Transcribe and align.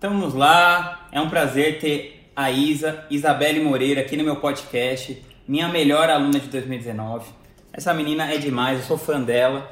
Estamos 0.00 0.32
lá, 0.32 1.06
é 1.12 1.20
um 1.20 1.28
prazer 1.28 1.78
ter 1.78 2.30
a 2.34 2.50
Isa, 2.50 3.04
Isabelle 3.10 3.60
Moreira, 3.60 4.00
aqui 4.00 4.16
no 4.16 4.24
meu 4.24 4.36
podcast, 4.36 5.22
minha 5.46 5.68
melhor 5.68 6.08
aluna 6.08 6.40
de 6.40 6.48
2019. 6.48 7.28
Essa 7.70 7.92
menina 7.92 8.32
é 8.32 8.38
demais, 8.38 8.78
eu 8.78 8.86
sou 8.86 8.96
fã 8.96 9.20
dela. 9.20 9.70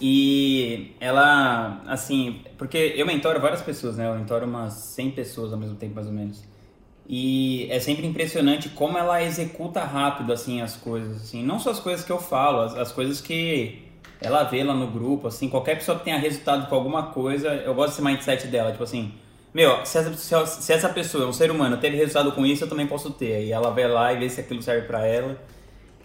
E 0.00 0.96
ela, 0.98 1.82
assim, 1.86 2.40
porque 2.56 2.94
eu 2.96 3.04
mentoro 3.04 3.38
várias 3.38 3.60
pessoas, 3.60 3.98
né? 3.98 4.08
Eu 4.08 4.14
mentoro 4.14 4.46
umas 4.46 4.72
100 4.72 5.10
pessoas 5.10 5.52
ao 5.52 5.58
mesmo 5.58 5.76
tempo, 5.76 5.94
mais 5.94 6.06
ou 6.06 6.14
menos. 6.14 6.42
E 7.06 7.66
é 7.70 7.78
sempre 7.80 8.06
impressionante 8.06 8.70
como 8.70 8.96
ela 8.96 9.22
executa 9.22 9.84
rápido, 9.84 10.32
assim, 10.32 10.62
as 10.62 10.74
coisas, 10.74 11.18
assim. 11.18 11.44
Não 11.44 11.58
só 11.58 11.68
as 11.68 11.80
coisas 11.80 12.02
que 12.02 12.10
eu 12.10 12.18
falo, 12.18 12.62
as, 12.62 12.74
as 12.78 12.92
coisas 12.92 13.20
que 13.20 13.82
ela 14.22 14.42
vê 14.42 14.64
lá 14.64 14.72
no 14.72 14.86
grupo, 14.86 15.28
assim. 15.28 15.50
Qualquer 15.50 15.74
pessoa 15.74 15.98
que 15.98 16.04
tenha 16.04 16.18
resultado 16.18 16.66
com 16.66 16.74
alguma 16.74 17.08
coisa, 17.08 17.48
eu 17.56 17.74
gosto 17.74 17.90
desse 17.90 18.02
mindset 18.02 18.46
dela, 18.46 18.70
tipo 18.70 18.84
assim 18.84 19.12
meu, 19.52 19.84
se 19.84 19.98
essa, 19.98 20.46
se 20.46 20.72
essa 20.72 20.88
pessoa, 20.88 21.26
um 21.26 21.32
ser 21.32 21.50
humano, 21.50 21.76
teve 21.76 21.96
resultado 21.96 22.30
com 22.32 22.46
isso, 22.46 22.64
eu 22.64 22.68
também 22.68 22.86
posso 22.86 23.10
ter. 23.10 23.46
E 23.46 23.52
ela 23.52 23.70
vai 23.70 23.88
lá 23.88 24.12
e 24.12 24.18
vê 24.18 24.30
se 24.30 24.40
aquilo 24.40 24.62
serve 24.62 24.86
para 24.86 25.04
ela 25.04 25.36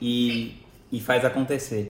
e, 0.01 0.57
e 0.91 0.99
faz 0.99 1.23
acontecer. 1.23 1.85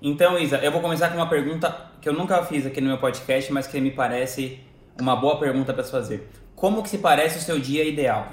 Então, 0.00 0.38
Isa, 0.38 0.58
eu 0.58 0.70
vou 0.70 0.80
começar 0.80 1.08
com 1.08 1.16
uma 1.16 1.28
pergunta 1.28 1.90
que 2.00 2.08
eu 2.08 2.12
nunca 2.12 2.44
fiz 2.44 2.64
aqui 2.64 2.80
no 2.80 2.88
meu 2.88 2.98
podcast, 2.98 3.52
mas 3.52 3.66
que 3.66 3.80
me 3.80 3.90
parece 3.90 4.60
uma 5.00 5.16
boa 5.16 5.38
pergunta 5.40 5.74
para 5.74 5.82
se 5.82 5.90
fazer. 5.90 6.28
Como 6.54 6.82
que 6.82 6.88
se 6.88 6.98
parece 6.98 7.38
o 7.38 7.40
seu 7.40 7.58
dia 7.58 7.84
ideal? 7.84 8.28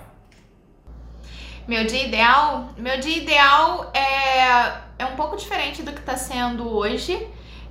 Meu 1.68 1.85
dia 1.85 2.05
ideal? 2.05 2.70
Meu 2.77 2.99
dia 2.99 3.18
ideal 3.18 3.91
é, 3.93 5.04
é 5.04 5.05
um 5.05 5.16
pouco 5.16 5.35
diferente 5.35 5.81
do 5.81 5.91
que 5.91 5.99
está 5.99 6.16
sendo 6.16 6.68
hoje 6.68 7.27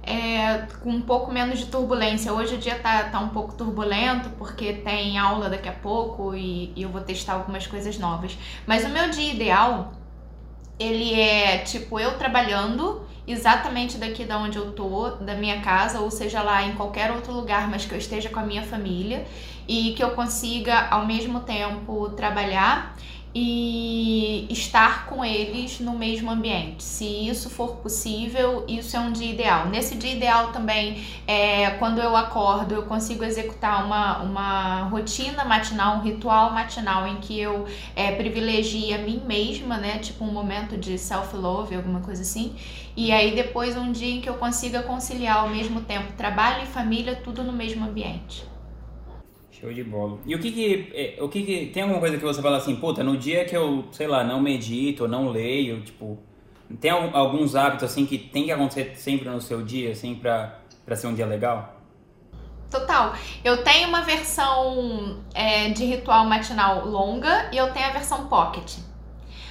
é, 0.08 0.66
com 0.82 0.90
um 0.90 1.02
pouco 1.02 1.30
menos 1.30 1.58
de 1.58 1.66
turbulência. 1.66 2.32
Hoje 2.32 2.54
o 2.54 2.58
dia 2.58 2.76
tá, 2.76 3.04
tá 3.04 3.20
um 3.20 3.28
pouco 3.28 3.54
turbulento 3.54 4.30
porque 4.38 4.72
tem 4.72 5.18
aula 5.18 5.50
daqui 5.50 5.68
a 5.68 5.72
pouco 5.72 6.34
e, 6.34 6.72
e 6.74 6.82
eu 6.82 6.88
vou 6.88 7.02
testar 7.02 7.34
algumas 7.34 7.66
coisas 7.66 7.98
novas. 7.98 8.36
Mas 8.66 8.84
o 8.84 8.88
meu 8.88 9.10
dia 9.10 9.30
ideal, 9.32 9.92
ele 10.78 11.20
é 11.20 11.58
tipo 11.58 12.00
eu 12.00 12.16
trabalhando 12.16 13.06
exatamente 13.26 13.98
daqui 13.98 14.24
da 14.24 14.38
onde 14.38 14.56
eu 14.56 14.72
tô, 14.72 15.10
da 15.10 15.34
minha 15.34 15.60
casa, 15.60 16.00
ou 16.00 16.10
seja 16.10 16.40
lá 16.42 16.64
em 16.64 16.72
qualquer 16.72 17.12
outro 17.12 17.30
lugar, 17.34 17.68
mas 17.68 17.84
que 17.84 17.92
eu 17.92 17.98
esteja 17.98 18.30
com 18.30 18.40
a 18.40 18.42
minha 18.42 18.62
família 18.62 19.26
e 19.68 19.92
que 19.92 20.02
eu 20.02 20.12
consiga 20.12 20.88
ao 20.88 21.04
mesmo 21.04 21.40
tempo 21.40 22.08
trabalhar 22.10 22.96
e 23.40 24.48
estar 24.50 25.06
com 25.06 25.24
eles 25.24 25.78
no 25.78 25.92
mesmo 25.96 26.28
ambiente. 26.28 26.82
Se 26.82 27.04
isso 27.04 27.48
for 27.48 27.76
possível, 27.76 28.64
isso 28.66 28.96
é 28.96 29.00
um 29.00 29.12
dia 29.12 29.30
ideal. 29.30 29.66
Nesse 29.68 29.94
dia 29.94 30.12
ideal 30.12 30.50
também, 30.50 31.04
é, 31.24 31.70
quando 31.78 32.00
eu 32.00 32.16
acordo, 32.16 32.74
eu 32.74 32.82
consigo 32.82 33.22
executar 33.22 33.84
uma, 33.86 34.18
uma 34.22 34.82
rotina 34.88 35.44
matinal, 35.44 35.98
um 35.98 36.00
ritual 36.00 36.50
matinal 36.50 37.06
em 37.06 37.18
que 37.18 37.38
eu 37.38 37.64
é, 37.94 38.10
privilegie 38.10 38.92
a 38.92 38.98
mim 38.98 39.22
mesma, 39.24 39.76
né? 39.76 39.98
Tipo 39.98 40.24
um 40.24 40.32
momento 40.32 40.76
de 40.76 40.98
self-love, 40.98 41.76
alguma 41.76 42.00
coisa 42.00 42.22
assim. 42.22 42.56
E 42.96 43.12
aí 43.12 43.36
depois 43.36 43.76
um 43.76 43.92
dia 43.92 44.16
em 44.16 44.20
que 44.20 44.28
eu 44.28 44.34
consiga 44.34 44.82
conciliar 44.82 45.38
ao 45.44 45.48
mesmo 45.48 45.82
tempo 45.82 46.12
trabalho 46.14 46.64
e 46.64 46.66
família, 46.66 47.14
tudo 47.14 47.44
no 47.44 47.52
mesmo 47.52 47.84
ambiente. 47.84 48.57
Show 49.60 49.72
de 49.72 49.82
bola. 49.82 50.18
E 50.24 50.34
o 50.34 50.38
que 50.38 50.52
que, 50.52 50.92
é, 50.94 51.22
o 51.22 51.28
que 51.28 51.42
que, 51.42 51.66
tem 51.66 51.82
alguma 51.82 52.00
coisa 52.00 52.16
que 52.16 52.22
você 52.22 52.40
fala 52.40 52.58
assim, 52.58 52.76
puta, 52.76 53.02
no 53.02 53.16
dia 53.16 53.44
que 53.44 53.56
eu, 53.56 53.86
sei 53.90 54.06
lá, 54.06 54.22
não 54.22 54.40
medito, 54.40 55.02
ou 55.04 55.08
não 55.08 55.28
leio, 55.28 55.80
tipo, 55.80 56.18
tem 56.80 56.90
alguns 56.90 57.56
hábitos 57.56 57.84
assim 57.84 58.06
que 58.06 58.18
tem 58.18 58.44
que 58.44 58.52
acontecer 58.52 58.92
sempre 58.94 59.28
no 59.28 59.40
seu 59.40 59.62
dia, 59.62 59.90
assim, 59.90 60.14
pra, 60.14 60.60
pra 60.84 60.94
ser 60.94 61.08
um 61.08 61.14
dia 61.14 61.26
legal? 61.26 61.76
Total. 62.70 63.14
Eu 63.42 63.64
tenho 63.64 63.88
uma 63.88 64.02
versão 64.02 65.22
é, 65.34 65.70
de 65.70 65.84
ritual 65.84 66.26
matinal 66.26 66.86
longa 66.86 67.48
e 67.50 67.56
eu 67.56 67.72
tenho 67.72 67.86
a 67.86 67.92
versão 67.92 68.26
pocket. 68.26 68.76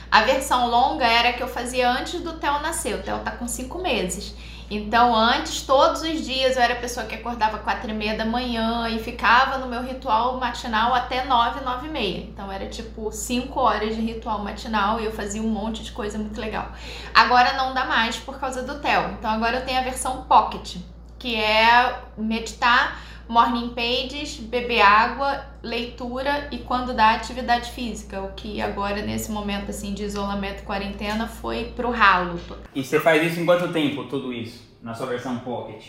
A 0.10 0.22
versão 0.22 0.70
longa 0.70 1.06
era 1.06 1.30
a 1.30 1.34
que 1.34 1.44
eu 1.44 1.48
fazia 1.48 1.90
antes 1.90 2.22
do 2.22 2.34
Theo 2.34 2.62
nascer. 2.62 2.96
O 2.96 3.04
Theo 3.04 3.20
tá 3.20 3.32
com 3.32 3.48
cinco 3.48 3.82
meses. 3.82 4.36
Então, 4.70 5.16
antes, 5.16 5.62
todos 5.62 6.02
os 6.02 6.26
dias, 6.26 6.58
eu 6.58 6.62
era 6.62 6.74
a 6.74 6.78
pessoa 6.78 7.06
que 7.06 7.16
acordava 7.16 7.58
quatro 7.60 7.90
e 7.90 7.94
meia 7.94 8.18
da 8.18 8.26
manhã 8.26 8.90
e 8.90 9.00
ficava 9.00 9.58
no 9.60 9.68
meu 9.68 9.82
ritual 9.82 10.38
matinal 10.38 10.94
até 10.94 11.24
nove, 11.24 11.62
nove 11.64 11.88
e 11.88 11.90
meia. 11.90 12.18
Então, 12.18 12.52
era 12.52 12.68
tipo 12.68 13.10
cinco 13.12 13.62
horas 13.62 13.96
de 13.96 14.02
ritual 14.02 14.40
matinal 14.40 15.00
e 15.00 15.06
eu 15.06 15.12
fazia 15.14 15.42
um 15.42 15.48
monte 15.48 15.84
de 15.84 15.92
coisa 15.94 16.18
muito 16.18 16.40
legal. 16.40 16.70
Agora 17.14 17.54
não 17.54 17.74
dá 17.74 17.86
mais 17.86 18.18
por 18.18 18.38
causa 18.40 18.62
do 18.62 18.80
Theo. 18.80 19.12
Então, 19.18 19.32
agora 19.32 19.58
eu 19.58 19.66
tenho 19.66 19.80
a 19.80 19.84
versão 19.84 20.24
Pocket, 20.24 20.76
que 21.18 21.36
é 21.36 22.02
meditar, 22.18 23.00
morning 23.28 23.70
pages, 23.70 24.38
beber 24.38 24.82
água, 24.82 25.46
leitura 25.62 26.48
e 26.52 26.60
quando 26.60 26.94
dá 26.94 27.12
atividade 27.12 27.72
física, 27.72 28.22
o 28.22 28.34
que 28.34 28.62
agora 28.62 29.02
nesse 29.02 29.32
momento 29.32 29.70
assim 29.70 29.94
de 29.94 30.04
isolamento 30.04 30.62
e 30.62 30.66
quarentena 30.66 31.28
foi 31.28 31.66
pro 31.76 31.92
ralo. 31.92 32.40
E 32.74 32.84
você 32.84 33.00
faz 33.00 33.32
isso 33.32 33.40
em 33.40 33.46
quanto 33.46 33.72
tempo 33.74 34.06
tudo 34.06 34.32
isso 34.32 34.66
na 34.82 34.94
sua 34.94 35.08
versão 35.08 35.40
Pocket? 35.40 35.84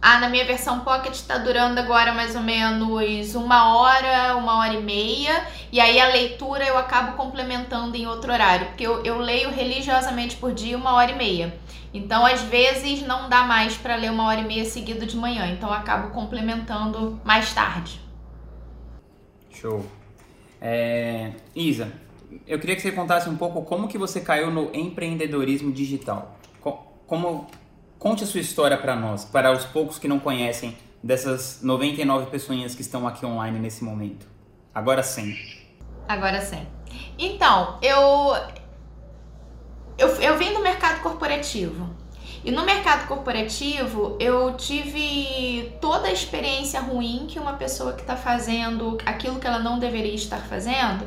Ah, 0.00 0.20
na 0.20 0.28
minha 0.28 0.44
versão 0.44 0.80
Pocket 0.80 1.18
tá 1.22 1.38
durando 1.38 1.78
agora 1.78 2.12
mais 2.12 2.36
ou 2.36 2.42
menos 2.42 3.34
uma 3.34 3.76
hora, 3.76 4.36
uma 4.36 4.58
hora 4.58 4.74
e 4.74 4.82
meia. 4.82 5.44
E 5.72 5.80
aí 5.80 5.98
a 6.00 6.08
leitura 6.08 6.64
eu 6.64 6.78
acabo 6.78 7.16
complementando 7.16 7.96
em 7.96 8.06
outro 8.06 8.32
horário, 8.32 8.66
porque 8.66 8.86
eu, 8.86 9.02
eu 9.04 9.18
leio 9.18 9.50
religiosamente 9.50 10.36
por 10.36 10.52
dia 10.52 10.76
uma 10.76 10.94
hora 10.94 11.10
e 11.10 11.16
meia. 11.16 11.58
Então, 11.92 12.24
às 12.24 12.42
vezes, 12.42 13.02
não 13.02 13.28
dá 13.28 13.44
mais 13.44 13.76
para 13.76 13.96
ler 13.96 14.10
uma 14.10 14.26
hora 14.26 14.40
e 14.40 14.44
meia 14.44 14.64
seguida 14.64 15.06
de 15.06 15.16
manhã. 15.16 15.46
Então, 15.46 15.68
eu 15.68 15.74
acabo 15.74 16.10
complementando 16.10 17.20
mais 17.24 17.52
tarde. 17.54 18.00
Show. 19.50 19.84
É... 20.60 21.32
Isa, 21.54 21.92
eu 22.46 22.58
queria 22.58 22.76
que 22.76 22.82
você 22.82 22.92
contasse 22.92 23.28
um 23.28 23.36
pouco 23.36 23.62
como 23.62 23.88
que 23.88 23.96
você 23.96 24.20
caiu 24.20 24.50
no 24.50 24.70
empreendedorismo 24.74 25.72
digital. 25.72 26.36
Como 27.06 27.46
conte 27.98 28.22
a 28.22 28.26
sua 28.26 28.40
história 28.40 28.76
para 28.76 28.94
nós, 28.94 29.24
para 29.24 29.50
os 29.50 29.64
poucos 29.64 29.98
que 29.98 30.06
não 30.06 30.18
conhecem 30.18 30.76
dessas 31.02 31.62
99 31.62 32.26
pessoas 32.26 32.74
que 32.74 32.82
estão 32.82 33.06
aqui 33.06 33.24
online 33.24 33.58
nesse 33.58 33.82
momento. 33.82 34.26
Agora 34.74 35.02
sim. 35.02 35.34
Agora 36.06 36.40
sim. 36.40 36.66
Então, 37.18 37.78
eu 37.82 38.34
eu, 39.98 40.08
eu 40.20 40.38
vim 40.38 40.54
do 40.54 40.60
mercado 40.60 41.00
corporativo. 41.00 41.88
E 42.44 42.52
no 42.52 42.64
mercado 42.64 43.08
corporativo 43.08 44.16
eu 44.20 44.54
tive 44.54 45.72
toda 45.80 46.06
a 46.08 46.12
experiência 46.12 46.80
ruim 46.80 47.26
que 47.28 47.38
uma 47.38 47.54
pessoa 47.54 47.92
que 47.92 48.02
está 48.02 48.16
fazendo 48.16 48.96
aquilo 49.04 49.40
que 49.40 49.46
ela 49.46 49.58
não 49.58 49.78
deveria 49.78 50.14
estar 50.14 50.38
fazendo 50.38 51.06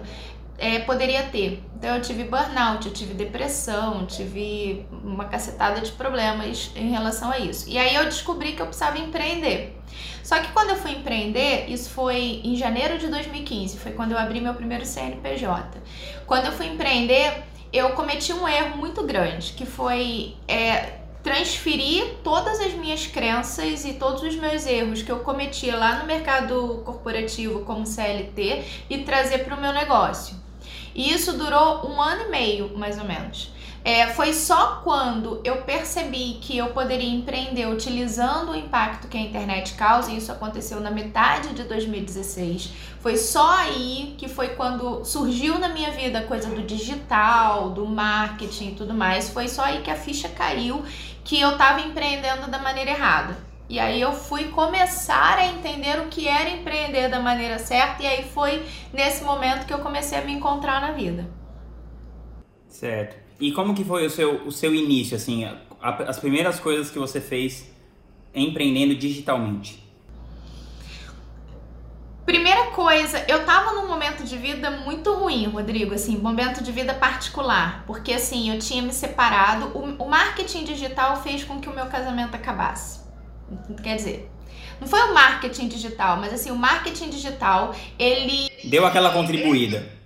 é, 0.58 0.80
poderia 0.80 1.24
ter. 1.24 1.64
Então 1.76 1.96
eu 1.96 2.02
tive 2.02 2.26
burnout, 2.26 2.86
eu 2.86 2.94
tive 2.94 3.16
depressão, 3.16 4.06
tive 4.06 4.86
uma 4.92 5.26
cacetada 5.26 5.82
de 5.82 5.92
problemas 5.94 6.70
em 6.76 6.92
relação 6.92 7.32
a 7.32 7.40
isso. 7.40 7.68
E 7.68 7.78
aí 7.78 7.96
eu 7.96 8.06
descobri 8.06 8.52
que 8.52 8.62
eu 8.62 8.68
precisava 8.68 9.00
empreender. 9.00 9.76
Só 10.24 10.40
que 10.40 10.52
quando 10.52 10.70
eu 10.70 10.76
fui 10.76 10.92
empreender, 10.92 11.66
isso 11.68 11.90
foi 11.90 12.42
em 12.44 12.56
janeiro 12.56 13.00
de 13.00 13.08
2015, 13.08 13.80
foi 13.80 13.94
quando 13.94 14.12
eu 14.12 14.20
abri 14.20 14.40
meu 14.40 14.54
primeiro 14.54 14.86
CNPJ. 14.86 15.82
Quando 16.28 16.46
eu 16.46 16.52
fui 16.52 16.68
empreender, 16.68 17.44
eu 17.72 17.92
cometi 17.92 18.34
um 18.34 18.48
erro 18.48 18.78
muito 18.78 19.04
grande, 19.04 19.54
que 19.54 19.66
foi 19.66 20.36
é, 20.48 21.00
transferir 21.24 22.16
todas 22.24 22.60
as 22.60 22.74
minhas 22.74 23.08
crenças 23.08 23.86
e 23.86 23.94
todos 23.94 24.24
os 24.24 24.36
meus 24.36 24.66
erros 24.66 25.02
que 25.02 25.12
eu 25.12 25.20
cometia 25.20 25.78
lá 25.78 26.00
no 26.00 26.06
mercado 26.06 26.82
corporativo 26.84 27.62
como 27.62 27.86
CLT 27.86 28.64
e 28.90 28.98
trazer 29.00 29.40
para 29.40 29.56
o 29.56 29.62
meu 29.62 29.72
negócio. 29.72 30.36
E 30.94 31.14
isso 31.14 31.34
durou 31.38 31.88
um 31.88 32.02
ano 32.02 32.24
e 32.24 32.30
meio, 32.30 32.78
mais 32.78 32.98
ou 32.98 33.06
menos. 33.06 33.52
É, 33.84 34.08
foi 34.08 34.32
só 34.32 34.82
quando 34.84 35.42
eu 35.44 35.64
percebi 35.64 36.38
que 36.40 36.56
eu 36.56 36.68
poderia 36.68 37.10
empreender 37.10 37.66
utilizando 37.66 38.52
o 38.52 38.56
impacto 38.56 39.08
que 39.08 39.18
a 39.18 39.22
internet 39.22 39.74
causa, 39.74 40.12
e 40.12 40.18
isso 40.18 40.32
aconteceu 40.32 40.80
na 40.80 40.92
metade 40.92 41.54
de 41.56 41.64
2016. 41.64 42.72
Foi 43.00 43.18
só 43.18 43.58
aí 43.58 44.14
que 44.20 44.28
foi 44.28 44.50
quando 44.50 45.04
surgiu 45.04 45.58
na 45.58 45.70
minha 45.70 45.90
vida 45.92 46.20
a 46.20 46.24
coisa 46.24 46.48
do 46.50 46.62
digital, 46.62 47.72
do 47.72 47.88
marketing 47.88 48.70
e 48.70 48.76
tudo 48.76 48.94
mais. 48.94 49.30
Foi 49.30 49.48
só 49.48 49.64
aí 49.64 49.82
que 49.82 49.90
a 49.90 49.96
ficha 49.96 50.30
caiu 50.30 50.84
que 51.24 51.42
eu 51.42 51.54
estava 51.54 51.82
empreendendo 51.82 52.52
da 52.52 52.60
maneira 52.60 52.92
errada. 52.92 53.36
E 53.68 53.80
aí 53.80 54.00
eu 54.00 54.12
fui 54.12 54.50
começar 54.50 55.38
a 55.38 55.48
entender 55.48 55.98
o 56.00 56.08
que 56.08 56.28
era 56.28 56.50
empreender 56.50 57.08
da 57.08 57.20
maneira 57.20 57.58
certa, 57.58 58.04
e 58.04 58.06
aí 58.06 58.24
foi 58.24 58.64
nesse 58.94 59.24
momento 59.24 59.66
que 59.66 59.74
eu 59.74 59.80
comecei 59.80 60.20
a 60.20 60.22
me 60.22 60.34
encontrar 60.34 60.82
na 60.82 60.92
vida. 60.92 61.26
Certo. 62.68 63.31
E 63.42 63.52
como 63.52 63.74
que 63.74 63.84
foi 63.84 64.06
o 64.06 64.10
seu, 64.10 64.46
o 64.46 64.52
seu 64.52 64.74
início, 64.74 65.18
assim, 65.18 65.44
a, 65.44 65.58
as 66.04 66.20
primeiras 66.20 66.60
coisas 66.60 66.92
que 66.92 67.00
você 67.00 67.20
fez 67.20 67.68
empreendendo 68.36 68.94
digitalmente? 68.96 69.84
Primeira 72.24 72.68
coisa, 72.68 73.26
eu 73.28 73.44
tava 73.44 73.74
num 73.74 73.88
momento 73.88 74.24
de 74.24 74.38
vida 74.38 74.70
muito 74.70 75.12
ruim, 75.16 75.48
Rodrigo, 75.48 75.96
assim, 75.96 76.20
momento 76.20 76.64
de 76.64 76.72
vida 76.72 76.94
particular, 76.94 77.84
porque 77.88 78.14
assim, 78.14 78.52
eu 78.54 78.60
tinha 78.60 78.84
me 78.84 78.94
separado, 78.94 79.76
o, 79.76 80.04
o 80.04 80.08
marketing 80.08 80.64
digital 80.64 81.22
fez 81.24 81.44
com 81.44 81.60
que 81.60 81.68
o 81.68 81.74
meu 81.74 81.88
casamento 81.88 82.36
acabasse. 82.36 83.02
Quer 83.82 83.96
dizer, 83.96 84.32
não 84.80 84.88
foi 84.88 85.02
o 85.02 85.16
marketing 85.16 85.68
digital, 85.68 86.18
mas 86.18 86.32
assim, 86.32 86.52
o 86.52 86.56
marketing 86.56 87.10
digital, 87.10 87.76
ele 87.98 88.52
deu 88.64 88.86
aquela 88.86 89.10
contribuída. 89.10 90.00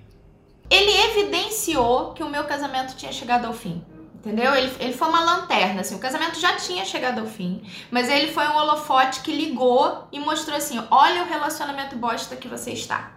Ele 0.69 0.91
evidenciou 0.91 2.13
que 2.13 2.23
o 2.23 2.29
meu 2.29 2.43
casamento 2.45 2.95
tinha 2.95 3.11
chegado 3.11 3.45
ao 3.45 3.53
fim. 3.53 3.83
Entendeu? 4.15 4.55
Ele, 4.55 4.71
ele 4.79 4.93
foi 4.93 5.07
uma 5.07 5.19
lanterna, 5.19 5.81
assim, 5.81 5.95
o 5.95 5.99
casamento 5.99 6.39
já 6.39 6.55
tinha 6.55 6.83
chegado 6.83 7.19
ao 7.19 7.27
fim, 7.27 7.61
mas 7.91 8.09
ele 8.09 8.31
foi 8.31 8.47
um 8.47 8.55
holofote 8.55 9.19
que 9.19 9.31
ligou 9.31 10.07
e 10.11 10.19
mostrou 10.19 10.57
assim: 10.57 10.81
olha 10.89 11.21
o 11.21 11.27
relacionamento 11.27 11.95
bosta 11.95 12.35
que 12.35 12.47
você 12.47 12.71
está. 12.71 13.11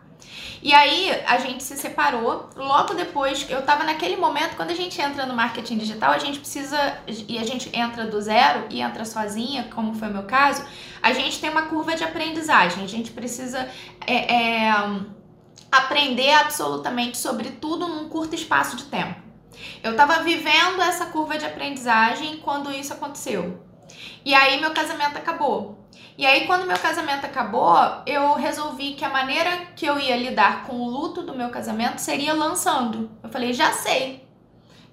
E 0.62 0.74
aí 0.74 1.10
a 1.26 1.38
gente 1.38 1.62
se 1.62 1.76
separou. 1.76 2.50
Logo 2.56 2.94
depois, 2.94 3.46
eu 3.48 3.62
tava 3.62 3.84
naquele 3.84 4.16
momento, 4.16 4.56
quando 4.56 4.70
a 4.70 4.74
gente 4.74 5.00
entra 5.00 5.24
no 5.24 5.34
marketing 5.34 5.78
digital, 5.78 6.12
a 6.12 6.18
gente 6.18 6.40
precisa. 6.40 6.98
E 7.06 7.38
a 7.38 7.44
gente 7.44 7.70
entra 7.72 8.06
do 8.06 8.20
zero 8.20 8.66
e 8.70 8.80
entra 8.80 9.04
sozinha, 9.04 9.68
como 9.74 9.94
foi 9.94 10.08
o 10.08 10.12
meu 10.12 10.24
caso, 10.24 10.64
a 11.02 11.12
gente 11.12 11.40
tem 11.40 11.48
uma 11.50 11.62
curva 11.62 11.94
de 11.94 12.04
aprendizagem. 12.04 12.84
A 12.84 12.88
gente 12.88 13.12
precisa 13.12 13.68
é, 14.06 14.34
é, 14.34 14.74
aprender 15.70 16.32
absolutamente 16.32 17.18
sobre 17.18 17.50
tudo 17.50 17.86
num 17.86 18.08
curto 18.08 18.34
espaço 18.34 18.76
de 18.76 18.84
tempo. 18.84 19.20
Eu 19.82 19.92
estava 19.92 20.22
vivendo 20.22 20.80
essa 20.82 21.06
curva 21.06 21.36
de 21.36 21.44
aprendizagem 21.44 22.38
quando 22.38 22.70
isso 22.70 22.92
aconteceu. 22.92 23.62
E 24.24 24.34
aí 24.34 24.60
meu 24.60 24.72
casamento 24.72 25.16
acabou. 25.16 25.78
E 26.16 26.26
aí 26.26 26.46
quando 26.46 26.66
meu 26.66 26.78
casamento 26.78 27.24
acabou, 27.24 27.76
eu 28.06 28.34
resolvi 28.34 28.94
que 28.94 29.04
a 29.04 29.08
maneira 29.08 29.66
que 29.76 29.86
eu 29.86 29.98
ia 29.98 30.16
lidar 30.16 30.64
com 30.64 30.76
o 30.80 30.90
luto 30.90 31.22
do 31.22 31.34
meu 31.34 31.48
casamento 31.50 31.98
seria 31.98 32.34
lançando. 32.34 33.10
Eu 33.22 33.28
falei, 33.28 33.52
já 33.52 33.72
sei. 33.72 34.26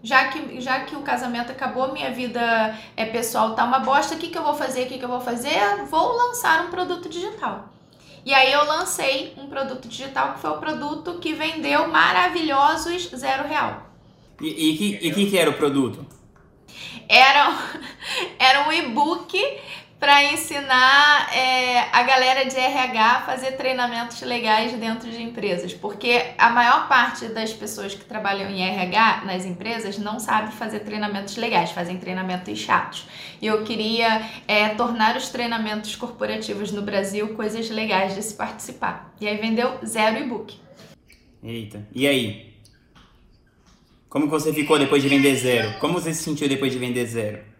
Já 0.03 0.27
que, 0.27 0.61
já 0.61 0.81
que 0.81 0.95
o 0.95 1.01
casamento 1.01 1.51
acabou, 1.51 1.91
minha 1.91 2.11
vida 2.11 2.77
é 2.95 3.05
pessoal 3.05 3.55
tá 3.55 3.63
uma 3.63 3.79
bosta, 3.79 4.13
o 4.13 4.17
que, 4.19 4.27
que 4.27 4.37
eu 4.37 4.43
vou 4.43 4.53
fazer? 4.53 4.83
O 4.83 4.87
que, 4.87 4.99
que 4.99 5.05
eu 5.05 5.09
vou 5.09 5.19
fazer? 5.19 5.83
Vou 5.89 6.15
lançar 6.15 6.63
um 6.65 6.69
produto 6.69 7.09
digital. 7.09 7.69
E 8.25 8.33
aí 8.33 8.51
eu 8.51 8.65
lancei 8.65 9.35
um 9.37 9.47
produto 9.47 9.87
digital 9.87 10.33
que 10.33 10.39
foi 10.39 10.49
o 10.49 10.57
produto 10.57 11.19
que 11.19 11.33
vendeu 11.33 11.87
maravilhosos 11.87 13.11
zero 13.15 13.47
real. 13.47 13.87
E 14.41 14.49
o 14.49 14.77
que, 14.77 14.99
e 15.01 15.13
que, 15.13 15.29
que 15.29 15.37
era 15.37 15.51
o 15.51 15.53
produto? 15.53 16.03
Era, 17.07 17.55
era 18.39 18.67
um 18.67 18.71
e-book 18.71 19.37
para 19.99 20.33
ensinar 20.33 21.35
é, 21.35 21.79
a 21.91 22.03
galera 22.03 22.45
de 22.45 22.55
RH 22.57 23.01
a 23.01 23.21
fazer 23.21 23.53
treinamentos 23.53 24.21
legais 24.21 24.73
dentro 24.73 25.09
de 25.09 25.21
empresas, 25.21 25.73
porque 25.73 26.33
a 26.37 26.49
maior 26.49 26.87
parte 26.87 27.27
das 27.27 27.53
pessoas 27.53 27.95
que 27.95 28.03
trabalham 28.03 28.49
em 28.49 28.61
RH 28.61 29.23
nas 29.25 29.45
empresas 29.45 29.97
não 29.97 30.19
sabe 30.19 30.53
fazer 30.53 30.81
treinamentos 30.81 31.37
legais, 31.37 31.71
fazem 31.71 31.97
treinamentos 31.97 32.57
chatos. 32.59 33.07
E 33.41 33.47
eu 33.47 33.63
queria 33.63 34.21
é, 34.47 34.69
tornar 34.69 35.15
os 35.15 35.29
treinamentos 35.29 35.95
corporativos 35.95 36.71
no 36.71 36.81
Brasil 36.81 37.29
coisas 37.29 37.69
legais 37.69 38.15
de 38.15 38.21
se 38.21 38.35
participar. 38.35 39.13
E 39.19 39.27
aí 39.27 39.37
vendeu 39.37 39.79
zero 39.85 40.19
e-book. 40.19 40.55
Eita, 41.41 41.87
e 41.93 42.05
aí? 42.05 42.53
Como 44.09 44.27
você 44.27 44.53
ficou 44.53 44.77
depois 44.77 45.01
de 45.01 45.09
vender 45.09 45.35
zero? 45.35 45.79
Como 45.79 45.93
você 45.93 46.13
se 46.13 46.23
sentiu 46.23 46.47
depois 46.47 46.71
de 46.71 46.79
vender 46.79 47.05
zero? 47.05 47.54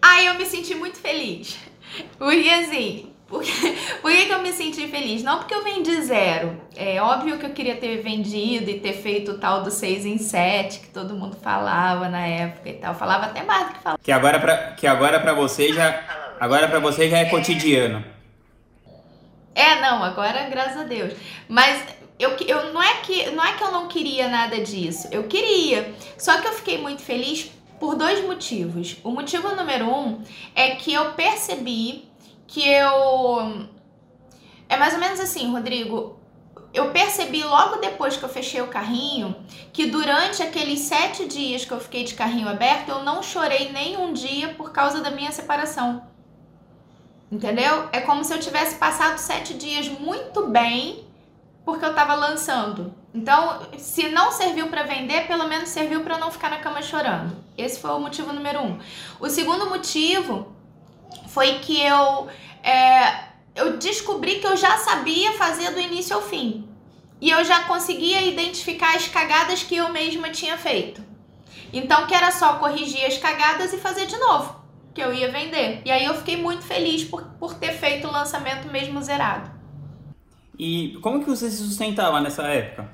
Ai, 0.00 0.28
eu 0.28 0.34
me 0.34 0.46
senti 0.46 0.74
muito 0.74 0.98
feliz. 0.98 1.58
Porque 2.18 2.48
assim, 2.48 3.12
por 3.28 3.42
que, 3.42 4.26
que, 4.26 4.32
eu 4.32 4.40
me 4.40 4.52
senti 4.52 4.88
feliz? 4.88 5.22
Não 5.22 5.38
porque 5.38 5.54
eu 5.54 5.62
vendi 5.62 6.00
zero. 6.00 6.60
É 6.74 7.00
óbvio 7.02 7.38
que 7.38 7.44
eu 7.44 7.50
queria 7.50 7.76
ter 7.76 7.98
vendido 7.98 8.70
e 8.70 8.80
ter 8.80 8.94
feito 8.94 9.32
o 9.32 9.38
tal 9.38 9.62
do 9.62 9.70
6 9.70 10.06
em 10.06 10.18
7, 10.18 10.80
que 10.80 10.88
todo 10.88 11.14
mundo 11.14 11.36
falava 11.36 12.08
na 12.08 12.26
época 12.26 12.70
e 12.70 12.74
tal. 12.74 12.94
Falava 12.94 13.26
até 13.26 13.42
mais 13.42 13.68
do 13.68 13.74
que 13.74 13.80
falava. 13.80 14.00
Que 14.02 14.10
agora 14.10 14.40
pra, 14.40 14.56
que 14.72 14.86
agora 14.86 15.20
pra 15.20 15.34
você 15.34 15.72
já. 15.74 16.02
Agora 16.40 16.68
pra 16.68 16.78
você 16.78 17.10
já 17.10 17.18
é 17.18 17.26
cotidiano. 17.26 18.02
É, 19.54 19.80
não, 19.80 20.02
agora 20.02 20.48
graças 20.48 20.78
a 20.78 20.84
Deus. 20.84 21.12
Mas 21.48 21.82
eu, 22.18 22.30
eu 22.46 22.72
não 22.72 22.82
é 22.82 22.94
que 23.02 23.30
não 23.32 23.44
é 23.44 23.52
que 23.52 23.62
eu 23.62 23.70
não 23.70 23.88
queria 23.88 24.28
nada 24.28 24.58
disso. 24.60 25.06
Eu 25.12 25.24
queria. 25.24 25.92
Só 26.16 26.40
que 26.40 26.48
eu 26.48 26.52
fiquei 26.52 26.78
muito 26.78 27.02
feliz 27.02 27.50
por 27.78 27.94
dois 27.94 28.24
motivos. 28.24 28.96
O 29.04 29.10
motivo 29.10 29.54
número 29.54 29.88
um 29.88 30.22
é 30.54 30.70
que 30.76 30.92
eu 30.92 31.12
percebi 31.12 32.08
que 32.46 32.66
eu 32.68 33.68
é 34.68 34.76
mais 34.76 34.94
ou 34.94 35.00
menos 35.00 35.18
assim, 35.20 35.50
Rodrigo. 35.50 36.18
Eu 36.74 36.90
percebi 36.90 37.42
logo 37.42 37.76
depois 37.76 38.16
que 38.16 38.22
eu 38.22 38.28
fechei 38.28 38.60
o 38.60 38.68
carrinho 38.68 39.34
que 39.72 39.86
durante 39.86 40.42
aqueles 40.42 40.80
sete 40.80 41.26
dias 41.26 41.64
que 41.64 41.72
eu 41.72 41.80
fiquei 41.80 42.04
de 42.04 42.14
carrinho 42.14 42.48
aberto, 42.48 42.90
eu 42.90 43.02
não 43.02 43.22
chorei 43.22 43.72
nem 43.72 43.96
um 43.96 44.12
dia 44.12 44.50
por 44.50 44.70
causa 44.70 45.00
da 45.00 45.10
minha 45.10 45.32
separação. 45.32 46.06
Entendeu? 47.32 47.88
É 47.92 48.00
como 48.00 48.22
se 48.22 48.34
eu 48.34 48.40
tivesse 48.40 48.76
passado 48.76 49.18
sete 49.18 49.54
dias 49.54 49.88
muito 49.88 50.46
bem 50.46 51.06
porque 51.64 51.84
eu 51.84 51.94
tava 51.94 52.14
lançando. 52.14 52.94
Então, 53.14 53.60
se 53.78 54.08
não 54.10 54.30
serviu 54.32 54.68
para 54.68 54.84
vender, 54.84 55.26
pelo 55.26 55.46
menos 55.48 55.68
serviu 55.70 56.02
para 56.02 56.18
não 56.18 56.30
ficar 56.30 56.50
na 56.50 56.58
cama 56.58 56.82
chorando. 56.82 57.47
Esse 57.58 57.80
foi 57.80 57.90
o 57.90 57.98
motivo 57.98 58.32
número 58.32 58.60
um. 58.60 58.78
O 59.18 59.28
segundo 59.28 59.68
motivo 59.68 60.54
foi 61.26 61.58
que 61.58 61.82
eu 61.82 62.28
é, 62.62 63.28
eu 63.54 63.76
descobri 63.76 64.36
que 64.36 64.46
eu 64.46 64.56
já 64.56 64.76
sabia 64.78 65.32
fazer 65.32 65.72
do 65.72 65.80
início 65.80 66.14
ao 66.14 66.22
fim 66.22 66.68
e 67.20 67.30
eu 67.30 67.44
já 67.44 67.64
conseguia 67.64 68.22
identificar 68.22 68.94
as 68.94 69.08
cagadas 69.08 69.64
que 69.64 69.76
eu 69.76 69.88
mesma 69.88 70.30
tinha 70.30 70.56
feito. 70.56 71.02
Então, 71.72 72.06
que 72.06 72.14
era 72.14 72.30
só 72.30 72.54
corrigir 72.54 73.04
as 73.04 73.18
cagadas 73.18 73.72
e 73.72 73.78
fazer 73.78 74.06
de 74.06 74.16
novo, 74.16 74.54
que 74.94 75.02
eu 75.02 75.12
ia 75.12 75.30
vender. 75.30 75.82
E 75.84 75.90
aí 75.90 76.04
eu 76.04 76.14
fiquei 76.14 76.36
muito 76.36 76.62
feliz 76.64 77.04
por, 77.04 77.24
por 77.38 77.54
ter 77.54 77.72
feito 77.72 78.06
o 78.06 78.12
lançamento 78.12 78.68
mesmo 78.68 79.02
zerado. 79.02 79.50
E 80.58 80.96
como 81.02 81.20
que 81.22 81.28
você 81.28 81.50
se 81.50 81.58
sustentava 81.58 82.20
nessa 82.20 82.44
época? 82.44 82.90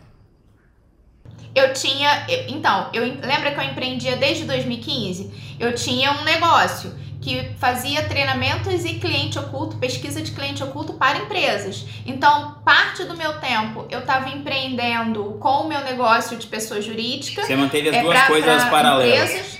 Eu 1.54 1.72
tinha, 1.72 2.26
então, 2.48 2.90
eu 2.92 3.02
lembra 3.02 3.52
que 3.52 3.60
eu 3.60 3.64
empreendia 3.64 4.16
desde 4.16 4.44
2015? 4.44 5.30
Eu 5.58 5.74
tinha 5.74 6.12
um 6.12 6.24
negócio 6.24 6.92
que 7.24 7.48
fazia 7.58 8.02
treinamentos 8.02 8.84
e 8.84 8.94
cliente 8.94 9.38
oculto, 9.38 9.78
pesquisa 9.78 10.20
de 10.20 10.32
cliente 10.32 10.62
oculto 10.62 10.92
para 10.92 11.18
empresas. 11.18 11.86
Então, 12.04 12.58
parte 12.62 13.04
do 13.04 13.16
meu 13.16 13.40
tempo 13.40 13.86
eu 13.90 14.00
estava 14.00 14.28
empreendendo 14.28 15.38
com 15.40 15.62
o 15.62 15.68
meu 15.68 15.80
negócio 15.80 16.36
de 16.36 16.46
pessoa 16.46 16.82
jurídica. 16.82 17.42
Você 17.42 17.56
manteve 17.56 17.88
as 17.88 17.96
é, 17.96 18.02
duas 18.02 18.18
pra, 18.18 18.26
coisas 18.26 18.62
pra 18.62 18.70
paralelas. 18.70 19.30
Empresas, 19.30 19.53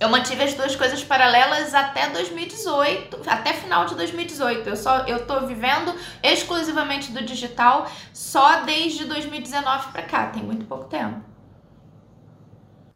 eu 0.00 0.08
mantive 0.08 0.42
as 0.42 0.54
duas 0.54 0.74
coisas 0.74 1.04
paralelas 1.04 1.74
até 1.74 2.08
2018, 2.08 3.20
até 3.26 3.52
final 3.52 3.84
de 3.84 3.94
2018. 3.94 4.66
Eu 4.66 4.76
só 4.76 5.00
eu 5.00 5.26
tô 5.26 5.46
vivendo 5.46 5.94
exclusivamente 6.22 7.12
do 7.12 7.22
digital 7.22 7.86
só 8.12 8.62
desde 8.62 9.04
2019 9.04 9.92
para 9.92 10.02
cá, 10.02 10.26
tem 10.28 10.42
muito 10.42 10.64
pouco 10.64 10.84
tempo. 10.84 11.22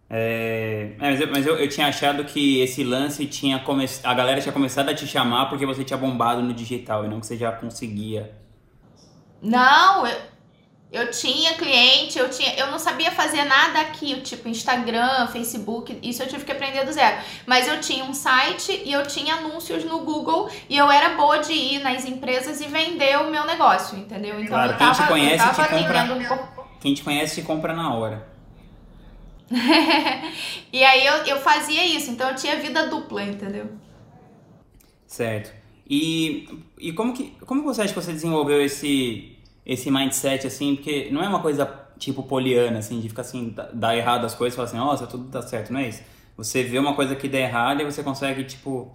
É, 0.08 0.94
é, 0.98 1.10
mas, 1.10 1.20
eu, 1.20 1.30
mas 1.30 1.46
eu, 1.46 1.56
eu, 1.56 1.68
tinha 1.68 1.88
achado 1.88 2.24
que 2.24 2.60
esse 2.60 2.84
lance 2.84 3.26
tinha 3.26 3.58
come... 3.58 3.84
a 4.02 4.14
galera 4.14 4.40
tinha 4.40 4.52
começado 4.52 4.88
a 4.88 4.94
te 4.94 5.06
chamar 5.06 5.46
porque 5.46 5.66
você 5.66 5.82
tinha 5.82 5.96
bombado 5.96 6.40
no 6.42 6.54
digital 6.54 7.04
e 7.04 7.08
não 7.08 7.20
que 7.20 7.26
você 7.26 7.36
já 7.36 7.50
conseguia. 7.52 8.34
Não, 9.42 10.06
eu, 10.06 10.18
eu 10.94 11.10
tinha 11.10 11.54
cliente, 11.54 12.16
eu 12.16 12.30
tinha, 12.30 12.54
eu 12.54 12.70
não 12.70 12.78
sabia 12.78 13.10
fazer 13.10 13.42
nada 13.44 13.80
aqui, 13.80 14.20
tipo 14.20 14.48
Instagram, 14.48 15.26
Facebook, 15.26 15.98
isso 16.00 16.22
eu 16.22 16.28
tive 16.28 16.44
que 16.44 16.52
aprender 16.52 16.84
do 16.84 16.92
zero. 16.92 17.20
Mas 17.44 17.66
eu 17.66 17.80
tinha 17.80 18.04
um 18.04 18.14
site 18.14 18.80
e 18.84 18.92
eu 18.92 19.04
tinha 19.04 19.34
anúncios 19.34 19.84
no 19.84 20.04
Google 20.04 20.48
e 20.68 20.76
eu 20.76 20.88
era 20.88 21.16
boa 21.16 21.40
de 21.40 21.52
ir 21.52 21.80
nas 21.80 22.04
empresas 22.04 22.60
e 22.60 22.66
vender 22.66 23.18
o 23.18 23.28
meu 23.28 23.44
negócio, 23.44 23.98
entendeu? 23.98 24.36
Então 24.38 24.54
claro, 24.54 24.70
eu 24.70 24.78
tava, 24.78 24.94
quem 24.94 25.04
te 25.04 25.08
conhece 25.08 25.48
te 25.48 25.68
compra, 25.68 26.04
um 26.04 26.78
quem 26.78 26.94
te 26.94 27.02
conhece 27.02 27.34
te 27.34 27.42
compra 27.42 27.74
na 27.74 27.92
hora. 27.92 28.28
e 30.72 30.84
aí 30.84 31.04
eu, 31.04 31.14
eu 31.24 31.40
fazia 31.40 31.84
isso, 31.84 32.12
então 32.12 32.28
eu 32.28 32.36
tinha 32.36 32.54
vida 32.60 32.86
dupla, 32.86 33.24
entendeu? 33.24 33.68
Certo. 35.08 35.52
E, 35.90 36.48
e 36.78 36.92
como 36.92 37.12
que 37.12 37.36
como 37.44 37.64
você 37.64 37.82
acha 37.82 37.92
que 37.92 38.00
você 38.00 38.12
desenvolveu 38.12 38.64
esse 38.64 39.34
esse 39.66 39.90
mindset, 39.90 40.46
assim, 40.46 40.76
porque 40.76 41.08
não 41.10 41.22
é 41.22 41.28
uma 41.28 41.40
coisa 41.40 41.66
tipo 41.98 42.22
poliana, 42.22 42.78
assim, 42.78 43.00
de 43.00 43.08
ficar 43.08 43.22
assim, 43.22 43.54
dar 43.72 43.96
errado 43.96 44.24
as 44.24 44.34
coisas 44.34 44.54
e 44.54 44.56
falar 44.56 44.68
assim, 44.68 44.76
nossa, 44.76 45.06
tudo 45.06 45.30
tá 45.30 45.40
certo, 45.42 45.72
não 45.72 45.80
é 45.80 45.88
isso. 45.88 46.02
Você 46.36 46.62
vê 46.62 46.78
uma 46.78 46.94
coisa 46.94 47.14
que 47.14 47.28
der 47.28 47.48
errado 47.48 47.80
e 47.80 47.84
você 47.84 48.02
consegue, 48.02 48.44
tipo, 48.44 48.90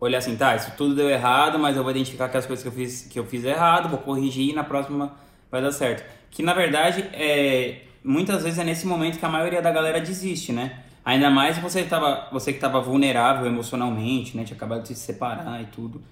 olhar 0.00 0.18
assim, 0.18 0.36
tá, 0.36 0.56
isso 0.56 0.72
tudo 0.76 0.94
deu 0.94 1.08
errado, 1.08 1.58
mas 1.58 1.76
eu 1.76 1.82
vou 1.82 1.90
identificar 1.90 2.28
que 2.28 2.36
as 2.36 2.46
coisas 2.46 2.62
que 2.62 2.68
eu 2.68 2.72
fiz, 2.72 3.02
que 3.02 3.18
eu 3.18 3.24
fiz 3.24 3.44
errado, 3.44 3.88
vou 3.88 3.98
corrigir 3.98 4.50
e 4.50 4.52
na 4.52 4.64
próxima 4.64 5.14
vai 5.50 5.62
dar 5.62 5.72
certo. 5.72 6.04
Que 6.30 6.42
na 6.42 6.52
verdade, 6.52 7.02
é, 7.12 7.82
muitas 8.02 8.42
vezes 8.42 8.58
é 8.58 8.64
nesse 8.64 8.86
momento 8.86 9.18
que 9.18 9.24
a 9.24 9.28
maioria 9.28 9.62
da 9.62 9.70
galera 9.70 10.00
desiste, 10.00 10.52
né? 10.52 10.80
Ainda 11.04 11.30
mais 11.30 11.58
você, 11.58 11.84
tava, 11.84 12.28
você 12.32 12.50
que 12.50 12.58
estava 12.58 12.80
vulnerável 12.80 13.46
emocionalmente, 13.46 14.36
né? 14.36 14.44
Tinha 14.44 14.56
acabado 14.56 14.82
de 14.82 14.88
se 14.88 14.94
separar 14.96 15.62
e 15.62 15.66
tudo. 15.66 16.02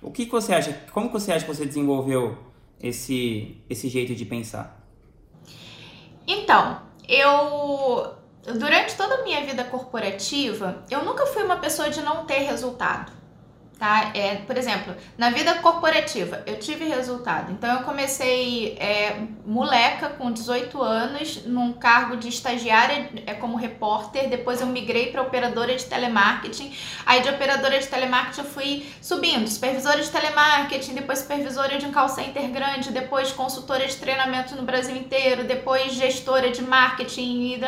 O 0.00 0.10
que, 0.10 0.26
que 0.26 0.32
você 0.32 0.54
acha? 0.54 0.72
Como 0.92 1.08
que 1.08 1.14
você 1.14 1.32
acha 1.32 1.44
que 1.44 1.52
você 1.52 1.64
desenvolveu 1.64 2.38
esse, 2.82 3.56
esse 3.70 3.88
jeito 3.88 4.14
de 4.14 4.24
pensar? 4.24 4.80
Então, 6.26 6.82
eu 7.08 8.14
durante 8.44 8.96
toda 8.96 9.16
a 9.16 9.22
minha 9.22 9.44
vida 9.44 9.62
corporativa, 9.64 10.84
eu 10.90 11.04
nunca 11.04 11.26
fui 11.26 11.42
uma 11.44 11.56
pessoa 11.56 11.88
de 11.88 12.00
não 12.02 12.24
ter 12.24 12.38
resultado. 12.38 13.12
Tá? 13.82 14.12
É, 14.14 14.36
por 14.36 14.56
exemplo, 14.56 14.94
na 15.18 15.30
vida 15.30 15.56
corporativa, 15.56 16.40
eu 16.46 16.56
tive 16.56 16.84
resultado. 16.84 17.50
Então, 17.50 17.78
eu 17.78 17.82
comecei 17.82 18.76
é, 18.78 19.22
moleca, 19.44 20.08
com 20.10 20.30
18 20.30 20.80
anos, 20.80 21.44
num 21.46 21.72
cargo 21.72 22.16
de 22.16 22.28
estagiária 22.28 23.10
é, 23.26 23.34
como 23.34 23.56
repórter. 23.56 24.30
Depois, 24.30 24.60
eu 24.60 24.68
migrei 24.68 25.10
para 25.10 25.20
operadora 25.20 25.74
de 25.74 25.84
telemarketing. 25.84 26.72
Aí, 27.04 27.22
de 27.22 27.28
operadora 27.30 27.76
de 27.76 27.88
telemarketing, 27.88 28.42
eu 28.42 28.46
fui 28.46 28.86
subindo. 29.00 29.48
Supervisora 29.48 30.00
de 30.00 30.08
telemarketing, 30.08 30.94
depois 30.94 31.18
supervisora 31.18 31.76
de 31.76 31.84
um 31.84 31.90
call 31.90 32.08
center 32.08 32.48
grande, 32.52 32.92
depois 32.92 33.32
consultora 33.32 33.84
de 33.84 33.96
treinamento 33.96 34.54
no 34.54 34.62
Brasil 34.62 34.94
inteiro, 34.94 35.42
depois 35.42 35.92
gestora 35.94 36.52
de 36.52 36.62
marketing 36.62 37.54
e... 37.54 37.60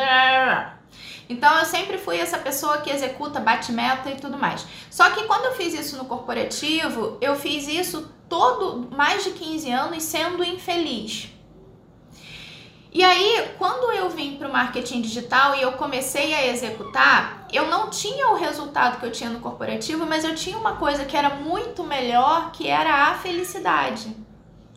Então 1.27 1.57
eu 1.59 1.65
sempre 1.65 1.97
fui 1.97 2.17
essa 2.17 2.37
pessoa 2.37 2.79
que 2.79 2.89
executa, 2.89 3.39
bate 3.39 3.71
meta 3.71 4.09
e 4.09 4.15
tudo 4.15 4.37
mais. 4.37 4.65
Só 4.89 5.09
que 5.09 5.23
quando 5.23 5.45
eu 5.45 5.53
fiz 5.53 5.73
isso 5.73 5.97
no 5.97 6.05
corporativo, 6.05 7.17
eu 7.19 7.35
fiz 7.35 7.67
isso 7.67 8.11
todo 8.29 8.87
mais 8.95 9.23
de 9.23 9.31
15 9.31 9.71
anos 9.71 10.03
sendo 10.03 10.43
infeliz. 10.43 11.29
E 12.97 13.03
aí, 13.03 13.49
quando 13.57 13.91
eu 13.91 14.09
vim 14.09 14.37
para 14.37 14.47
o 14.47 14.53
marketing 14.53 15.01
digital 15.01 15.53
e 15.53 15.61
eu 15.61 15.73
comecei 15.73 16.33
a 16.33 16.47
executar, 16.47 17.45
eu 17.51 17.67
não 17.67 17.89
tinha 17.89 18.29
o 18.29 18.35
resultado 18.35 19.01
que 19.01 19.05
eu 19.05 19.11
tinha 19.11 19.29
no 19.29 19.41
corporativo, 19.41 20.05
mas 20.05 20.23
eu 20.23 20.33
tinha 20.33 20.57
uma 20.57 20.77
coisa 20.77 21.03
que 21.03 21.17
era 21.17 21.31
muito 21.31 21.83
melhor, 21.83 22.53
que 22.53 22.69
era 22.69 23.09
a 23.09 23.15
felicidade. 23.15 24.15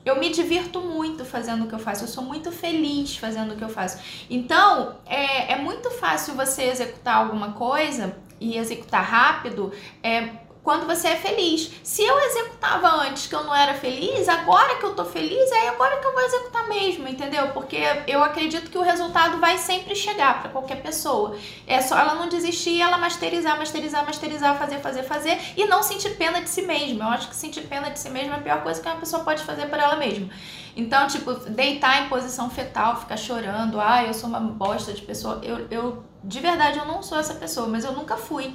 Eu 0.04 0.18
me 0.18 0.30
divirto 0.30 0.80
muito 0.80 1.24
fazendo 1.24 1.64
o 1.64 1.68
que 1.68 1.74
eu 1.74 1.78
faço, 1.78 2.04
eu 2.04 2.08
sou 2.08 2.24
muito 2.24 2.50
feliz 2.50 3.16
fazendo 3.16 3.54
o 3.54 3.56
que 3.56 3.64
eu 3.64 3.68
faço. 3.68 3.98
Então, 4.30 4.96
é, 5.04 5.52
é 5.52 5.56
muito 5.56 5.90
fácil 5.90 6.34
você 6.34 6.64
executar 6.64 7.16
alguma 7.16 7.52
coisa 7.52 8.16
e 8.40 8.56
executar 8.56 9.02
rápido, 9.02 9.72
é, 10.02 10.30
quando 10.68 10.86
você 10.86 11.08
é 11.08 11.16
feliz. 11.16 11.70
Se 11.82 12.02
eu 12.02 12.18
executava 12.20 12.88
antes 12.96 13.26
que 13.26 13.34
eu 13.34 13.42
não 13.42 13.56
era 13.56 13.72
feliz, 13.72 14.28
agora 14.28 14.76
que 14.76 14.84
eu 14.84 14.94
tô 14.94 15.02
feliz, 15.02 15.50
é 15.50 15.68
agora 15.70 15.96
que 15.96 16.06
eu 16.06 16.12
vou 16.12 16.20
executar 16.20 16.68
mesmo, 16.68 17.08
entendeu? 17.08 17.48
Porque 17.52 17.78
eu 18.06 18.22
acredito 18.22 18.70
que 18.70 18.76
o 18.76 18.82
resultado 18.82 19.38
vai 19.40 19.56
sempre 19.56 19.96
chegar 19.96 20.42
para 20.42 20.50
qualquer 20.50 20.82
pessoa. 20.82 21.38
É 21.66 21.80
só 21.80 21.98
ela 21.98 22.16
não 22.16 22.28
desistir, 22.28 22.82
ela 22.82 22.98
masterizar, 22.98 23.56
masterizar, 23.56 24.04
masterizar, 24.04 24.58
fazer, 24.58 24.78
fazer, 24.80 25.02
fazer 25.04 25.38
e 25.56 25.64
não 25.64 25.82
sentir 25.82 26.10
pena 26.18 26.42
de 26.42 26.50
si 26.50 26.60
mesma. 26.60 27.06
Eu 27.06 27.10
acho 27.12 27.30
que 27.30 27.36
sentir 27.36 27.62
pena 27.62 27.90
de 27.90 27.98
si 27.98 28.10
mesma 28.10 28.34
é 28.34 28.38
a 28.38 28.42
pior 28.42 28.62
coisa 28.62 28.78
que 28.82 28.86
uma 28.86 28.96
pessoa 28.96 29.24
pode 29.24 29.42
fazer 29.44 29.70
para 29.70 29.84
ela 29.84 29.96
mesma. 29.96 30.28
Então, 30.76 31.06
tipo, 31.06 31.32
deitar 31.32 32.04
em 32.04 32.10
posição 32.10 32.50
fetal, 32.50 33.00
ficar 33.00 33.16
chorando, 33.16 33.80
ah, 33.80 34.04
eu 34.04 34.12
sou 34.12 34.28
uma 34.28 34.38
bosta 34.38 34.92
de 34.92 35.00
pessoa. 35.00 35.40
Eu, 35.42 35.66
eu 35.70 36.04
de 36.22 36.40
verdade, 36.40 36.78
eu 36.78 36.84
não 36.84 37.02
sou 37.02 37.18
essa 37.18 37.32
pessoa, 37.32 37.66
mas 37.66 37.84
eu 37.84 37.92
nunca 37.92 38.18
fui. 38.18 38.52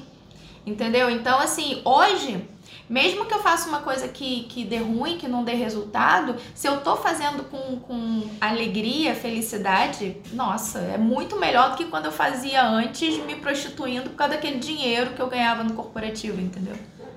Entendeu? 0.65 1.10
Então, 1.10 1.39
assim, 1.39 1.82
hoje, 1.84 2.41
mesmo 2.89 3.25
que 3.25 3.34
eu 3.34 3.39
faça 3.39 3.67
uma 3.67 3.82
coisa 3.82 4.08
que, 4.08 4.43
que 4.43 4.63
dê 4.63 4.77
ruim, 4.77 5.17
que 5.17 5.27
não 5.27 5.43
dê 5.43 5.53
resultado, 5.53 6.36
se 6.53 6.67
eu 6.67 6.82
tô 6.82 6.96
fazendo 6.96 7.43
com, 7.43 7.79
com 7.79 8.29
alegria, 8.39 9.15
felicidade, 9.15 10.17
nossa, 10.34 10.79
é 10.79 10.98
muito 10.98 11.38
melhor 11.38 11.72
do 11.72 11.77
que 11.77 11.86
quando 11.86 12.05
eu 12.05 12.12
fazia 12.12 12.65
antes 12.65 13.17
me 13.25 13.36
prostituindo 13.36 14.10
por 14.10 14.15
causa 14.15 14.36
daquele 14.36 14.60
dinheiro 14.60 15.12
que 15.12 15.22
eu 15.22 15.27
ganhava 15.27 15.63
no 15.63 15.74
corporativo, 15.74 16.39
entendeu? 16.39 16.75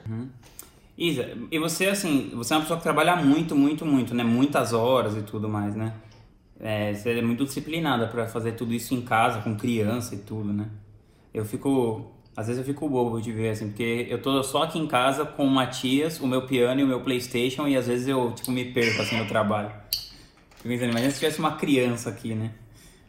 Uhum. 0.08 0.28
Isa, 0.96 1.36
e 1.50 1.58
você, 1.58 1.86
assim, 1.86 2.30
você 2.34 2.54
é 2.54 2.56
uma 2.56 2.62
pessoa 2.62 2.78
que 2.78 2.82
trabalha 2.82 3.14
muito, 3.16 3.54
muito, 3.54 3.84
muito, 3.84 4.14
né? 4.14 4.24
Muitas 4.24 4.72
horas 4.72 5.16
e 5.16 5.22
tudo 5.22 5.48
mais, 5.48 5.74
né? 5.74 5.92
É, 6.58 6.94
você 6.94 7.18
é 7.18 7.22
muito 7.22 7.44
disciplinada 7.44 8.06
para 8.06 8.26
fazer 8.26 8.52
tudo 8.52 8.72
isso 8.72 8.94
em 8.94 9.02
casa, 9.02 9.42
com 9.42 9.54
criança 9.54 10.14
e 10.14 10.18
tudo, 10.18 10.54
né? 10.54 10.68
Eu 11.34 11.44
fico 11.44 12.15
às 12.36 12.48
vezes 12.48 12.60
eu 12.60 12.66
fico 12.66 12.86
bobo 12.86 13.18
de 13.18 13.32
ver, 13.32 13.50
assim, 13.50 13.68
porque 13.68 14.06
eu 14.10 14.20
tô 14.20 14.42
só 14.42 14.64
aqui 14.64 14.78
em 14.78 14.86
casa 14.86 15.24
com 15.24 15.46
o 15.46 15.50
Matias, 15.50 16.20
o 16.20 16.26
meu 16.26 16.42
piano 16.42 16.80
e 16.80 16.84
o 16.84 16.86
meu 16.86 17.00
Playstation, 17.00 17.66
e 17.66 17.76
às 17.76 17.86
vezes 17.86 18.06
eu, 18.06 18.32
tipo, 18.32 18.50
me 18.50 18.66
perco, 18.66 19.00
assim, 19.00 19.16
no 19.16 19.26
trabalho. 19.26 19.72
Fico 20.56 20.84
imagina 20.84 21.10
se 21.10 21.18
tivesse 21.18 21.38
uma 21.38 21.52
criança 21.52 22.10
aqui, 22.10 22.34
né? 22.34 22.50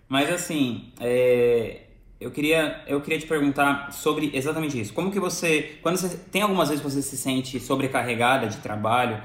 Mas, 0.07 0.31
assim, 0.31 0.93
é... 1.01 1.81
eu, 2.21 2.31
queria, 2.31 2.83
eu 2.87 3.01
queria 3.01 3.19
te 3.19 3.27
perguntar 3.27 3.91
sobre 3.91 4.31
exatamente 4.33 4.79
isso. 4.79 4.93
Como 4.93 5.11
que 5.11 5.19
você... 5.19 5.77
Quando 5.81 5.97
você... 5.97 6.15
Tem 6.31 6.41
algumas 6.41 6.69
vezes 6.69 6.81
que 6.81 6.89
você 6.89 7.01
se 7.01 7.17
sente 7.17 7.59
sobrecarregada 7.59 8.47
de 8.47 8.57
trabalho 8.57 9.21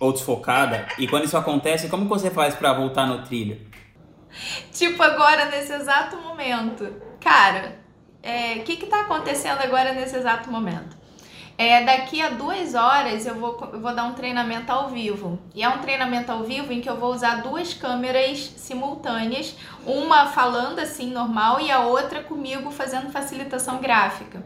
ou 0.00 0.12
desfocada, 0.12 0.88
e 0.98 1.06
quando 1.06 1.26
isso 1.26 1.36
acontece, 1.36 1.88
como 1.88 2.04
que 2.04 2.08
você 2.08 2.30
faz 2.30 2.54
para 2.54 2.72
voltar 2.72 3.06
no 3.06 3.22
trilho? 3.22 3.60
Tipo 4.72 5.02
agora, 5.02 5.44
nesse 5.50 5.72
exato 5.74 6.16
momento. 6.16 6.90
Cara, 7.20 7.81
é, 8.22 8.54
o 8.54 8.62
que 8.62 8.72
está 8.84 9.02
acontecendo 9.02 9.60
agora 9.60 9.92
nesse 9.92 10.16
exato 10.16 10.50
momento? 10.50 11.02
É, 11.58 11.84
daqui 11.84 12.20
a 12.20 12.30
duas 12.30 12.74
horas 12.74 13.26
eu 13.26 13.34
vou, 13.34 13.70
eu 13.72 13.80
vou 13.80 13.94
dar 13.94 14.04
um 14.04 14.14
treinamento 14.14 14.72
ao 14.72 14.88
vivo. 14.88 15.38
E 15.54 15.62
é 15.62 15.68
um 15.68 15.78
treinamento 15.78 16.32
ao 16.32 16.42
vivo 16.42 16.72
em 16.72 16.80
que 16.80 16.88
eu 16.88 16.96
vou 16.96 17.12
usar 17.12 17.42
duas 17.42 17.74
câmeras 17.74 18.52
simultâneas, 18.56 19.54
uma 19.84 20.26
falando 20.26 20.78
assim 20.78 21.10
normal 21.10 21.60
e 21.60 21.70
a 21.70 21.80
outra 21.80 22.22
comigo 22.22 22.70
fazendo 22.70 23.12
facilitação 23.12 23.78
gráfica. 23.78 24.42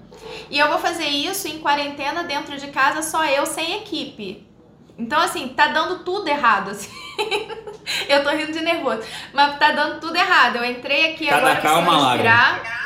E 0.50 0.58
eu 0.58 0.68
vou 0.68 0.78
fazer 0.78 1.06
isso 1.06 1.46
em 1.46 1.60
quarentena 1.60 2.24
dentro 2.24 2.56
de 2.56 2.66
casa, 2.68 3.02
só 3.02 3.24
eu 3.24 3.46
sem 3.46 3.78
equipe. 3.78 4.46
Então, 4.98 5.20
assim, 5.20 5.48
tá 5.48 5.68
dando 5.68 6.00
tudo 6.00 6.26
errado, 6.26 6.70
assim. 6.72 6.90
eu 8.08 8.24
tô 8.24 8.30
rindo 8.30 8.52
de 8.52 8.60
nervoso, 8.60 9.02
mas 9.32 9.58
tá 9.58 9.70
dando 9.72 10.00
tudo 10.00 10.16
errado. 10.16 10.56
Eu 10.56 10.64
entrei 10.64 11.12
aqui 11.12 11.26
Cada 11.26 11.38
agora 11.38 11.60
calma 11.60 11.92
pra 11.92 12.08
respirar. 12.08 12.85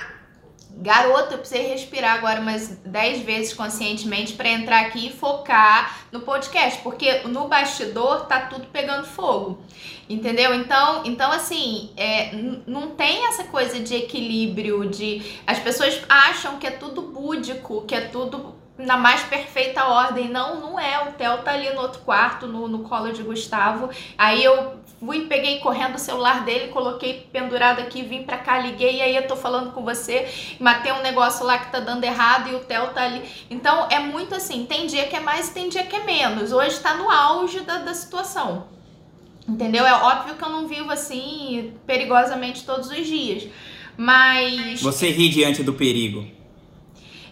Garoto, 0.81 1.35
eu 1.35 1.39
precisei 1.39 1.67
respirar 1.69 2.17
agora 2.17 2.41
umas 2.41 2.69
10 2.69 3.21
vezes 3.23 3.53
conscientemente 3.53 4.33
para 4.33 4.49
entrar 4.49 4.81
aqui 4.81 5.09
e 5.09 5.13
focar 5.13 6.07
no 6.11 6.21
podcast, 6.21 6.81
porque 6.83 7.19
no 7.29 7.49
bastidor 7.49 8.25
tá 8.27 8.41
tudo 8.47 8.67
pegando 8.69 9.07
fogo. 9.07 9.59
Entendeu? 10.09 10.55
Então, 10.55 11.03
então 11.05 11.31
assim, 11.31 11.91
é, 11.99 12.31
não 12.67 12.91
tem 12.91 13.27
essa 13.27 13.45
coisa 13.45 13.79
de 13.79 13.95
equilíbrio, 13.95 14.89
de 14.89 15.23
as 15.47 15.59
pessoas 15.59 16.01
acham 16.09 16.59
que 16.59 16.67
é 16.67 16.71
tudo 16.71 17.03
búdico, 17.03 17.83
que 17.83 17.95
é 17.95 18.01
tudo 18.01 18.55
na 18.85 18.97
mais 18.97 19.23
perfeita 19.23 19.85
ordem. 19.85 20.29
Não, 20.29 20.61
não 20.61 20.81
é. 20.81 21.09
O 21.09 21.13
Theo 21.13 21.39
tá 21.39 21.53
ali 21.53 21.71
no 21.75 21.83
outro 21.83 22.01
quarto, 22.01 22.47
no, 22.47 22.67
no 22.67 22.81
colo 22.81 23.13
de 23.13 23.23
Gustavo. 23.23 23.91
Aí 24.17 24.43
eu 24.43 24.80
fui, 25.00 25.23
peguei 25.23 25.59
correndo 25.61 25.95
o 25.95 25.99
celular 25.99 26.45
dele, 26.45 26.69
coloquei 26.69 27.26
pendurado 27.33 27.80
aqui, 27.80 28.02
vim 28.02 28.23
pra 28.23 28.37
cá, 28.37 28.59
liguei 28.59 28.99
e 28.99 29.02
aí 29.02 29.16
eu 29.16 29.26
tô 29.26 29.35
falando 29.35 29.73
com 29.73 29.83
você, 29.83 30.28
matei 30.61 30.92
um 30.92 31.00
negócio 31.00 31.45
lá 31.45 31.59
que 31.59 31.73
tá 31.73 31.80
dando 31.80 32.04
errado 32.04 32.50
e 32.50 32.54
o 32.54 32.61
Theo 32.61 32.88
tá 32.88 33.04
ali. 33.04 33.23
Então 33.50 33.88
é 33.90 33.99
muito 33.99 34.35
assim, 34.35 34.66
tem 34.66 34.87
dia 34.87 35.07
que 35.09 35.16
é 35.16 35.21
mais 35.21 35.49
e 35.49 35.54
tem 35.54 35.71
dia 35.71 35.85
que 35.85 35.97
é 35.97 36.04
menos. 36.04 36.52
Hoje 36.52 36.78
tá 36.80 36.95
no 36.95 37.11
auge 37.11 37.61
da, 37.61 37.78
da 37.78 37.95
situação. 37.95 38.69
Entendeu? 39.49 39.87
É 39.87 39.95
óbvio 39.95 40.37
que 40.37 40.45
eu 40.45 40.50
não 40.50 40.69
vivo 40.69 40.92
assim 40.92 41.73
perigosamente 41.87 42.64
todos 42.64 42.90
os 42.90 43.07
dias. 43.07 43.49
Mas. 43.97 44.80
Você 44.80 45.11
ri 45.11 45.28
diante 45.28 45.62
do 45.62 45.73
perigo. 45.73 46.25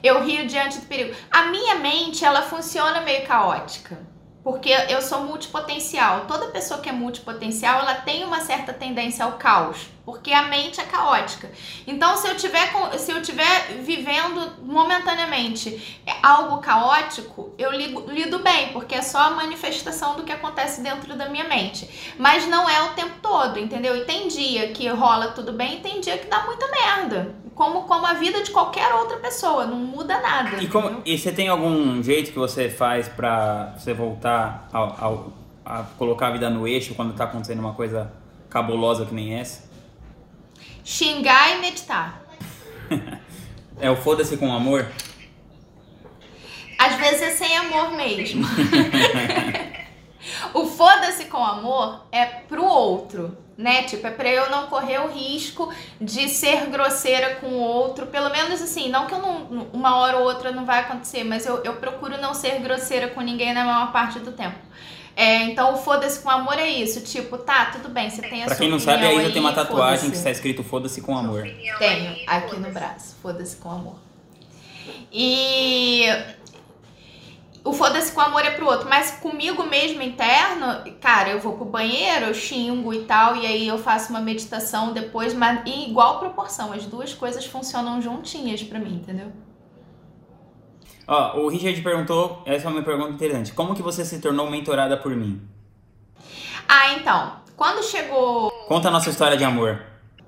Eu 0.02 0.24
rio 0.24 0.46
diante 0.46 0.78
do 0.78 0.86
perigo. 0.86 1.14
A 1.30 1.46
minha 1.46 1.76
mente, 1.76 2.24
ela 2.24 2.42
funciona 2.42 3.02
meio 3.02 3.24
caótica 3.26 3.98
porque 4.42 4.70
eu 4.70 5.02
sou 5.02 5.24
multipotencial. 5.24 6.26
Toda 6.26 6.48
pessoa 6.48 6.80
que 6.80 6.88
é 6.88 6.92
multipotencial, 6.92 7.80
ela 7.80 7.94
tem 7.96 8.24
uma 8.24 8.40
certa 8.40 8.72
tendência 8.72 9.24
ao 9.24 9.32
caos, 9.32 9.88
porque 10.08 10.32
a 10.32 10.44
mente 10.44 10.80
é 10.80 10.84
caótica. 10.84 11.50
Então, 11.86 12.16
se 12.16 12.26
eu 12.26 12.34
tiver 12.34 12.66
se 12.96 13.12
eu 13.12 13.20
tiver 13.20 13.76
vivendo 13.82 14.54
momentaneamente 14.62 16.00
algo 16.22 16.62
caótico, 16.62 17.52
eu 17.58 17.70
lido, 17.70 18.10
lido 18.10 18.38
bem, 18.38 18.72
porque 18.72 18.94
é 18.94 19.02
só 19.02 19.18
a 19.18 19.30
manifestação 19.32 20.16
do 20.16 20.22
que 20.22 20.32
acontece 20.32 20.80
dentro 20.80 21.14
da 21.14 21.28
minha 21.28 21.44
mente. 21.44 21.86
Mas 22.18 22.48
não 22.48 22.66
é 22.66 22.84
o 22.84 22.94
tempo 22.94 23.16
todo, 23.20 23.58
entendeu? 23.58 23.94
E 23.98 24.06
tem 24.06 24.28
dia 24.28 24.72
que 24.72 24.88
rola 24.88 25.32
tudo 25.32 25.52
bem 25.52 25.74
e 25.74 25.80
tem 25.80 26.00
dia 26.00 26.16
que 26.16 26.26
dá 26.26 26.42
muita 26.46 26.66
merda 26.70 27.36
como, 27.54 27.82
como 27.82 28.06
a 28.06 28.14
vida 28.14 28.42
de 28.42 28.50
qualquer 28.50 28.90
outra 28.94 29.18
pessoa, 29.18 29.66
não 29.66 29.76
muda 29.76 30.18
nada. 30.22 30.56
E, 30.62 30.68
como, 30.68 31.02
e 31.04 31.18
você 31.18 31.30
tem 31.32 31.48
algum 31.48 32.02
jeito 32.02 32.32
que 32.32 32.38
você 32.38 32.70
faz 32.70 33.08
pra 33.08 33.74
você 33.76 33.92
voltar 33.92 34.70
ao, 34.72 34.96
ao, 34.98 35.32
a 35.66 35.82
colocar 35.98 36.28
a 36.28 36.30
vida 36.30 36.48
no 36.48 36.66
eixo 36.66 36.94
quando 36.94 37.12
tá 37.12 37.24
acontecendo 37.24 37.58
uma 37.58 37.74
coisa 37.74 38.10
cabulosa 38.48 39.04
que 39.04 39.14
nem 39.14 39.34
essa? 39.34 39.67
Xingar 40.90 41.56
e 41.56 41.60
meditar. 41.60 42.22
é 43.78 43.90
o 43.90 43.96
foda-se 43.96 44.38
com 44.38 44.50
amor? 44.50 44.90
Às 46.78 46.94
vezes 46.94 47.20
é 47.20 47.30
sem 47.32 47.56
amor 47.58 47.90
mesmo. 47.90 48.46
o 50.54 50.64
foda-se 50.64 51.26
com 51.26 51.44
amor 51.44 52.06
é 52.10 52.24
pro 52.24 52.64
outro 52.64 53.36
né? 53.58 53.82
Tipo, 53.82 54.06
é 54.06 54.10
pra 54.12 54.28
eu 54.28 54.48
não 54.50 54.68
correr 54.68 55.00
o 55.00 55.08
risco 55.08 55.74
de 56.00 56.28
ser 56.28 56.66
grosseira 56.66 57.34
com 57.40 57.48
o 57.48 57.58
outro. 57.58 58.06
Pelo 58.06 58.30
menos 58.30 58.62
assim, 58.62 58.88
não 58.88 59.06
que 59.06 59.14
eu 59.14 59.18
não, 59.18 59.66
uma 59.72 59.96
hora 59.96 60.18
ou 60.18 60.22
outra 60.22 60.52
não 60.52 60.64
vai 60.64 60.78
acontecer, 60.78 61.24
mas 61.24 61.44
eu, 61.44 61.64
eu 61.64 61.74
procuro 61.74 62.16
não 62.18 62.32
ser 62.32 62.60
grosseira 62.60 63.08
com 63.08 63.20
ninguém 63.20 63.52
na 63.52 63.64
maior 63.64 63.90
parte 63.90 64.20
do 64.20 64.30
tempo. 64.30 64.56
É, 65.18 65.42
então, 65.42 65.76
foda-se 65.76 66.20
com 66.20 66.30
amor 66.30 66.56
é 66.60 66.68
isso. 66.68 67.00
Tipo, 67.00 67.38
tá, 67.38 67.72
tudo 67.72 67.88
bem, 67.88 68.08
você 68.08 68.22
tem 68.22 68.44
a 68.44 68.46
Pra 68.46 68.54
sua 68.54 68.62
quem 68.62 68.70
não 68.70 68.78
sabe, 68.78 69.04
a 69.04 69.12
Isa 69.12 69.32
tem 69.32 69.40
uma 69.40 69.52
tatuagem 69.52 70.10
que 70.10 70.16
está 70.16 70.30
escrito 70.30 70.62
Foda-se 70.62 71.00
com 71.00 71.18
amor. 71.18 71.42
Tenho, 71.42 72.16
aqui 72.24 72.56
no 72.56 72.70
braço. 72.70 73.16
Foda-se 73.20 73.56
com 73.56 73.68
amor. 73.68 73.96
E 75.12 76.04
o 77.64 77.72
foda-se 77.72 78.12
com 78.12 78.20
amor 78.20 78.44
é 78.44 78.52
pro 78.52 78.66
outro, 78.66 78.88
mas 78.88 79.10
comigo 79.10 79.64
mesmo 79.64 80.00
interno, 80.02 80.84
cara, 81.00 81.30
eu 81.30 81.40
vou 81.40 81.54
pro 81.54 81.64
banheiro, 81.64 82.26
eu 82.26 82.34
xingo 82.34 82.94
e 82.94 83.00
tal, 83.00 83.34
e 83.34 83.44
aí 83.44 83.66
eu 83.66 83.76
faço 83.76 84.10
uma 84.10 84.20
meditação 84.20 84.92
depois, 84.92 85.34
mas 85.34 85.66
em 85.66 85.90
igual 85.90 86.20
proporção, 86.20 86.72
as 86.72 86.86
duas 86.86 87.12
coisas 87.12 87.44
funcionam 87.44 88.00
juntinhas 88.00 88.62
pra 88.62 88.78
mim, 88.78 88.94
entendeu? 88.94 89.32
Ó, 91.08 91.38
o 91.38 91.48
Richard 91.48 91.80
perguntou, 91.80 92.42
essa 92.44 92.68
é 92.68 92.70
uma 92.70 92.82
pergunta 92.82 93.12
interessante. 93.12 93.52
Como 93.52 93.74
que 93.74 93.80
você 93.80 94.04
se 94.04 94.20
tornou 94.20 94.50
mentorada 94.50 94.94
por 94.94 95.16
mim? 95.16 95.40
Ah, 96.68 96.92
então, 96.92 97.32
quando 97.56 97.82
chegou 97.82 98.50
Conta 98.68 98.88
a 98.88 98.90
nossa 98.90 99.08
história 99.08 99.34
de 99.38 99.42
amor. 99.42 99.82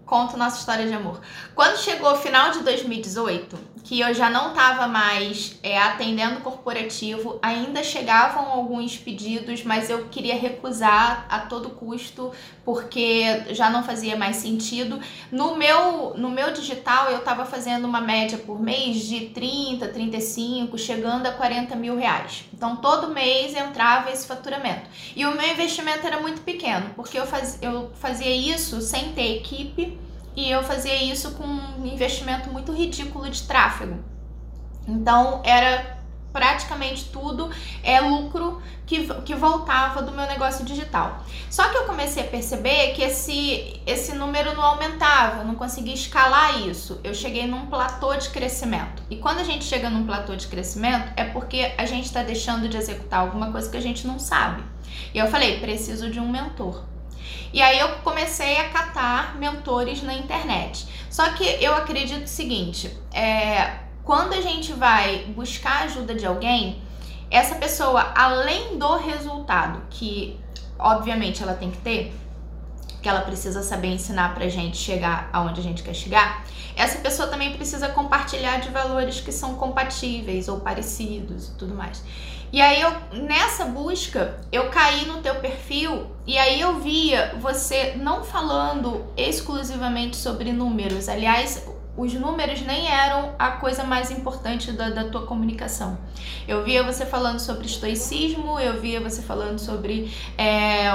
conto 0.06 0.38
nossa 0.38 0.58
história 0.58 0.86
de 0.86 0.94
amor. 0.94 1.20
Quando 1.54 1.76
chegou 1.76 2.12
o 2.12 2.16
final 2.16 2.50
de 2.50 2.60
2018, 2.64 3.58
que 3.84 4.00
eu 4.00 4.12
já 4.14 4.30
não 4.30 4.52
tava 4.52 4.86
mais 4.86 5.58
é, 5.62 5.78
atendendo 5.78 6.40
corporativo, 6.40 7.38
ainda 7.42 7.82
chegavam 7.82 8.50
alguns 8.50 8.96
pedidos, 8.96 9.64
mas 9.64 9.90
eu 9.90 10.06
queria 10.08 10.36
recusar 10.36 11.26
a 11.28 11.40
todo 11.40 11.70
custo, 11.70 12.30
porque 12.64 13.44
já 13.50 13.70
não 13.70 13.82
fazia 13.82 14.16
mais 14.16 14.36
sentido. 14.36 15.00
No 15.32 15.56
meu, 15.56 16.14
no 16.16 16.30
meu 16.30 16.52
digital, 16.52 17.10
eu 17.10 17.20
tava 17.20 17.44
fazendo 17.44 17.84
uma 17.86 18.00
média 18.00 18.38
por 18.38 18.60
mês 18.60 19.06
de 19.06 19.30
30, 19.30 19.88
35, 19.88 20.78
chegando 20.78 21.26
a 21.26 21.32
40 21.32 21.74
mil 21.76 21.96
reais. 21.96 22.44
Então, 22.52 22.76
todo 22.76 23.14
mês 23.14 23.54
entrava 23.54 24.10
esse 24.10 24.26
faturamento. 24.26 24.88
E 25.16 25.24
o 25.26 25.34
meu 25.34 25.48
investimento 25.48 26.06
era 26.06 26.20
muito 26.20 26.42
pequeno, 26.42 26.90
porque 26.94 27.18
eu, 27.18 27.26
faz, 27.26 27.58
eu 27.62 27.90
fazia 27.94 28.30
isso 28.30 28.80
sem 28.80 29.12
ter 29.12 29.36
equipe 29.36 29.98
e 30.36 30.50
eu 30.50 30.62
fazia 30.62 31.02
isso 31.02 31.32
com 31.32 31.44
um 31.44 31.86
investimento 31.86 32.50
muito 32.50 32.72
ridículo 32.72 33.28
de 33.28 33.42
tráfego. 33.42 33.98
Então 34.86 35.40
era 35.44 36.00
praticamente 36.32 37.06
tudo 37.06 37.50
é 37.82 38.00
lucro 38.00 38.62
que, 38.86 39.06
que 39.22 39.34
voltava 39.34 40.02
do 40.02 40.12
meu 40.12 40.26
negócio 40.26 40.64
digital. 40.64 41.24
Só 41.48 41.68
que 41.68 41.76
eu 41.76 41.84
comecei 41.84 42.22
a 42.22 42.26
perceber 42.26 42.92
que 42.92 43.02
esse, 43.02 43.80
esse 43.86 44.14
número 44.14 44.54
não 44.54 44.62
aumentava, 44.62 45.40
eu 45.40 45.44
não 45.44 45.54
conseguia 45.54 45.94
escalar 45.94 46.60
isso. 46.66 47.00
Eu 47.04 47.14
cheguei 47.14 47.46
num 47.46 47.66
platô 47.66 48.14
de 48.16 48.28
crescimento. 48.30 49.02
E 49.10 49.16
quando 49.16 49.38
a 49.38 49.44
gente 49.44 49.64
chega 49.64 49.90
num 49.90 50.06
platô 50.06 50.34
de 50.34 50.46
crescimento, 50.46 51.12
é 51.16 51.24
porque 51.24 51.72
a 51.76 51.84
gente 51.84 52.06
está 52.06 52.22
deixando 52.22 52.68
de 52.68 52.76
executar 52.76 53.20
alguma 53.20 53.50
coisa 53.52 53.70
que 53.70 53.76
a 53.76 53.82
gente 53.82 54.06
não 54.06 54.18
sabe. 54.18 54.62
E 55.14 55.18
eu 55.18 55.28
falei, 55.28 55.60
preciso 55.60 56.10
de 56.10 56.18
um 56.18 56.28
mentor. 56.28 56.84
E 57.52 57.60
aí 57.60 57.78
eu 57.78 57.88
comecei 57.98 58.58
a 58.58 58.68
catar 58.68 59.36
mentores 59.36 60.02
na 60.02 60.14
internet. 60.14 60.86
Só 61.10 61.30
que 61.30 61.44
eu 61.44 61.74
acredito 61.74 62.24
o 62.24 62.28
seguinte, 62.28 62.96
é, 63.12 63.78
quando 64.04 64.32
a 64.32 64.40
gente 64.40 64.72
vai 64.72 65.24
buscar 65.36 65.84
ajuda 65.84 66.14
de 66.14 66.24
alguém, 66.24 66.80
essa 67.30 67.54
pessoa, 67.56 68.12
além 68.14 68.78
do 68.78 68.96
resultado, 68.96 69.82
que 69.90 70.38
obviamente 70.78 71.42
ela 71.42 71.54
tem 71.54 71.70
que 71.70 71.78
ter, 71.78 72.12
que 73.02 73.08
ela 73.08 73.20
precisa 73.22 73.62
saber 73.62 73.88
ensinar 73.88 74.34
pra 74.34 74.48
gente 74.48 74.76
chegar 74.76 75.30
aonde 75.32 75.60
a 75.60 75.62
gente 75.62 75.82
quer 75.82 75.94
chegar, 75.94 76.44
essa 76.76 76.98
pessoa 76.98 77.28
também 77.28 77.52
precisa 77.56 77.88
compartilhar 77.88 78.58
de 78.58 78.70
valores 78.70 79.20
que 79.20 79.32
são 79.32 79.54
compatíveis 79.54 80.48
ou 80.48 80.60
parecidos 80.60 81.48
e 81.48 81.54
tudo 81.54 81.74
mais. 81.74 82.02
E 82.52 82.60
aí 82.60 82.80
eu 82.80 82.90
nessa 83.12 83.64
busca, 83.66 84.40
eu 84.50 84.70
caí 84.70 85.04
no 85.06 85.22
teu 85.22 85.36
perfil 85.36 86.06
e 86.26 86.36
aí 86.36 86.60
eu 86.60 86.80
via 86.80 87.34
você 87.40 87.94
não 87.96 88.24
falando 88.24 89.04
exclusivamente 89.16 90.16
sobre 90.16 90.52
números. 90.52 91.08
Aliás, 91.08 91.64
os 92.00 92.14
números 92.14 92.62
nem 92.62 92.88
eram 92.88 93.34
a 93.38 93.50
coisa 93.52 93.84
mais 93.84 94.10
importante 94.10 94.72
da, 94.72 94.88
da 94.90 95.04
tua 95.04 95.26
comunicação. 95.26 95.98
Eu 96.48 96.64
via 96.64 96.82
você 96.82 97.04
falando 97.04 97.38
sobre 97.38 97.66
estoicismo, 97.66 98.58
eu 98.58 98.80
via 98.80 99.00
você 99.00 99.20
falando 99.22 99.58
sobre 99.58 100.10
é, 100.38 100.88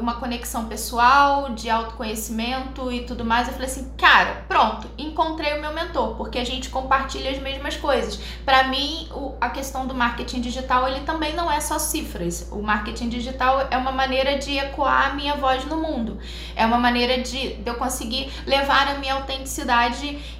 uma 0.00 0.14
conexão 0.16 0.66
pessoal, 0.66 1.50
de 1.54 1.70
autoconhecimento 1.70 2.92
e 2.92 3.00
tudo 3.04 3.24
mais. 3.24 3.48
Eu 3.48 3.54
falei 3.54 3.68
assim, 3.68 3.90
cara, 3.96 4.44
pronto, 4.46 4.86
encontrei 4.98 5.56
o 5.56 5.60
meu 5.60 5.72
mentor, 5.72 6.16
porque 6.16 6.38
a 6.38 6.44
gente 6.44 6.68
compartilha 6.68 7.30
as 7.30 7.38
mesmas 7.38 7.76
coisas. 7.76 8.18
Para 8.44 8.64
mim, 8.68 9.08
o- 9.12 9.34
a 9.40 9.48
questão 9.50 9.86
do 9.86 9.94
marketing 9.94 10.40
digital, 10.40 10.86
ele 10.88 11.00
também 11.00 11.34
não 11.34 11.50
é 11.50 11.60
só 11.60 11.78
cifras. 11.78 12.48
O 12.52 12.62
marketing 12.62 13.08
digital 13.08 13.66
é 13.70 13.76
uma 13.76 13.92
maneira 13.92 14.36
de 14.38 14.56
ecoar 14.58 15.10
a 15.10 15.14
minha 15.14 15.34
voz 15.34 15.64
no 15.64 15.76
mundo. 15.78 16.18
É 16.54 16.66
uma 16.66 16.78
maneira 16.78 17.18
de, 17.22 17.54
de 17.54 17.68
eu 17.70 17.74
conseguir 17.76 18.30
levar 18.46 18.88
a 18.88 18.94
minha 18.94 19.14
autenticidade 19.14 19.77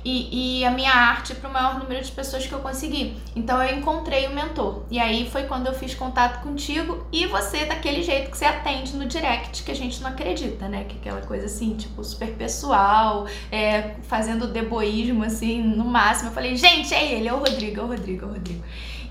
e, 0.04 0.60
e 0.60 0.64
a 0.64 0.70
minha 0.70 0.92
arte 0.92 1.34
para 1.34 1.48
o 1.48 1.52
maior 1.52 1.78
número 1.78 2.04
de 2.04 2.10
pessoas 2.12 2.46
que 2.46 2.52
eu 2.52 2.58
conseguir. 2.60 3.16
Então 3.36 3.62
eu 3.62 3.76
encontrei 3.78 4.26
o 4.26 4.34
mentor. 4.34 4.82
E 4.90 4.98
aí 4.98 5.28
foi 5.30 5.44
quando 5.44 5.66
eu 5.66 5.74
fiz 5.74 5.94
contato 5.94 6.42
contigo 6.42 7.06
e 7.12 7.26
você 7.26 7.64
daquele 7.64 8.02
jeito 8.02 8.30
que 8.30 8.36
você 8.38 8.44
atende 8.44 8.96
no 8.96 9.06
direct, 9.06 9.62
que 9.62 9.70
a 9.70 9.74
gente 9.74 10.00
não 10.02 10.10
acredita, 10.10 10.68
né? 10.68 10.84
Que 10.88 10.96
é 10.96 10.98
aquela 10.98 11.20
coisa 11.26 11.46
assim, 11.46 11.74
tipo, 11.76 12.02
super 12.02 12.30
pessoal, 12.34 13.26
é, 13.52 13.94
fazendo 14.02 14.46
deboísmo 14.48 15.22
assim, 15.24 15.62
no 15.62 15.84
máximo. 15.84 16.30
Eu 16.30 16.34
falei, 16.34 16.56
gente, 16.56 16.92
é 16.94 17.12
ele, 17.14 17.28
é 17.28 17.32
o 17.32 17.38
Rodrigo, 17.38 17.80
é 17.80 17.84
o 17.84 17.86
Rodrigo, 17.86 18.24
é 18.24 18.28
o 18.28 18.32
Rodrigo. 18.32 18.64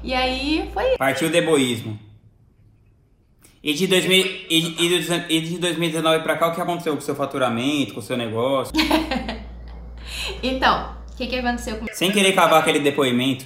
E 0.04 0.14
aí 0.14 0.70
foi 0.74 0.98
Partiu 0.98 1.28
o 1.28 1.32
deboísmo. 1.32 2.00
E 3.64 3.74
de, 3.74 3.88
2000, 3.88 4.26
e, 4.50 4.58
e 4.80 5.02
de- 5.02 5.26
e 5.30 5.42
de 5.42 5.58
2019 5.58 6.24
pra 6.24 6.38
cá, 6.38 6.48
o 6.48 6.56
que 6.56 6.62
aconteceu 6.62 6.94
com 6.94 7.00
o 7.00 7.02
seu 7.02 7.16
faturamento, 7.16 7.94
com 7.94 8.00
o 8.00 8.04
seu 8.04 8.16
negócio? 8.16 8.72
Então, 10.42 10.96
o 11.12 11.16
que, 11.16 11.28
que 11.28 11.36
aconteceu 11.36 11.78
com 11.78 11.88
Sem 11.94 12.12
querer 12.12 12.34
cavar 12.34 12.60
aquele 12.60 12.80
depoimento. 12.80 13.46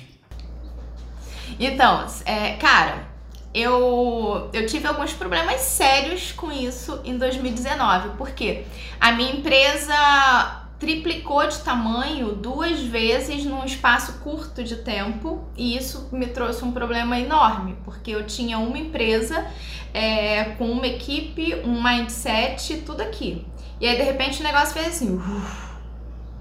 Então, 1.60 2.06
é, 2.26 2.54
cara, 2.54 3.08
eu, 3.54 4.50
eu 4.54 4.65
tive 4.65 4.88
alguns 4.88 5.13
problemas 5.13 5.62
sérios 5.62 6.32
com 6.32 6.52
isso 6.52 7.02
em 7.04 7.17
2019, 7.17 8.12
porque 8.17 8.63
a 9.00 9.12
minha 9.12 9.34
empresa 9.34 10.62
triplicou 10.80 11.48
de 11.48 11.60
tamanho 11.60 12.34
duas 12.34 12.80
vezes 12.82 13.46
num 13.46 13.63
espaço 13.63 14.13
curto 14.24 14.63
de 14.63 14.78
tempo 14.78 15.48
e 15.56 15.78
isso 15.78 16.10
me 16.12 16.26
trouxe 16.26 16.65
um 16.65 16.72
problema 16.72 17.20
enorme, 17.20 17.78
porque 17.86 18.10
eu 18.12 18.26
tinha 18.26 18.58
uma 18.58 18.80
empresa 18.80 19.46
é, 19.94 20.46
com 20.58 20.72
uma 20.72 20.88
equipe, 20.88 21.56
um 21.63 21.84
mindset, 21.84 22.78
tudo 22.78 23.02
aqui. 23.02 23.46
E 23.80 23.88
aí, 23.88 23.96
de 23.96 24.04
repente, 24.04 24.39
o 24.39 24.44
negócio 24.44 24.74
fez 24.74 24.88
assim. 24.88 25.15
uf. 25.15 25.71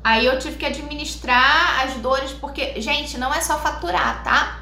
Aí 0.03 0.25
eu 0.27 0.39
tive 0.39 0.57
que 0.57 0.67
administrar 0.67 1.85
as 1.85 1.95
dores, 1.95 2.33
porque, 2.33 2.81
gente, 2.81 3.19
não 3.19 3.33
é 3.33 3.41
só 3.41 3.59
faturar, 3.59 4.23
tá? 4.23 4.61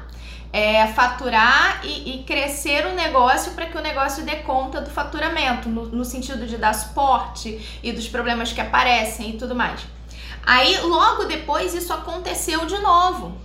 é, 0.51 0.87
faturar 0.87 1.81
e, 1.83 2.15
e 2.15 2.23
crescer 2.23 2.85
o 2.87 2.93
negócio 2.93 3.51
para 3.53 3.67
que 3.67 3.77
o 3.77 3.81
negócio 3.81 4.23
dê 4.23 4.37
conta 4.37 4.81
do 4.81 4.89
faturamento, 4.89 5.69
no, 5.69 5.85
no 5.87 6.03
sentido 6.03 6.45
de 6.47 6.57
dar 6.57 6.73
suporte 6.73 7.79
e 7.83 7.91
dos 7.91 8.07
problemas 8.07 8.51
que 8.51 8.61
aparecem 8.61 9.31
e 9.31 9.37
tudo 9.37 9.55
mais. 9.55 9.81
Aí, 10.43 10.79
logo 10.81 11.25
depois, 11.25 11.73
isso 11.73 11.93
aconteceu 11.93 12.65
de 12.65 12.77
novo. 12.79 13.37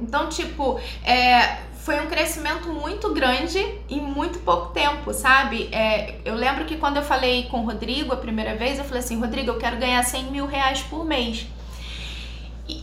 Então, 0.00 0.28
tipo, 0.28 0.80
é, 1.04 1.58
foi 1.86 2.00
um 2.00 2.08
crescimento 2.08 2.68
muito 2.68 3.14
grande 3.14 3.60
em 3.88 4.00
muito 4.00 4.40
pouco 4.40 4.72
tempo, 4.72 5.14
sabe? 5.14 5.68
É, 5.70 6.16
eu 6.24 6.34
lembro 6.34 6.64
que 6.64 6.76
quando 6.76 6.96
eu 6.96 7.02
falei 7.04 7.44
com 7.44 7.60
o 7.60 7.64
Rodrigo 7.64 8.12
a 8.12 8.16
primeira 8.16 8.56
vez, 8.56 8.76
eu 8.76 8.84
falei 8.84 8.98
assim: 8.98 9.20
Rodrigo, 9.20 9.50
eu 9.50 9.56
quero 9.56 9.76
ganhar 9.76 10.02
100 10.02 10.24
mil 10.24 10.46
reais 10.46 10.82
por 10.82 11.04
mês. 11.04 11.46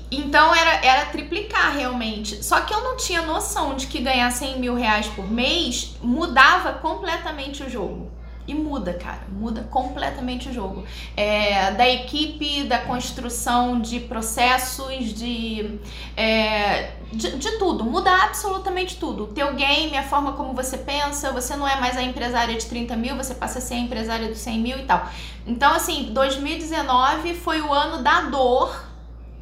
Então 0.09 0.55
era, 0.55 0.85
era 0.85 1.05
triplicar 1.07 1.75
realmente. 1.75 2.41
Só 2.45 2.61
que 2.61 2.73
eu 2.73 2.81
não 2.81 2.95
tinha 2.95 3.21
noção 3.23 3.75
de 3.75 3.87
que 3.87 3.99
ganhar 3.99 4.31
100 4.31 4.59
mil 4.61 4.73
reais 4.73 5.07
por 5.07 5.29
mês 5.29 5.97
mudava 6.01 6.71
completamente 6.71 7.61
o 7.61 7.69
jogo. 7.69 8.09
E 8.45 8.53
muda, 8.53 8.93
cara, 8.93 9.21
muda 9.31 9.63
completamente 9.71 10.49
o 10.49 10.53
jogo. 10.53 10.83
É, 11.15 11.71
da 11.71 11.87
equipe, 11.87 12.63
da 12.63 12.79
construção 12.79 13.79
de 13.79 14.01
processos, 14.01 15.13
de, 15.13 15.79
é, 16.17 16.91
de, 17.11 17.37
de 17.37 17.51
tudo, 17.57 17.85
muda 17.85 18.11
absolutamente 18.23 18.97
tudo. 18.97 19.23
O 19.23 19.27
teu 19.27 19.53
game, 19.53 19.97
a 19.97 20.03
forma 20.03 20.33
como 20.33 20.53
você 20.53 20.77
pensa, 20.77 21.31
você 21.31 21.55
não 21.55 21.65
é 21.67 21.79
mais 21.79 21.95
a 21.95 22.03
empresária 22.03 22.55
de 22.55 22.65
30 22.65 22.97
mil, 22.97 23.15
você 23.15 23.33
passa 23.33 23.59
a 23.59 23.61
ser 23.61 23.75
a 23.75 23.79
empresária 23.79 24.27
dos 24.27 24.39
100 24.39 24.59
mil 24.59 24.77
e 24.77 24.83
tal. 24.83 25.07
Então, 25.47 25.73
assim, 25.73 26.11
2019 26.11 27.35
foi 27.35 27.61
o 27.61 27.71
ano 27.71 28.03
da 28.03 28.21
dor, 28.23 28.91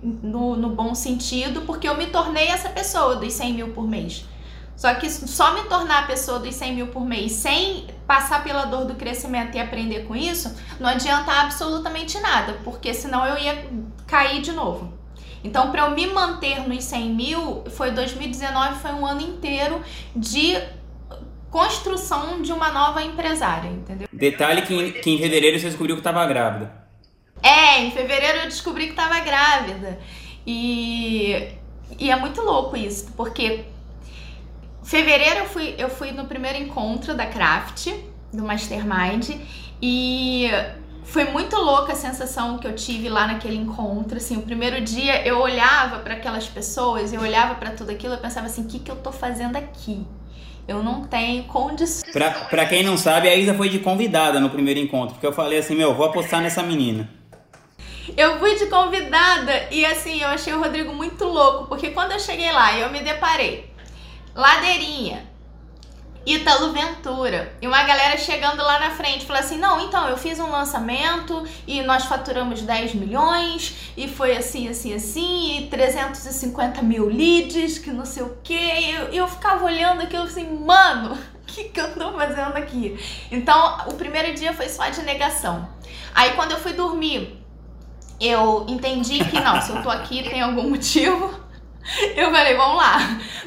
no, 0.04 0.56
no 0.56 0.70
bom 0.70 0.94
sentido, 0.96 1.62
porque 1.62 1.88
eu 1.88 1.96
me 1.96 2.08
tornei 2.08 2.48
essa 2.48 2.70
pessoa 2.70 3.16
dos 3.16 3.34
100 3.34 3.54
mil 3.54 3.68
por 3.70 3.88
mês. 3.88 4.26
Só 4.82 4.96
que 4.96 5.08
só 5.08 5.54
me 5.54 5.62
tornar 5.70 6.00
a 6.00 6.08
pessoa 6.08 6.40
dos 6.40 6.56
100 6.56 6.74
mil 6.74 6.88
por 6.88 7.06
mês 7.06 7.34
sem 7.34 7.86
passar 8.08 8.44
pela 8.44 8.66
dor 8.66 8.86
do 8.86 8.96
crescimento 8.96 9.56
e 9.56 9.60
aprender 9.60 10.08
com 10.08 10.16
isso, 10.16 10.58
não 10.80 10.90
adianta 10.90 11.32
absolutamente 11.32 12.20
nada, 12.20 12.58
porque 12.64 12.92
senão 12.92 13.24
eu 13.24 13.38
ia 13.38 13.64
cair 14.08 14.42
de 14.42 14.52
novo. 14.52 14.92
Então, 15.44 15.72
para 15.72 15.84
eu 15.84 15.92
me 15.92 16.08
manter 16.08 16.68
nos 16.68 16.84
100 16.84 17.10
mil, 17.12 17.64
foi 17.70 17.92
2019, 17.92 18.80
foi 18.80 18.92
um 18.94 19.06
ano 19.06 19.22
inteiro 19.22 19.84
de 20.16 20.58
construção 21.52 22.42
de 22.42 22.52
uma 22.52 22.72
nova 22.72 23.04
empresária, 23.04 23.70
entendeu? 23.70 24.08
Detalhe 24.12 24.64
que 24.64 24.74
em, 24.74 24.92
que 24.94 25.12
em 25.12 25.20
fevereiro 25.20 25.60
você 25.60 25.68
descobriu 25.68 25.96
que 25.96 26.00
estava 26.00 26.26
grávida. 26.26 26.74
É, 27.44 27.84
em 27.84 27.92
fevereiro 27.92 28.40
eu 28.40 28.46
descobri 28.46 28.86
que 28.86 28.94
estava 28.94 29.20
grávida. 29.20 30.00
E, 30.44 31.50
e 32.00 32.10
é 32.10 32.16
muito 32.16 32.42
louco 32.42 32.76
isso, 32.76 33.14
porque 33.16 33.66
fevereiro 34.84 35.40
eu 35.40 35.46
fui, 35.46 35.76
eu 35.78 35.90
fui 35.90 36.12
no 36.12 36.26
primeiro 36.26 36.58
encontro 36.58 37.14
da 37.14 37.26
Craft, 37.26 37.88
do 38.34 38.44
Mastermind, 38.44 39.30
e 39.82 40.50
foi 41.04 41.26
muito 41.26 41.56
louca 41.58 41.94
a 41.94 41.96
sensação 41.96 42.58
que 42.58 42.68
eu 42.68 42.74
tive 42.74 43.10
lá 43.10 43.28
naquele 43.28 43.58
encontro. 43.58 44.18
Assim, 44.18 44.38
o 44.38 44.42
primeiro 44.42 44.82
dia 44.82 45.26
eu 45.28 45.40
olhava 45.40 46.00
para 46.00 46.14
aquelas 46.14 46.48
pessoas, 46.48 47.12
eu 47.12 47.22
olhava 47.22 47.56
para 47.56 47.72
tudo 47.72 47.92
aquilo, 47.92 48.14
eu 48.14 48.20
pensava 48.20 48.48
assim: 48.48 48.64
o 48.64 48.68
que, 48.68 48.80
que 48.80 48.92
eu 48.92 48.96
tô 48.96 49.12
fazendo 49.12 49.56
aqui? 49.58 50.06
Eu 50.68 50.84
não 50.84 51.04
tenho 51.04 51.44
condições. 51.46 52.12
Pra, 52.14 52.30
pra 52.32 52.66
quem 52.66 52.84
não 52.84 52.96
sabe, 52.96 53.28
a 53.28 53.36
Isa 53.36 53.54
foi 53.54 53.68
de 53.68 53.80
convidada 53.80 54.40
no 54.40 54.50
primeiro 54.50 54.80
encontro, 54.80 55.16
porque 55.16 55.28
eu 55.28 55.34
falei 55.34 55.60
assim: 55.60 55.76
meu, 55.76 55.94
vou 55.94 56.06
apostar 56.06 56.42
nessa 56.42 56.64
menina. 56.64 57.10
Eu 58.18 58.40
fui 58.40 58.56
de 58.56 58.66
convidada 58.66 59.68
e 59.70 59.86
assim, 59.86 60.22
eu 60.22 60.28
achei 60.28 60.54
o 60.54 60.60
Rodrigo 60.60 60.94
muito 60.94 61.24
louco, 61.26 61.68
porque 61.68 61.92
quando 61.92 62.12
eu 62.12 62.20
cheguei 62.20 62.52
lá 62.52 62.74
e 62.74 62.82
eu 62.82 62.90
me 62.90 63.00
deparei, 63.00 63.71
ladeirinha, 64.34 65.32
Ítalo 66.26 66.72
Ventura. 66.72 67.52
E 67.62 67.68
uma 67.68 67.82
galera 67.84 68.16
chegando 68.18 68.62
lá 68.62 68.80
na 68.80 68.92
frente, 68.92 69.26
falou 69.26 69.42
assim: 69.42 69.58
"Não, 69.58 69.80
então 69.82 70.08
eu 70.08 70.18
fiz 70.18 70.40
um 70.40 70.52
lançamento 70.52 71.44
e 71.66 71.82
nós 71.82 72.06
faturamos 72.06 72.62
10 72.62 72.94
milhões 72.94 73.92
e 73.98 74.08
foi 74.08 74.38
assim, 74.38 74.68
assim, 74.68 74.94
assim, 74.94 75.58
e 75.58 75.68
350 75.68 76.82
mil 76.84 77.08
leads, 77.08 77.80
que 77.80 77.92
não 77.92 78.06
sei 78.06 78.24
o 78.24 78.38
quê". 78.44 78.54
E 78.54 78.92
eu, 78.92 79.08
eu 79.08 79.28
ficava 79.28 79.66
olhando 79.66 80.02
aquilo 80.02 80.24
assim, 80.24 80.48
mano, 80.60 81.16
o 81.16 81.18
que, 81.48 81.66
que 81.66 81.82
eu 81.82 81.94
tô 81.94 82.12
fazendo 82.14 82.56
aqui? 82.56 82.98
Então, 83.32 83.78
o 83.88 83.96
primeiro 83.96 84.34
dia 84.36 84.54
foi 84.54 84.70
só 84.70 84.90
de 84.90 85.02
negação. 85.02 85.68
Aí 86.14 86.34
quando 86.34 86.52
eu 86.52 86.60
fui 86.60 86.74
dormir, 86.74 87.44
eu 88.20 88.66
entendi 88.70 89.26
que 89.26 89.40
não, 89.40 89.60
se 89.60 89.72
eu 89.72 89.82
tô 89.82 89.90
aqui 89.90 90.22
tem 90.30 90.42
algum 90.42 90.70
motivo. 90.70 91.51
Eu 92.16 92.32
falei, 92.32 92.56
vamos 92.56 92.78
lá. 92.78 92.98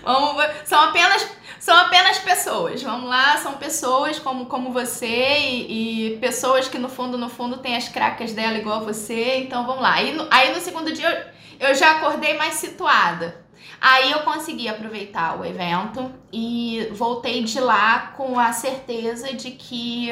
Vamos, 0.02 0.44
são 0.64 0.80
apenas 0.80 1.28
são 1.64 1.74
apenas 1.74 2.18
pessoas. 2.18 2.82
Vamos 2.82 3.08
lá, 3.08 3.38
são 3.38 3.54
pessoas 3.54 4.18
como, 4.18 4.44
como 4.46 4.70
você 4.70 5.38
e, 5.38 6.12
e, 6.12 6.16
pessoas 6.18 6.68
que 6.68 6.78
no 6.78 6.90
fundo, 6.90 7.16
no 7.16 7.30
fundo, 7.30 7.56
tem 7.56 7.74
as 7.74 7.88
cracas 7.88 8.32
dela 8.32 8.58
igual 8.58 8.84
você. 8.84 9.36
Então 9.38 9.66
vamos 9.66 9.82
lá. 9.82 9.94
Aí 9.94 10.12
no, 10.12 10.28
aí 10.30 10.54
no 10.54 10.60
segundo 10.60 10.92
dia 10.92 11.34
eu, 11.58 11.68
eu 11.68 11.74
já 11.74 11.92
acordei 11.92 12.36
mais 12.36 12.56
situada. 12.56 13.42
Aí 13.80 14.12
eu 14.12 14.20
consegui 14.20 14.68
aproveitar 14.68 15.40
o 15.40 15.44
evento 15.44 16.12
e 16.30 16.86
voltei 16.92 17.42
de 17.42 17.58
lá 17.58 18.12
com 18.14 18.38
a 18.38 18.52
certeza 18.52 19.32
de 19.32 19.52
que 19.52 20.10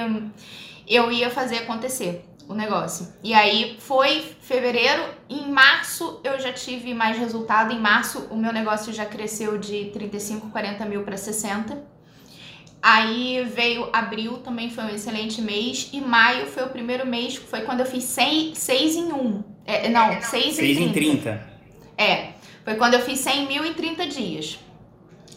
eu 0.88 1.12
ia 1.12 1.28
fazer 1.28 1.58
acontecer 1.58 2.24
o 2.48 2.54
negócio. 2.54 3.08
E 3.22 3.32
aí 3.34 3.76
foi 3.78 4.34
fevereiro, 4.40 5.02
em 5.28 5.50
março 5.50 6.20
eu 6.24 6.38
já 6.40 6.52
tive 6.52 6.94
mais 6.94 7.18
resultado. 7.18 7.72
Em 7.72 7.78
março 7.78 8.26
o 8.30 8.36
meu 8.36 8.52
negócio 8.52 8.92
já 8.92 9.06
cresceu 9.06 9.58
de 9.58 9.86
35, 9.86 10.50
40 10.50 10.84
mil 10.86 11.02
para 11.02 11.16
60. 11.16 11.92
Aí 12.82 13.44
veio 13.44 13.88
abril, 13.92 14.38
também 14.38 14.68
foi 14.68 14.84
um 14.84 14.88
excelente 14.88 15.40
mês. 15.40 15.88
E 15.92 16.00
maio 16.00 16.46
foi 16.46 16.64
o 16.64 16.68
primeiro 16.68 17.06
mês, 17.06 17.36
foi 17.36 17.60
quando 17.62 17.80
eu 17.80 17.86
fiz 17.86 18.04
6 18.04 18.68
em 18.96 19.12
1. 19.12 19.44
É, 19.64 19.88
não, 19.88 20.20
6 20.20 20.58
em 20.58 20.74
30. 20.74 20.80
em 20.80 20.92
30. 20.92 21.52
É, 21.96 22.32
foi 22.64 22.74
quando 22.74 22.94
eu 22.94 23.00
fiz 23.00 23.20
100 23.20 23.46
mil 23.46 23.64
em 23.64 23.72
30 23.72 24.06
dias. 24.06 24.58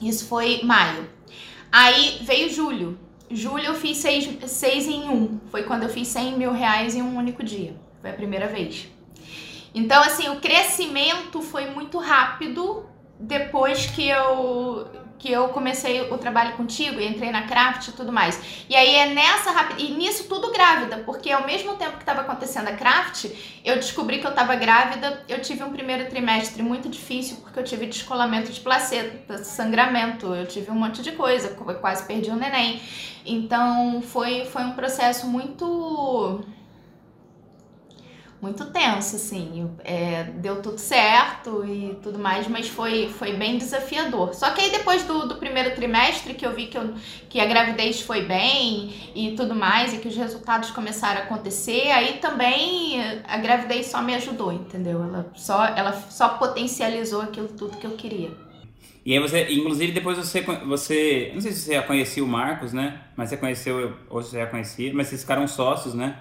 Isso 0.01 0.27
foi 0.27 0.61
maio. 0.63 1.07
Aí 1.71 2.19
veio 2.21 2.49
julho. 2.49 2.97
Julho 3.29 3.65
eu 3.65 3.75
fiz 3.75 3.97
seis, 3.97 4.29
seis 4.47 4.87
em 4.87 5.09
um. 5.09 5.39
Foi 5.49 5.63
quando 5.63 5.83
eu 5.83 5.89
fiz 5.89 6.07
100 6.07 6.37
mil 6.37 6.51
reais 6.51 6.95
em 6.95 7.01
um 7.01 7.17
único 7.17 7.43
dia. 7.43 7.75
Foi 8.01 8.11
a 8.11 8.13
primeira 8.13 8.47
vez. 8.47 8.87
Então, 9.73 10.01
assim, 10.03 10.29
o 10.29 10.39
crescimento 10.39 11.41
foi 11.41 11.69
muito 11.69 11.97
rápido 11.97 12.85
depois 13.19 13.87
que 13.87 14.07
eu 14.07 14.87
que 15.17 15.31
eu 15.31 15.49
comecei 15.49 16.01
o 16.11 16.17
trabalho 16.17 16.55
contigo, 16.55 16.99
entrei 16.99 17.31
na 17.31 17.43
craft 17.43 17.87
e 17.87 17.91
tudo 17.93 18.11
mais. 18.11 18.65
E 18.69 18.75
aí 18.75 18.95
é 18.95 19.13
nessa 19.13 19.51
rapidez, 19.51 19.89
e 19.89 19.93
nisso 19.93 20.25
tudo 20.27 20.51
grávida, 20.51 20.97
porque 21.05 21.31
ao 21.31 21.45
mesmo 21.45 21.75
tempo 21.75 21.93
que 21.93 22.03
estava 22.03 22.21
acontecendo 22.21 22.67
a 22.67 22.73
craft, 22.73 23.25
eu 23.63 23.75
descobri 23.75 24.19
que 24.19 24.25
eu 24.25 24.31
estava 24.31 24.55
grávida, 24.55 25.23
eu 25.27 25.41
tive 25.41 25.63
um 25.63 25.71
primeiro 25.71 26.09
trimestre 26.09 26.61
muito 26.61 26.89
difícil, 26.89 27.37
porque 27.37 27.59
eu 27.59 27.63
tive 27.63 27.85
descolamento 27.85 28.51
de 28.51 28.59
placenta, 28.59 29.37
sangramento, 29.43 30.27
eu 30.33 30.45
tive 30.45 30.71
um 30.71 30.75
monte 30.75 31.01
de 31.01 31.11
coisa, 31.13 31.49
quase 31.79 32.05
perdi 32.05 32.29
o 32.29 32.35
neném. 32.35 32.81
Então 33.25 34.01
foi, 34.01 34.45
foi 34.45 34.63
um 34.63 34.73
processo 34.73 35.27
muito 35.27 36.43
muito 38.45 38.63
tenso, 38.65 39.15
assim. 39.15 39.67
É, 39.83 40.23
deu 40.23 40.61
tudo 40.61 40.77
certo 40.77 41.65
e 41.65 41.97
tudo 42.03 42.19
mais, 42.19 42.47
mas 42.47 42.67
foi, 42.67 43.09
foi 43.09 43.33
bem 43.33 43.57
desafiador. 43.57 44.35
Só 44.35 44.51
que 44.51 44.61
aí 44.61 44.69
depois 44.69 45.03
do, 45.03 45.27
do 45.27 45.35
primeiro 45.37 45.73
trimestre, 45.73 46.35
que 46.35 46.45
eu 46.45 46.53
vi 46.53 46.67
que, 46.67 46.77
eu, 46.77 46.93
que 47.27 47.39
a 47.39 47.45
gravidez 47.45 48.01
foi 48.01 48.21
bem 48.21 48.93
e 49.15 49.33
tudo 49.35 49.55
mais, 49.55 49.93
e 49.93 49.97
que 49.97 50.07
os 50.07 50.15
resultados 50.15 50.69
começaram 50.69 51.21
a 51.21 51.23
acontecer, 51.23 51.89
aí 51.89 52.19
também 52.19 53.01
a 53.27 53.37
gravidez 53.37 53.87
só 53.87 53.99
me 54.01 54.13
ajudou, 54.13 54.53
entendeu? 54.53 55.03
Ela 55.03 55.31
só, 55.35 55.65
ela 55.65 55.93
só 56.09 56.29
potencializou 56.37 57.21
aquilo 57.21 57.47
tudo 57.47 57.77
que 57.77 57.87
eu 57.87 57.91
queria. 57.91 58.29
E 59.03 59.13
aí 59.13 59.19
você, 59.19 59.51
inclusive 59.51 59.91
depois 59.91 60.17
você, 60.17 60.41
você, 60.65 61.31
não 61.33 61.41
sei 61.41 61.51
se 61.51 61.61
você 61.61 61.73
já 61.73 61.83
conhecia 61.83 62.23
o 62.23 62.27
Marcos, 62.27 62.73
né? 62.73 63.01
Mas 63.15 63.29
você 63.29 63.37
conheceu, 63.37 63.93
ou 64.09 64.21
você 64.21 64.37
já 64.37 64.47
conhecia, 64.47 64.91
mas 64.93 65.07
vocês 65.07 65.21
ficaram 65.21 65.47
sócios, 65.47 65.93
né? 65.95 66.17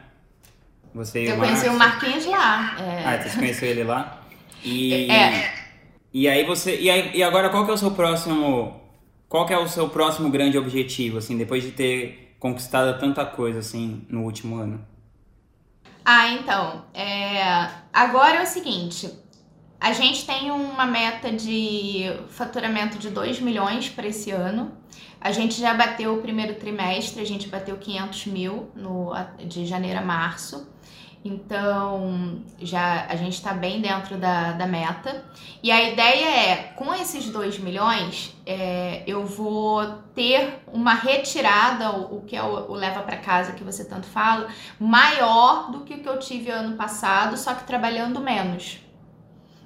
Você 0.94 1.30
eu 1.30 1.36
conheci 1.36 1.68
o 1.68 1.74
Marquinhos 1.74 2.24
lá. 2.26 2.76
É... 2.78 3.04
Ah, 3.04 3.22
você 3.22 3.36
conheceu 3.36 3.68
ele 3.68 3.82
lá? 3.82 4.20
E, 4.62 5.10
é. 5.10 5.52
E 6.12 6.28
aí 6.28 6.44
você. 6.44 6.78
E, 6.80 6.88
aí, 6.88 7.10
e 7.14 7.22
agora 7.22 7.50
qual 7.50 7.64
que 7.64 7.70
é 7.70 7.74
o 7.74 7.78
seu 7.78 7.90
próximo. 7.90 8.80
Qual 9.28 9.44
que 9.44 9.52
é 9.52 9.58
o 9.58 9.66
seu 9.66 9.88
próximo 9.88 10.30
grande 10.30 10.56
objetivo, 10.56 11.18
assim, 11.18 11.36
depois 11.36 11.64
de 11.64 11.72
ter 11.72 12.36
conquistado 12.38 12.96
tanta 13.00 13.26
coisa, 13.26 13.58
assim, 13.58 14.06
no 14.08 14.22
último 14.22 14.56
ano? 14.56 14.86
Ah, 16.04 16.28
então. 16.28 16.84
É... 16.94 17.68
Agora 17.92 18.36
é 18.36 18.42
o 18.42 18.46
seguinte. 18.46 19.10
A 19.80 19.92
gente 19.92 20.24
tem 20.24 20.50
uma 20.52 20.86
meta 20.86 21.32
de 21.32 22.04
faturamento 22.28 22.96
de 22.96 23.10
2 23.10 23.40
milhões 23.40 23.88
para 23.88 24.06
esse 24.06 24.30
ano. 24.30 24.72
A 25.20 25.32
gente 25.32 25.60
já 25.60 25.74
bateu 25.74 26.14
o 26.14 26.22
primeiro 26.22 26.54
trimestre, 26.54 27.20
a 27.20 27.26
gente 27.26 27.48
bateu 27.48 27.76
500 27.76 28.26
mil 28.26 28.70
no, 28.74 29.12
de 29.46 29.66
janeiro 29.66 29.98
a 29.98 30.02
março. 30.02 30.72
Então, 31.24 32.42
já 32.60 33.06
a 33.06 33.16
gente 33.16 33.32
está 33.32 33.54
bem 33.54 33.80
dentro 33.80 34.18
da, 34.18 34.52
da 34.52 34.66
meta. 34.66 35.24
E 35.62 35.70
a 35.70 35.90
ideia 35.90 36.26
é, 36.26 36.56
com 36.76 36.94
esses 36.94 37.30
2 37.30 37.60
milhões, 37.60 38.36
é, 38.44 39.02
eu 39.06 39.24
vou 39.24 39.86
ter 40.14 40.62
uma 40.70 40.92
retirada, 40.92 41.92
o, 41.92 42.18
o 42.18 42.20
que 42.26 42.36
é 42.36 42.42
o, 42.42 42.70
o 42.70 42.74
leva 42.74 43.00
para 43.00 43.16
casa 43.16 43.52
que 43.52 43.64
você 43.64 43.86
tanto 43.86 44.06
fala, 44.06 44.48
maior 44.78 45.72
do 45.72 45.80
que 45.80 45.94
o 45.94 46.00
que 46.00 46.08
eu 46.08 46.18
tive 46.18 46.50
ano 46.50 46.76
passado, 46.76 47.38
só 47.38 47.54
que 47.54 47.64
trabalhando 47.64 48.20
menos. 48.20 48.80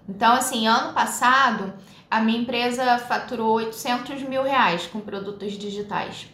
Então, 0.09 0.35
assim, 0.35 0.69
ano 0.69 0.93
passado, 0.93 1.75
a 2.09 2.21
minha 2.21 2.39
empresa 2.39 2.99
faturou 2.99 3.55
800 3.55 4.23
mil 4.23 4.45
reais 4.45 4.87
com 4.87 5.01
produtos 5.01 5.55
digitais. 5.55 6.29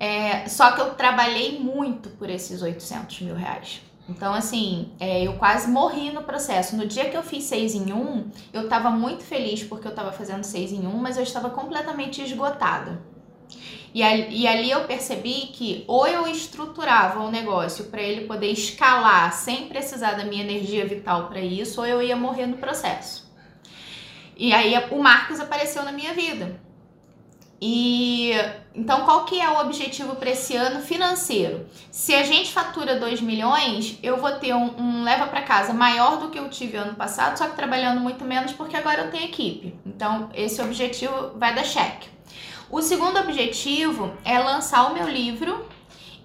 É, 0.00 0.48
só 0.48 0.72
que 0.72 0.80
eu 0.80 0.94
trabalhei 0.94 1.60
muito 1.60 2.10
por 2.10 2.28
esses 2.28 2.60
800 2.60 3.20
mil 3.20 3.36
reais. 3.36 3.91
Então, 4.08 4.34
assim, 4.34 4.92
é, 4.98 5.26
eu 5.26 5.34
quase 5.34 5.70
morri 5.70 6.10
no 6.10 6.22
processo. 6.22 6.76
No 6.76 6.86
dia 6.86 7.08
que 7.08 7.16
eu 7.16 7.22
fiz 7.22 7.44
seis 7.44 7.74
em 7.74 7.92
um, 7.92 8.30
eu 8.52 8.64
estava 8.64 8.90
muito 8.90 9.22
feliz 9.22 9.62
porque 9.62 9.86
eu 9.86 9.90
estava 9.92 10.12
fazendo 10.12 10.42
seis 10.44 10.72
em 10.72 10.86
um, 10.86 10.96
mas 10.96 11.16
eu 11.16 11.22
estava 11.22 11.50
completamente 11.50 12.20
esgotada. 12.20 13.00
E 13.94 14.02
ali, 14.02 14.40
e 14.40 14.46
ali 14.46 14.70
eu 14.70 14.84
percebi 14.84 15.48
que 15.52 15.84
ou 15.86 16.06
eu 16.06 16.26
estruturava 16.26 17.20
o 17.20 17.30
negócio 17.30 17.86
para 17.86 18.00
ele 18.00 18.26
poder 18.26 18.50
escalar 18.50 19.32
sem 19.34 19.68
precisar 19.68 20.12
da 20.12 20.24
minha 20.24 20.42
energia 20.42 20.86
vital 20.86 21.28
para 21.28 21.40
isso, 21.40 21.80
ou 21.80 21.86
eu 21.86 22.02
ia 22.02 22.16
morrer 22.16 22.46
no 22.46 22.56
processo. 22.56 23.30
E 24.36 24.52
aí 24.52 24.74
o 24.90 24.98
Marcos 24.98 25.38
apareceu 25.38 25.84
na 25.84 25.92
minha 25.92 26.14
vida. 26.14 26.58
E 27.64 28.32
então 28.74 29.02
qual 29.02 29.24
que 29.24 29.40
é 29.40 29.48
o 29.48 29.60
objetivo 29.60 30.16
para 30.16 30.30
esse 30.30 30.56
ano 30.56 30.80
financeiro? 30.80 31.64
Se 31.92 32.12
a 32.12 32.24
gente 32.24 32.52
fatura 32.52 32.98
2 32.98 33.20
milhões, 33.20 34.00
eu 34.02 34.16
vou 34.16 34.32
ter 34.32 34.52
um, 34.52 34.76
um 34.76 35.04
leva 35.04 35.28
para 35.28 35.42
casa 35.42 35.72
maior 35.72 36.18
do 36.18 36.28
que 36.28 36.40
eu 36.40 36.50
tive 36.50 36.76
ano 36.76 36.96
passado, 36.96 37.38
só 37.38 37.46
que 37.46 37.54
trabalhando 37.54 38.00
muito 38.00 38.24
menos 38.24 38.50
porque 38.50 38.76
agora 38.76 39.02
eu 39.02 39.10
tenho 39.12 39.26
equipe. 39.26 39.76
Então 39.86 40.28
esse 40.34 40.60
objetivo 40.60 41.34
vai 41.36 41.54
dar 41.54 41.62
cheque. 41.62 42.08
O 42.68 42.82
segundo 42.82 43.20
objetivo 43.20 44.12
é 44.24 44.40
lançar 44.40 44.90
o 44.90 44.94
meu 44.94 45.06
livro 45.06 45.64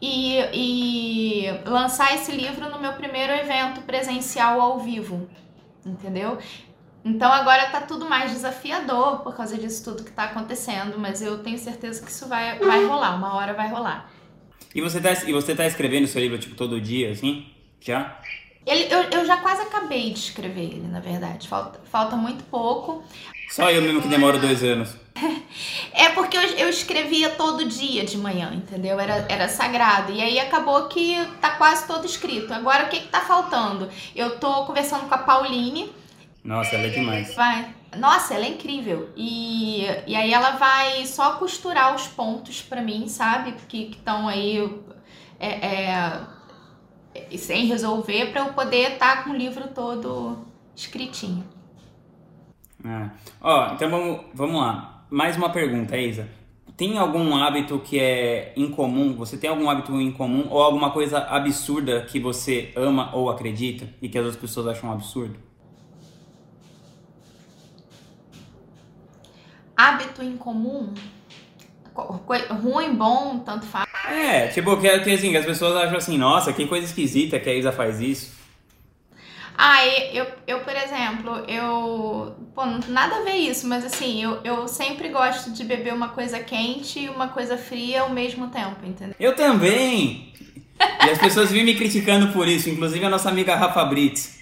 e, 0.02 0.40
e 0.52 1.52
lançar 1.68 2.16
esse 2.16 2.32
livro 2.32 2.68
no 2.68 2.80
meu 2.80 2.94
primeiro 2.94 3.32
evento 3.34 3.82
presencial 3.82 4.60
ao 4.60 4.80
vivo, 4.80 5.30
entendeu? 5.86 6.40
Então 7.08 7.32
agora 7.32 7.68
tá 7.70 7.82
tudo 7.82 8.08
mais 8.08 8.32
desafiador 8.32 9.20
por 9.20 9.36
causa 9.36 9.58
disso 9.58 9.84
tudo 9.84 10.04
que 10.04 10.12
tá 10.12 10.26
acontecendo, 10.26 11.00
mas 11.00 11.22
eu 11.22 11.38
tenho 11.40 11.58
certeza 11.58 12.04
que 12.04 12.12
isso 12.12 12.28
vai, 12.28 12.60
vai 12.60 12.86
rolar, 12.86 13.16
uma 13.16 13.34
hora 13.36 13.54
vai 13.54 13.70
rolar. 13.70 14.12
E 14.76 14.82
você 14.82 15.00
tá, 15.00 15.14
e 15.26 15.32
você 15.32 15.56
tá 15.56 15.66
escrevendo 15.66 16.06
seu 16.06 16.22
livro, 16.22 16.38
tipo, 16.38 16.56
todo 16.56 16.80
dia, 16.82 17.12
assim? 17.12 17.48
Já? 17.80 18.20
Ele, 18.66 18.94
eu, 18.94 19.04
eu 19.04 19.26
já 19.26 19.38
quase 19.38 19.62
acabei 19.62 20.12
de 20.12 20.20
escrever 20.20 20.64
ele, 20.64 20.88
na 20.88 21.00
verdade. 21.00 21.48
Falta, 21.48 21.80
falta 21.90 22.18
muito 22.18 22.44
pouco. 22.44 23.02
Só 23.50 23.72
eu 23.72 23.82
mesmo 23.82 24.02
que 24.02 24.10
demoro 24.10 24.40
dois 24.40 24.64
anos. 24.64 24.96
É 25.94 26.10
porque 26.10 26.38
eu, 26.38 26.42
eu 26.42 26.70
escrevia 26.70 27.32
todo 27.32 27.66
dia 27.66 28.06
de 28.06 28.20
manhã, 28.20 28.54
entendeu? 28.54 29.00
Era, 29.00 29.26
era 29.28 29.50
sagrado. 29.50 30.12
E 30.12 30.22
aí 30.22 30.40
acabou 30.40 30.88
que 30.88 31.18
tá 31.42 31.52
quase 31.52 31.88
todo 31.88 32.06
escrito. 32.06 32.54
Agora 32.54 32.86
o 32.86 32.90
que 32.90 33.00
que 33.00 33.08
tá 33.08 33.22
faltando? 33.22 33.90
Eu 34.16 34.38
tô 34.38 34.66
conversando 34.66 35.08
com 35.08 35.16
a 35.16 35.18
Pauline. 35.18 35.90
Nossa, 36.48 36.78
ela 36.78 36.88
é 36.88 36.90
demais. 36.90 37.36
Vai. 37.36 37.76
Nossa, 37.98 38.34
ela 38.34 38.46
é 38.46 38.50
incrível. 38.50 39.10
E, 39.18 39.84
e 40.08 40.16
aí 40.16 40.32
ela 40.32 40.52
vai 40.52 41.06
só 41.06 41.34
costurar 41.34 41.94
os 41.94 42.08
pontos 42.08 42.62
para 42.62 42.82
mim, 42.82 43.10
sabe? 43.10 43.54
Que 43.68 43.90
estão 43.92 44.30
aí 44.30 44.82
é, 45.38 46.24
é, 47.14 47.38
sem 47.38 47.66
resolver 47.66 48.28
para 48.28 48.42
eu 48.46 48.54
poder 48.54 48.94
estar 48.94 49.18
tá 49.18 49.24
com 49.24 49.32
o 49.32 49.36
livro 49.36 49.68
todo 49.68 50.38
escritinho. 50.74 51.44
Ah. 52.86 53.10
Ó, 53.42 53.74
então 53.74 53.90
vamos, 53.90 54.22
vamos 54.34 54.62
lá. 54.62 55.06
Mais 55.10 55.36
uma 55.36 55.50
pergunta, 55.50 55.98
Isa. 55.98 56.30
Tem 56.78 56.98
algum 56.98 57.36
hábito 57.36 57.80
que 57.80 58.00
é 58.00 58.54
incomum? 58.56 59.18
Você 59.18 59.36
tem 59.36 59.50
algum 59.50 59.70
hábito 59.70 60.00
incomum 60.00 60.48
ou 60.50 60.62
alguma 60.62 60.92
coisa 60.92 61.20
absurda 61.26 62.02
que 62.04 62.22
você 62.22 62.72
ama 62.74 63.14
ou 63.14 63.30
acredita 63.30 63.90
e 64.02 64.08
que 64.08 64.18
as 64.18 64.24
outras 64.24 64.42
pessoas 64.42 64.68
acham 64.68 64.90
um 64.90 64.94
absurdo? 64.94 65.47
Hábito 69.78 70.24
em 70.24 70.36
comum, 70.36 70.92
ruim, 72.62 72.96
bom, 72.96 73.40
tanto 73.40 73.66
faz. 73.66 73.88
É, 74.10 74.48
tipo, 74.48 74.76
que, 74.78 75.00
que 75.00 75.12
assim, 75.12 75.36
as 75.36 75.46
pessoas 75.46 75.76
acham 75.76 75.98
assim, 75.98 76.18
nossa, 76.18 76.52
que 76.52 76.66
coisa 76.66 76.86
esquisita 76.86 77.40
que 77.40 77.50
a 77.50 77.54
Isa 77.54 77.72
faz 77.72 78.02
isso. 78.02 78.36
Ah, 79.60 79.84
eu, 80.14 80.28
eu, 80.46 80.60
por 80.60 80.74
exemplo, 80.76 81.44
eu. 81.48 82.36
Pô, 82.54 82.64
nada 82.88 83.18
a 83.18 83.22
ver 83.24 83.38
isso, 83.38 83.68
mas 83.68 83.84
assim, 83.84 84.24
eu, 84.24 84.40
eu 84.44 84.68
sempre 84.68 85.10
gosto 85.10 85.52
de 85.52 85.64
beber 85.64 85.94
uma 85.94 86.10
coisa 86.10 86.40
quente 86.40 87.00
e 87.00 87.10
uma 87.10 87.30
coisa 87.30 87.58
fria 87.58 88.02
ao 88.02 88.10
mesmo 88.12 88.50
tempo, 88.50 88.86
entendeu? 88.86 89.16
Eu 89.20 89.36
também! 89.36 90.32
E 90.80 91.10
as 91.10 91.18
pessoas 91.18 91.52
vêm 91.52 91.64
me 91.64 91.76
criticando 91.76 92.32
por 92.34 92.48
isso, 92.48 92.70
inclusive 92.70 93.04
a 93.04 93.10
nossa 93.10 93.30
amiga 93.30 93.56
Rafa 93.56 93.84
Brits. 93.86 94.37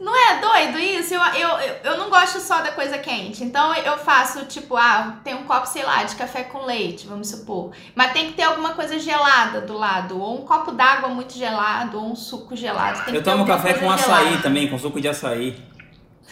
Não 0.00 0.16
é 0.16 0.40
doido 0.40 0.78
isso? 0.78 1.12
Eu, 1.12 1.20
eu, 1.20 1.48
eu 1.84 1.98
não 1.98 2.08
gosto 2.08 2.40
só 2.40 2.62
da 2.62 2.72
coisa 2.72 2.96
quente. 2.96 3.44
Então 3.44 3.74
eu 3.74 3.98
faço, 3.98 4.46
tipo, 4.46 4.74
ah, 4.74 5.20
tem 5.22 5.34
um 5.34 5.44
copo, 5.44 5.66
sei 5.66 5.82
lá, 5.82 6.02
de 6.04 6.16
café 6.16 6.42
com 6.42 6.64
leite, 6.64 7.06
vamos 7.06 7.28
supor. 7.28 7.72
Mas 7.94 8.14
tem 8.14 8.28
que 8.28 8.32
ter 8.32 8.44
alguma 8.44 8.72
coisa 8.72 8.98
gelada 8.98 9.60
do 9.60 9.74
lado. 9.74 10.18
Ou 10.18 10.40
um 10.40 10.46
copo 10.46 10.72
d'água 10.72 11.10
muito 11.10 11.34
gelado, 11.34 11.98
ou 11.98 12.10
um 12.10 12.16
suco 12.16 12.56
gelado. 12.56 13.10
eu 13.14 13.22
tomo 13.22 13.44
café 13.44 13.74
com 13.74 13.80
gelada. 13.80 14.00
açaí 14.00 14.38
também, 14.38 14.70
com 14.70 14.78
suco 14.78 14.98
de 14.98 15.08
açaí. 15.08 15.62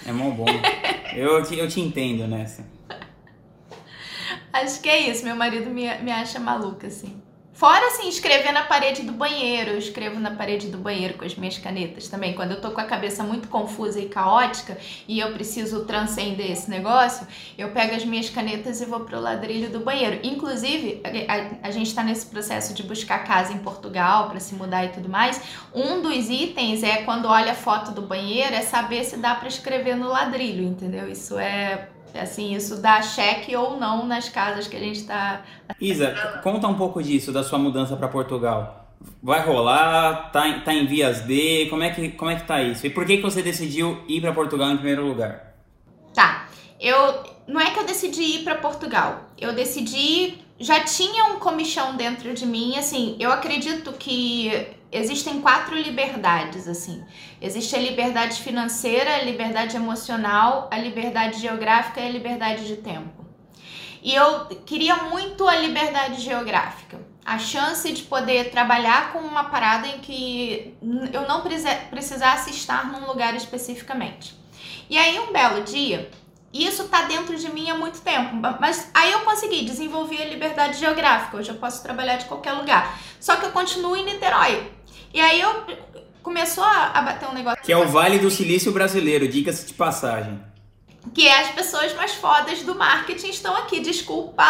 É 0.06 0.12
mó 0.12 0.30
bom. 0.30 0.46
eu, 1.14 1.42
te, 1.42 1.58
eu 1.58 1.68
te 1.68 1.82
entendo 1.82 2.26
nessa. 2.26 2.64
Acho 4.50 4.80
que 4.80 4.88
é 4.88 5.10
isso. 5.10 5.26
Meu 5.26 5.36
marido 5.36 5.68
me, 5.68 5.94
me 5.98 6.10
acha 6.10 6.40
maluca, 6.40 6.86
assim. 6.86 7.22
Fora 7.58 7.88
assim, 7.88 8.08
escrever 8.08 8.52
na 8.52 8.62
parede 8.62 9.02
do 9.02 9.10
banheiro. 9.10 9.72
Eu 9.72 9.78
escrevo 9.78 10.20
na 10.20 10.30
parede 10.30 10.68
do 10.68 10.78
banheiro 10.78 11.14
com 11.14 11.24
as 11.24 11.34
minhas 11.34 11.58
canetas 11.58 12.06
também. 12.06 12.32
Quando 12.32 12.52
eu 12.52 12.60
tô 12.60 12.70
com 12.70 12.80
a 12.80 12.84
cabeça 12.84 13.24
muito 13.24 13.48
confusa 13.48 13.98
e 13.98 14.08
caótica 14.08 14.78
e 15.08 15.18
eu 15.18 15.32
preciso 15.32 15.84
transcender 15.84 16.52
esse 16.52 16.70
negócio, 16.70 17.26
eu 17.58 17.72
pego 17.72 17.96
as 17.96 18.04
minhas 18.04 18.30
canetas 18.30 18.80
e 18.80 18.84
vou 18.84 19.00
pro 19.00 19.18
ladrilho 19.18 19.70
do 19.70 19.80
banheiro. 19.80 20.20
Inclusive, 20.22 21.02
a, 21.02 21.08
a, 21.08 21.68
a 21.68 21.70
gente 21.72 21.92
tá 21.92 22.04
nesse 22.04 22.26
processo 22.26 22.72
de 22.74 22.84
buscar 22.84 23.24
casa 23.24 23.52
em 23.52 23.58
Portugal 23.58 24.30
para 24.30 24.38
se 24.38 24.54
mudar 24.54 24.84
e 24.84 24.90
tudo 24.90 25.08
mais. 25.08 25.42
Um 25.74 26.00
dos 26.00 26.30
itens 26.30 26.84
é 26.84 26.98
quando 26.98 27.26
olha 27.26 27.50
a 27.50 27.56
foto 27.56 27.90
do 27.90 28.02
banheiro, 28.02 28.54
é 28.54 28.62
saber 28.62 29.02
se 29.02 29.16
dá 29.16 29.34
para 29.34 29.48
escrever 29.48 29.96
no 29.96 30.06
ladrilho, 30.06 30.62
entendeu? 30.62 31.10
Isso 31.10 31.36
é 31.36 31.88
assim, 32.14 32.54
isso 32.54 32.80
dá 32.80 33.02
cheque 33.02 33.54
ou 33.56 33.78
não 33.78 34.06
nas 34.06 34.28
casas 34.28 34.66
que 34.66 34.76
a 34.76 34.80
gente 34.80 35.00
está. 35.00 35.42
Isa, 35.80 36.40
conta 36.42 36.66
um 36.68 36.74
pouco 36.74 37.02
disso, 37.02 37.32
da 37.32 37.42
sua 37.42 37.58
mudança 37.58 37.96
para 37.96 38.08
Portugal. 38.08 38.86
Vai 39.22 39.40
rolar? 39.40 40.30
Tá, 40.32 40.60
tá 40.60 40.74
em 40.74 40.86
vias 40.86 41.20
de? 41.20 41.66
Como 41.70 41.82
é 41.82 41.90
que, 41.90 42.10
como 42.10 42.30
é 42.30 42.36
que 42.36 42.46
tá 42.46 42.62
isso? 42.62 42.86
E 42.86 42.90
por 42.90 43.04
que, 43.04 43.16
que 43.16 43.22
você 43.22 43.42
decidiu 43.42 44.02
ir 44.08 44.20
para 44.20 44.32
Portugal 44.32 44.70
em 44.70 44.76
primeiro 44.76 45.06
lugar? 45.06 45.54
Tá, 46.14 46.48
eu 46.80 47.22
não 47.46 47.60
é 47.60 47.70
que 47.70 47.78
eu 47.78 47.84
decidi 47.84 48.22
ir 48.22 48.44
para 48.44 48.56
Portugal. 48.56 49.22
Eu 49.38 49.54
decidi 49.54 50.38
já 50.60 50.80
tinha 50.80 51.24
um 51.26 51.38
comichão 51.38 51.96
dentro 51.96 52.34
de 52.34 52.44
mim, 52.44 52.76
assim, 52.76 53.16
eu 53.20 53.30
acredito 53.30 53.92
que 53.92 54.66
existem 54.90 55.40
quatro 55.40 55.76
liberdades, 55.76 56.66
assim. 56.66 57.04
Existe 57.40 57.76
a 57.76 57.78
liberdade 57.78 58.40
financeira, 58.40 59.16
a 59.16 59.22
liberdade 59.22 59.76
emocional, 59.76 60.68
a 60.70 60.78
liberdade 60.78 61.40
geográfica 61.40 62.00
e 62.00 62.06
a 62.06 62.10
liberdade 62.10 62.66
de 62.66 62.76
tempo. 62.76 63.26
E 64.02 64.14
eu 64.14 64.46
queria 64.64 64.96
muito 64.96 65.46
a 65.46 65.56
liberdade 65.56 66.20
geográfica. 66.20 66.98
A 67.24 67.38
chance 67.38 67.92
de 67.92 68.02
poder 68.04 68.50
trabalhar 68.50 69.12
com 69.12 69.18
uma 69.18 69.44
parada 69.44 69.86
em 69.86 69.98
que 69.98 70.74
eu 71.12 71.28
não 71.28 71.42
precisasse 71.90 72.50
estar 72.50 72.90
num 72.90 73.06
lugar 73.06 73.34
especificamente. 73.34 74.34
E 74.88 74.96
aí, 74.96 75.18
um 75.18 75.30
belo 75.30 75.62
dia, 75.62 76.10
isso 76.52 76.88
tá 76.88 77.02
dentro 77.02 77.36
de 77.36 77.52
mim 77.52 77.68
há 77.68 77.74
muito 77.74 78.00
tempo, 78.00 78.34
mas 78.58 78.90
aí 78.94 79.12
eu 79.12 79.20
consegui 79.20 79.66
desenvolver 79.66 80.22
a 80.22 80.24
liberdade 80.24 80.78
geográfica. 80.78 81.36
Hoje 81.36 81.50
eu 81.50 81.56
posso 81.56 81.82
trabalhar 81.82 82.16
de 82.16 82.24
qualquer 82.24 82.52
lugar. 82.52 82.98
Só 83.20 83.36
que 83.36 83.44
eu 83.44 83.50
continuo 83.50 83.94
em 83.94 84.04
Niterói. 84.04 84.77
E 85.12 85.20
aí 85.20 85.40
eu 85.40 85.66
começou 86.22 86.64
a, 86.64 87.00
bater 87.00 87.28
um 87.28 87.32
negócio. 87.32 87.62
Que 87.62 87.72
é 87.72 87.76
o 87.76 87.88
Vale 87.88 88.18
do 88.18 88.30
Silício 88.30 88.72
brasileiro, 88.72 89.26
diga-se 89.26 89.66
de 89.66 89.74
passagem. 89.74 90.40
Que 91.14 91.26
é 91.26 91.40
as 91.40 91.48
pessoas 91.50 91.94
mais 91.94 92.12
fodas 92.14 92.62
do 92.62 92.74
marketing 92.74 93.30
estão 93.30 93.56
aqui, 93.56 93.80
desculpa. 93.80 94.44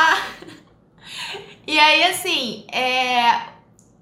E 1.67 1.79
aí, 1.79 2.03
assim, 2.05 2.67
é, 2.73 3.43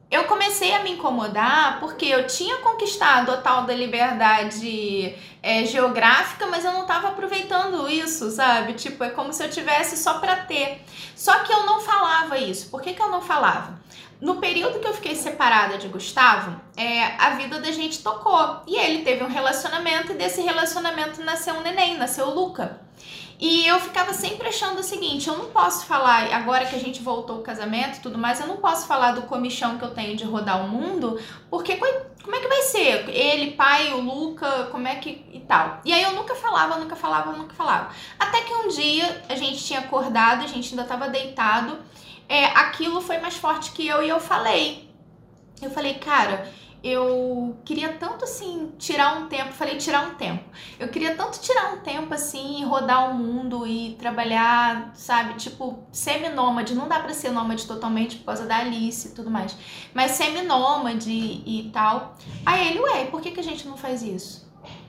eu 0.08 0.24
comecei 0.24 0.72
a 0.72 0.84
me 0.84 0.92
incomodar 0.92 1.80
porque 1.80 2.06
eu 2.06 2.26
tinha 2.26 2.58
conquistado 2.58 3.30
a 3.32 3.38
tal 3.38 3.64
da 3.64 3.74
liberdade 3.74 5.14
é, 5.42 5.64
geográfica, 5.64 6.46
mas 6.46 6.64
eu 6.64 6.72
não 6.72 6.82
estava 6.82 7.08
aproveitando 7.08 7.88
isso, 7.88 8.30
sabe? 8.30 8.74
Tipo, 8.74 9.02
é 9.02 9.10
como 9.10 9.32
se 9.32 9.44
eu 9.44 9.50
tivesse 9.50 9.96
só 9.96 10.20
para 10.20 10.36
ter. 10.36 10.80
Só 11.16 11.40
que 11.40 11.52
eu 11.52 11.66
não 11.66 11.80
falava 11.80 12.38
isso. 12.38 12.70
Por 12.70 12.80
que, 12.80 12.94
que 12.94 13.02
eu 13.02 13.10
não 13.10 13.20
falava? 13.20 13.80
No 14.20 14.36
período 14.36 14.80
que 14.80 14.88
eu 14.88 14.94
fiquei 14.94 15.14
separada 15.14 15.76
de 15.76 15.88
Gustavo, 15.88 16.58
é, 16.76 17.04
a 17.18 17.30
vida 17.30 17.60
da 17.60 17.70
gente 17.70 18.02
tocou. 18.02 18.62
E 18.66 18.76
ele 18.76 19.02
teve 19.02 19.22
um 19.22 19.28
relacionamento, 19.28 20.12
e 20.12 20.14
desse 20.14 20.40
relacionamento 20.40 21.22
nasceu 21.22 21.54
um 21.54 21.60
neném, 21.60 21.98
nasceu 21.98 22.26
o 22.26 22.34
Luca. 22.34 22.80
E 23.38 23.66
eu 23.66 23.78
ficava 23.78 24.14
sempre 24.14 24.48
achando 24.48 24.80
o 24.80 24.82
seguinte: 24.82 25.28
eu 25.28 25.36
não 25.36 25.46
posso 25.46 25.84
falar, 25.84 26.32
agora 26.34 26.64
que 26.64 26.74
a 26.74 26.78
gente 26.78 27.02
voltou 27.02 27.36
ao 27.36 27.42
casamento 27.42 27.98
e 27.98 28.00
tudo 28.00 28.16
mais, 28.16 28.40
eu 28.40 28.46
não 28.46 28.56
posso 28.56 28.86
falar 28.86 29.12
do 29.12 29.22
comichão 29.22 29.76
que 29.76 29.84
eu 29.84 29.90
tenho 29.90 30.16
de 30.16 30.24
rodar 30.24 30.64
o 30.64 30.68
mundo, 30.68 31.20
porque 31.50 31.76
como 31.76 32.34
é 32.34 32.40
que 32.40 32.48
vai 32.48 32.62
ser? 32.62 33.08
Ele, 33.10 33.52
pai, 33.52 33.92
o 33.92 34.00
Luca, 34.00 34.68
como 34.70 34.88
é 34.88 34.94
que. 34.96 35.26
e 35.32 35.40
tal. 35.40 35.80
E 35.84 35.92
aí 35.92 36.02
eu 36.02 36.12
nunca 36.12 36.34
falava, 36.34 36.78
nunca 36.78 36.96
falava, 36.96 37.32
nunca 37.32 37.54
falava. 37.54 37.90
Até 38.18 38.40
que 38.40 38.54
um 38.54 38.68
dia 38.68 39.22
a 39.28 39.34
gente 39.34 39.62
tinha 39.62 39.80
acordado, 39.80 40.42
a 40.42 40.46
gente 40.46 40.70
ainda 40.70 40.84
tava 40.84 41.08
deitado 41.08 41.78
é, 42.28 42.46
aquilo 42.46 43.00
foi 43.00 43.18
mais 43.18 43.36
forte 43.36 43.72
que 43.72 43.86
eu 43.86 44.02
e 44.02 44.08
eu 44.08 44.20
falei. 44.20 44.88
Eu 45.60 45.70
falei, 45.70 45.94
cara, 45.94 46.50
eu 46.84 47.56
queria 47.64 47.94
tanto 47.94 48.24
assim 48.24 48.72
tirar 48.78 49.16
um 49.18 49.26
tempo, 49.26 49.52
falei 49.52 49.76
tirar 49.76 50.06
um 50.06 50.14
tempo. 50.14 50.44
Eu 50.78 50.88
queria 50.88 51.16
tanto 51.16 51.40
tirar 51.40 51.74
um 51.74 51.78
tempo 51.78 52.12
assim, 52.14 52.64
rodar 52.64 53.10
o 53.10 53.14
mundo 53.14 53.66
e 53.66 53.96
trabalhar, 53.98 54.92
sabe, 54.94 55.34
tipo, 55.34 55.82
semi-nômade, 55.90 56.74
não 56.74 56.86
dá 56.86 57.00
para 57.00 57.12
ser 57.12 57.30
nômade 57.30 57.66
totalmente 57.66 58.18
por 58.18 58.26
causa 58.26 58.46
da 58.46 58.58
Alice 58.58 59.08
e 59.08 59.10
tudo 59.12 59.30
mais, 59.30 59.56
mas 59.92 60.12
semi-nômade 60.12 61.10
e, 61.10 61.60
e 61.60 61.70
tal. 61.70 62.14
Aí 62.44 62.68
ele, 62.68 62.80
ué, 62.80 63.06
por 63.06 63.20
que 63.20 63.32
que 63.32 63.40
a 63.40 63.44
gente 63.44 63.66
não 63.66 63.76
faz 63.76 64.02
isso? 64.02 64.45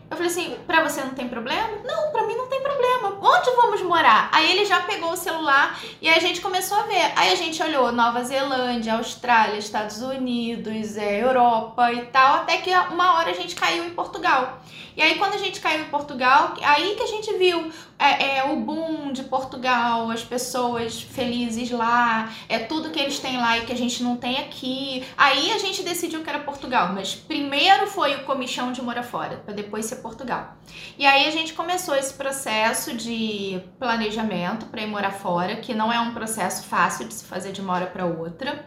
Eu 0.09 0.15
falei 0.15 0.31
assim, 0.31 0.55
pra 0.65 0.87
você 0.87 1.01
não 1.01 1.13
tem 1.13 1.27
problema? 1.27 1.69
Não, 1.83 2.11
pra 2.11 2.25
mim 2.25 2.35
não 2.35 2.47
tem 2.47 2.61
problema, 2.61 3.17
onde 3.21 3.51
vamos 3.51 3.81
morar? 3.81 4.29
Aí 4.31 4.51
ele 4.51 4.65
já 4.65 4.79
pegou 4.81 5.11
o 5.11 5.17
celular 5.17 5.77
e 6.01 6.07
a 6.07 6.17
gente 6.19 6.39
começou 6.39 6.77
a 6.77 6.83
ver. 6.83 7.11
Aí 7.15 7.31
a 7.31 7.35
gente 7.35 7.61
olhou 7.61 7.91
Nova 7.91 8.23
Zelândia, 8.23 8.93
Austrália, 8.93 9.57
Estados 9.57 10.01
Unidos, 10.01 10.95
é, 10.95 11.21
Europa 11.21 11.91
e 11.91 12.05
tal, 12.05 12.35
até 12.35 12.57
que 12.57 12.71
uma 12.71 13.15
hora 13.15 13.31
a 13.31 13.33
gente 13.33 13.53
caiu 13.53 13.83
em 13.83 13.89
Portugal. 13.89 14.61
E 14.95 15.01
aí 15.01 15.15
quando 15.19 15.35
a 15.35 15.37
gente 15.37 15.59
caiu 15.59 15.81
em 15.81 15.89
Portugal, 15.89 16.55
aí 16.63 16.95
que 16.95 17.03
a 17.03 17.07
gente 17.07 17.31
viu 17.37 17.71
é, 17.99 18.37
é, 18.37 18.43
o 18.51 18.55
boom 18.57 19.11
de 19.11 19.23
Portugal, 19.23 20.09
as 20.09 20.23
pessoas 20.23 21.01
felizes 21.01 21.69
lá, 21.69 22.33
é 22.49 22.59
tudo 22.59 22.89
que 22.89 22.99
eles 22.99 23.19
têm 23.19 23.37
lá 23.37 23.57
e 23.57 23.65
que 23.65 23.71
a 23.71 23.77
gente 23.77 24.01
não 24.01 24.17
tem 24.17 24.39
aqui. 24.39 25.03
Aí 25.15 25.51
a 25.51 25.57
gente 25.59 25.83
decidiu 25.83 26.23
que 26.23 26.29
era 26.29 26.39
Portugal, 26.39 26.93
mas 26.93 27.13
primeiro 27.13 27.85
foi 27.85 28.15
o 28.15 28.23
comichão 28.23 28.71
de 28.71 28.81
morar 28.81 29.03
fora, 29.03 29.37
para 29.45 29.53
depois 29.53 29.85
ser 29.85 29.96
Portugal. 29.97 30.55
E 30.97 31.05
aí 31.05 31.27
a 31.27 31.31
gente 31.31 31.53
começou 31.53 31.95
esse 31.95 32.13
processo 32.13 32.95
de 32.95 33.61
planejamento 33.79 34.65
para 34.67 34.81
ir 34.81 34.87
morar 34.87 35.11
fora, 35.11 35.57
que 35.57 35.73
não 35.73 35.91
é 35.91 35.99
um 35.99 36.13
processo 36.13 36.63
fácil 36.63 37.07
de 37.07 37.13
se 37.13 37.25
fazer 37.25 37.51
de 37.51 37.61
uma 37.61 37.73
hora 37.73 37.87
para 37.87 38.05
outra. 38.05 38.65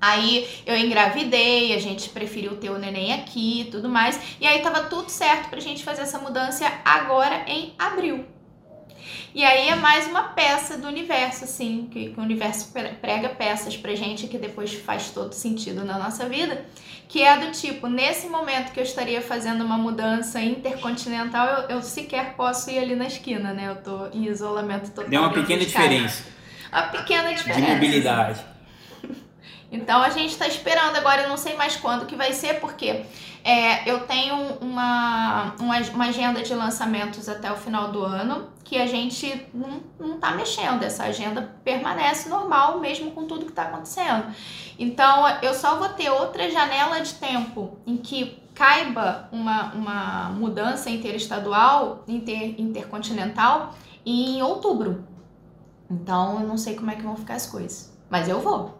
Aí 0.00 0.48
eu 0.64 0.76
engravidei, 0.76 1.74
a 1.74 1.78
gente 1.78 2.08
preferiu 2.08 2.56
ter 2.56 2.70
o 2.70 2.78
neném 2.78 3.12
aqui 3.12 3.62
e 3.62 3.64
tudo 3.66 3.88
mais. 3.88 4.18
E 4.40 4.46
aí 4.46 4.62
tava 4.62 4.84
tudo 4.84 5.10
certo 5.10 5.50
pra 5.50 5.60
gente 5.60 5.84
fazer 5.84 6.02
essa 6.02 6.18
mudança 6.18 6.66
agora 6.84 7.44
em 7.46 7.74
abril. 7.78 8.24
E 9.34 9.44
aí 9.44 9.68
é 9.68 9.76
mais 9.76 10.06
uma 10.08 10.24
peça 10.24 10.76
do 10.76 10.88
universo, 10.88 11.44
assim, 11.44 11.88
que, 11.90 12.10
que 12.10 12.18
o 12.18 12.22
universo 12.22 12.72
prega 13.00 13.28
peças 13.28 13.76
pra 13.76 13.94
gente 13.94 14.26
que 14.26 14.38
depois 14.38 14.72
faz 14.74 15.10
todo 15.10 15.32
sentido 15.34 15.84
na 15.84 15.98
nossa 15.98 16.28
vida. 16.28 16.64
Que 17.10 17.24
é 17.24 17.36
do 17.38 17.50
tipo, 17.50 17.88
nesse 17.88 18.28
momento 18.28 18.70
que 18.70 18.78
eu 18.78 18.84
estaria 18.84 19.20
fazendo 19.20 19.64
uma 19.64 19.76
mudança 19.76 20.40
intercontinental, 20.40 21.44
eu, 21.44 21.76
eu 21.76 21.82
sequer 21.82 22.34
posso 22.36 22.70
ir 22.70 22.78
ali 22.78 22.94
na 22.94 23.08
esquina, 23.08 23.52
né? 23.52 23.66
Eu 23.66 23.82
tô 23.82 24.06
em 24.16 24.26
isolamento 24.26 24.92
total. 24.92 25.10
Deu 25.10 25.20
uma 25.20 25.32
pequena 25.32 25.60
diferença. 25.60 26.22
Uma 26.72 26.82
pequena 26.82 27.34
diferença. 27.34 27.60
De 27.60 27.72
mobilidade. 27.72 28.40
Então 29.72 30.02
a 30.02 30.10
gente 30.10 30.30
está 30.30 30.48
esperando 30.48 30.96
agora, 30.96 31.22
eu 31.22 31.28
não 31.28 31.36
sei 31.36 31.54
mais 31.54 31.76
quando 31.76 32.04
que 32.04 32.16
vai 32.16 32.32
ser, 32.32 32.54
porque 32.54 33.04
é, 33.42 33.90
eu 33.90 34.00
tenho 34.06 34.36
uma, 34.60 35.54
uma, 35.58 35.78
uma, 35.78 36.04
agenda 36.06 36.42
de 36.42 36.54
lançamentos 36.54 37.28
até 37.28 37.50
o 37.50 37.56
final 37.56 37.90
do 37.90 38.02
ano 38.02 38.48
que 38.62 38.76
a 38.76 38.86
gente 38.86 39.46
não, 39.54 39.80
não 39.98 40.18
tá 40.18 40.32
mexendo. 40.32 40.82
Essa 40.82 41.04
agenda 41.04 41.54
permanece 41.64 42.28
normal, 42.28 42.78
mesmo 42.78 43.10
com 43.12 43.26
tudo 43.26 43.46
que 43.46 43.52
está 43.52 43.62
acontecendo. 43.62 44.26
Então 44.78 45.26
eu 45.42 45.54
só 45.54 45.76
vou 45.76 45.88
ter 45.90 46.10
outra 46.10 46.50
janela 46.50 47.00
de 47.00 47.14
tempo 47.14 47.78
em 47.86 47.96
que 47.96 48.38
caiba 48.54 49.28
uma, 49.32 49.72
uma 49.72 50.30
mudança 50.30 50.90
interestadual, 50.90 52.04
inter, 52.06 52.60
intercontinental, 52.60 53.74
em 54.04 54.42
outubro. 54.42 55.04
Então 55.90 56.40
eu 56.40 56.46
não 56.46 56.58
sei 56.58 56.76
como 56.76 56.90
é 56.90 56.94
que 56.94 57.02
vão 57.02 57.16
ficar 57.16 57.34
as 57.34 57.46
coisas. 57.46 57.90
Mas 58.10 58.28
eu 58.28 58.40
vou. 58.40 58.79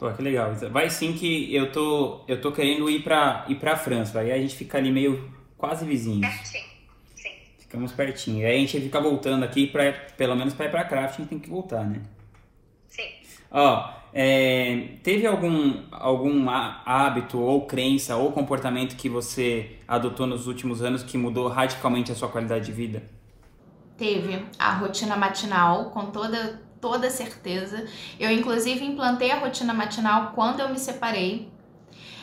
Pô, 0.00 0.10
que 0.12 0.22
legal. 0.22 0.54
Vai 0.72 0.88
sim 0.88 1.12
que 1.12 1.54
eu 1.54 1.70
tô, 1.70 2.22
eu 2.26 2.40
tô 2.40 2.50
querendo 2.50 2.88
ir 2.88 3.02
pra, 3.02 3.44
ir 3.48 3.56
pra 3.56 3.76
França. 3.76 4.18
Aí 4.18 4.32
a 4.32 4.38
gente 4.38 4.56
fica 4.56 4.78
ali 4.78 4.90
meio 4.90 5.30
quase 5.58 5.84
vizinhos. 5.84 6.26
Pertinho, 6.26 6.64
sim. 7.14 7.32
Ficamos 7.58 7.92
pertinho. 7.92 8.46
Aí 8.46 8.56
a 8.56 8.58
gente 8.60 8.80
fica 8.80 8.98
voltando 8.98 9.44
aqui, 9.44 9.66
pra, 9.66 9.92
pelo 10.16 10.34
menos 10.34 10.54
pra 10.54 10.64
ir 10.64 10.70
pra 10.70 10.84
craft, 10.84 11.16
a 11.16 11.18
gente 11.18 11.28
tem 11.28 11.38
que 11.38 11.50
voltar, 11.50 11.84
né? 11.84 12.00
Sim. 12.88 13.10
Ó, 13.50 13.90
é, 14.14 14.88
teve 15.02 15.26
algum, 15.26 15.82
algum 15.92 16.48
hábito 16.48 17.38
ou 17.38 17.66
crença 17.66 18.16
ou 18.16 18.32
comportamento 18.32 18.96
que 18.96 19.06
você 19.06 19.76
adotou 19.86 20.26
nos 20.26 20.46
últimos 20.46 20.80
anos 20.80 21.02
que 21.02 21.18
mudou 21.18 21.46
radicalmente 21.46 22.10
a 22.10 22.14
sua 22.14 22.30
qualidade 22.30 22.64
de 22.64 22.72
vida? 22.72 23.02
Teve 23.98 24.46
a 24.58 24.72
rotina 24.76 25.14
matinal, 25.14 25.90
com 25.90 26.06
toda 26.06 26.69
toda 26.80 27.10
certeza. 27.10 27.86
Eu, 28.18 28.30
inclusive, 28.30 28.84
implantei 28.84 29.30
a 29.30 29.38
rotina 29.38 29.72
matinal 29.74 30.32
quando 30.34 30.60
eu 30.60 30.68
me 30.68 30.78
separei. 30.78 31.48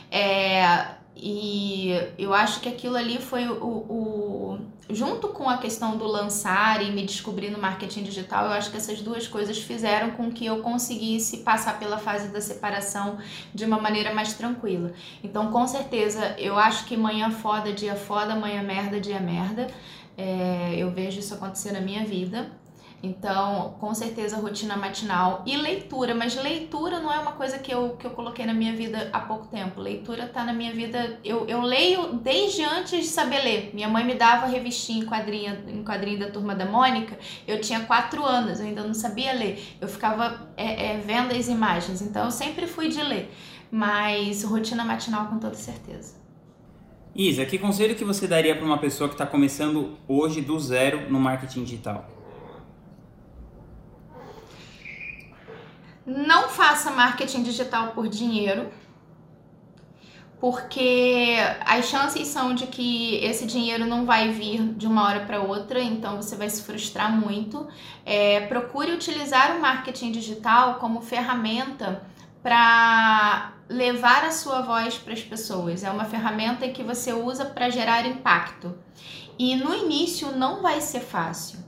É, 0.09 0.95
e 1.15 1.91
eu 2.17 2.33
acho 2.33 2.59
que 2.61 2.69
aquilo 2.69 2.95
ali 2.95 3.19
foi 3.19 3.47
o, 3.47 3.65
o, 3.65 4.59
Junto 4.89 5.27
com 5.29 5.49
a 5.49 5.57
questão 5.57 5.97
do 5.97 6.07
lançar 6.07 6.81
e 6.81 6.91
me 6.91 7.05
descobrir 7.05 7.49
no 7.49 7.59
marketing 7.59 8.03
digital, 8.03 8.45
eu 8.45 8.51
acho 8.51 8.71
que 8.71 8.77
essas 8.77 9.01
duas 9.01 9.27
coisas 9.27 9.57
fizeram 9.57 10.11
com 10.11 10.31
que 10.31 10.45
eu 10.45 10.61
conseguisse 10.61 11.37
passar 11.37 11.77
pela 11.77 11.97
fase 11.97 12.29
da 12.29 12.39
separação 12.39 13.17
de 13.53 13.65
uma 13.65 13.81
maneira 13.81 14.13
mais 14.13 14.33
tranquila. 14.35 14.93
Então, 15.21 15.51
com 15.51 15.67
certeza, 15.67 16.35
eu 16.37 16.57
acho 16.57 16.85
que 16.85 16.95
manhã 16.95 17.29
foda, 17.29 17.73
dia 17.73 17.95
foda, 17.95 18.33
manhã 18.33 18.63
merda, 18.63 18.97
dia 18.97 19.19
merda. 19.19 19.67
É, 20.17 20.75
eu 20.77 20.89
vejo 20.89 21.19
isso 21.19 21.33
acontecer 21.33 21.73
na 21.73 21.81
minha 21.81 22.05
vida. 22.05 22.49
Então, 23.01 23.75
com 23.79 23.93
certeza, 23.93 24.37
rotina 24.37 24.75
matinal 24.75 25.43
e 25.45 25.55
leitura, 25.55 26.15
mas 26.15 26.35
leitura 26.35 26.99
não 26.99 27.13
é 27.13 27.19
uma 27.19 27.33
coisa 27.33 27.59
que 27.59 27.71
eu, 27.71 27.91
que 27.91 28.07
eu 28.07 28.11
coloquei 28.11 28.43
na 28.43 28.53
minha 28.53 28.75
vida 28.75 29.09
há 29.13 29.19
pouco 29.19 29.45
tempo. 29.47 29.79
Leitura 29.79 30.27
tá 30.27 30.43
na 30.43 30.51
minha 30.51 30.73
vida. 30.73 31.19
Eu, 31.23 31.45
eu 31.47 31.61
leio 31.61 32.13
desde 32.13 32.63
antes 32.63 33.03
de 33.03 33.07
saber 33.07 33.43
ler. 33.43 33.71
Minha 33.73 33.87
mãe 33.87 34.03
me 34.03 34.15
dava 34.15 34.47
revistinha 34.47 35.03
em 35.03 35.05
quadrinho, 35.05 35.55
em 35.67 35.83
quadrinho 35.83 36.19
da 36.19 36.31
turma 36.31 36.55
da 36.55 36.65
Mônica. 36.65 37.17
Eu 37.47 37.61
tinha 37.61 37.81
quatro 37.81 38.25
anos, 38.25 38.59
eu 38.59 38.65
ainda 38.65 38.83
não 38.83 38.95
sabia 38.95 39.31
ler. 39.31 39.63
Eu 39.79 39.87
ficava 39.87 40.49
é, 40.57 40.93
é, 40.93 40.97
vendo 40.97 41.33
as 41.33 41.47
imagens, 41.47 42.01
então 42.01 42.25
eu 42.25 42.31
sempre 42.31 42.65
fui 42.65 42.89
de 42.89 43.01
ler. 43.01 43.31
Mas 43.69 44.43
rotina 44.43 44.83
matinal 44.83 45.27
com 45.27 45.37
toda 45.37 45.55
certeza. 45.55 46.15
Isa, 47.13 47.45
que 47.45 47.59
conselho 47.59 47.95
que 47.95 48.03
você 48.03 48.27
daria 48.27 48.55
para 48.55 48.65
uma 48.65 48.77
pessoa 48.79 49.07
que 49.07 49.13
está 49.13 49.25
começando 49.25 49.97
hoje 50.07 50.41
do 50.41 50.59
zero 50.59 51.11
no 51.11 51.19
marketing 51.19 51.63
digital? 51.63 52.16
Não 56.07 56.47
faça 56.47 56.89
marketing 56.89 57.43
digital 57.43 57.87
por 57.87 58.07
dinheiro, 58.07 58.71
porque 60.39 61.35
as 61.65 61.83
chances 61.83 62.29
são 62.29 62.55
de 62.55 62.65
que 62.67 63.15
esse 63.15 63.45
dinheiro 63.45 63.85
não 63.85 64.05
vai 64.05 64.31
vir 64.31 64.73
de 64.75 64.87
uma 64.87 65.03
hora 65.03 65.25
para 65.25 65.41
outra, 65.41 65.81
então 65.81 66.15
você 66.15 66.37
vai 66.37 66.49
se 66.49 66.63
frustrar 66.63 67.11
muito. 67.11 67.67
É, 68.05 68.39
procure 68.47 68.93
utilizar 68.93 69.57
o 69.57 69.59
marketing 69.59 70.13
digital 70.13 70.75
como 70.75 71.01
ferramenta 71.01 72.01
para 72.41 73.51
levar 73.67 74.23
a 74.23 74.31
sua 74.31 74.61
voz 74.61 74.97
para 74.97 75.11
as 75.11 75.21
pessoas. 75.21 75.83
É 75.83 75.91
uma 75.91 76.05
ferramenta 76.05 76.69
que 76.69 76.83
você 76.83 77.11
usa 77.11 77.43
para 77.43 77.69
gerar 77.69 78.05
impacto. 78.05 78.73
E 79.37 79.57
no 79.57 79.75
início 79.75 80.31
não 80.31 80.61
vai 80.61 80.79
ser 80.79 81.01
fácil 81.01 81.66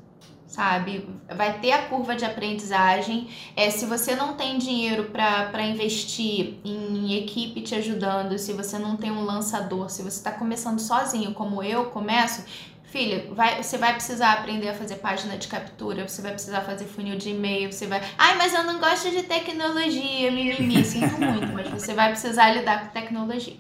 sabe? 0.60 1.08
Vai 1.34 1.58
ter 1.60 1.72
a 1.72 1.84
curva 1.84 2.18
de 2.18 2.26
aprendizagem. 2.26 3.30
É, 3.56 3.70
se 3.70 3.86
você 3.86 4.14
não 4.14 4.34
tem 4.34 4.58
dinheiro 4.58 5.06
para 5.06 5.64
investir 5.64 6.56
em 6.66 7.14
equipe 7.14 7.62
te 7.62 7.76
ajudando, 7.76 8.38
se 8.38 8.52
você 8.52 8.78
não 8.78 8.98
tem 8.98 9.10
um 9.10 9.24
lançador, 9.24 9.90
se 9.90 10.02
você 10.02 10.18
está 10.18 10.34
começando 10.34 10.80
sozinho, 10.80 11.34
como 11.34 11.64
eu 11.64 11.86
começo, 11.86 12.44
Filha, 12.92 13.28
vai, 13.32 13.62
você 13.62 13.78
vai 13.78 13.94
precisar 13.94 14.34
aprender 14.34 14.70
a 14.70 14.74
fazer 14.74 14.96
página 14.96 15.38
de 15.38 15.48
captura, 15.48 16.08
você 16.08 16.24
vai 16.24 16.32
precisar 16.32 16.62
fazer 16.62 16.86
funil 16.86 17.18
de 17.18 17.30
e-mail, 17.30 17.72
você 17.72 17.86
vai. 17.86 18.02
Ai, 18.18 18.36
mas 18.36 18.52
eu 18.52 18.64
não 18.64 18.80
gosto 18.80 19.12
de 19.12 19.22
tecnologia, 19.22 20.32
mimimi, 20.32 20.82
sinto 20.84 21.22
muito, 21.22 21.54
mas 21.54 21.70
você 21.70 21.94
vai 21.94 22.10
precisar 22.10 22.50
lidar 22.50 22.86
com 22.86 22.88
tecnologia. 22.88 23.58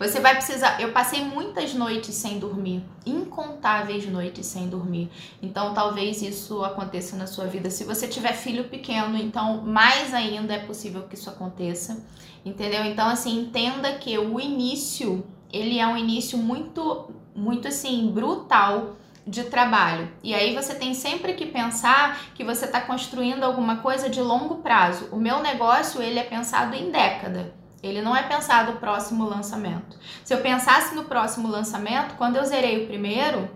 Você 0.00 0.18
vai 0.18 0.34
precisar. 0.34 0.80
Eu 0.80 0.90
passei 0.90 1.24
muitas 1.24 1.72
noites 1.74 2.12
sem 2.16 2.40
dormir, 2.40 2.82
incontáveis 3.06 4.04
noites 4.08 4.46
sem 4.46 4.68
dormir. 4.68 5.08
Então, 5.40 5.72
talvez 5.72 6.20
isso 6.20 6.64
aconteça 6.64 7.14
na 7.14 7.28
sua 7.28 7.46
vida. 7.46 7.70
Se 7.70 7.84
você 7.84 8.08
tiver 8.08 8.32
filho 8.32 8.64
pequeno, 8.64 9.16
então 9.16 9.62
mais 9.62 10.12
ainda 10.12 10.54
é 10.54 10.58
possível 10.58 11.04
que 11.04 11.14
isso 11.14 11.30
aconteça. 11.30 12.04
Entendeu? 12.44 12.84
Então, 12.84 13.08
assim, 13.08 13.42
entenda 13.42 13.92
que 13.92 14.18
o 14.18 14.40
início, 14.40 15.24
ele 15.52 15.78
é 15.78 15.86
um 15.86 15.96
início 15.96 16.36
muito 16.36 17.21
muito 17.34 17.68
assim, 17.68 18.10
brutal 18.10 18.96
de 19.26 19.44
trabalho. 19.44 20.10
E 20.22 20.34
aí 20.34 20.54
você 20.54 20.74
tem 20.74 20.94
sempre 20.94 21.34
que 21.34 21.46
pensar 21.46 22.18
que 22.34 22.44
você 22.44 22.64
está 22.64 22.80
construindo 22.80 23.44
alguma 23.44 23.76
coisa 23.76 24.08
de 24.08 24.20
longo 24.20 24.56
prazo. 24.56 25.08
O 25.12 25.16
meu 25.16 25.40
negócio 25.40 26.02
ele 26.02 26.18
é 26.18 26.24
pensado 26.24 26.74
em 26.74 26.90
década. 26.90 27.54
Ele 27.82 28.00
não 28.00 28.14
é 28.14 28.22
pensado 28.22 28.78
próximo 28.78 29.24
lançamento. 29.24 29.98
Se 30.24 30.32
eu 30.32 30.40
pensasse 30.40 30.94
no 30.94 31.04
próximo 31.04 31.48
lançamento, 31.48 32.14
quando 32.16 32.36
eu 32.36 32.44
zerei 32.44 32.84
o 32.84 32.86
primeiro, 32.86 33.50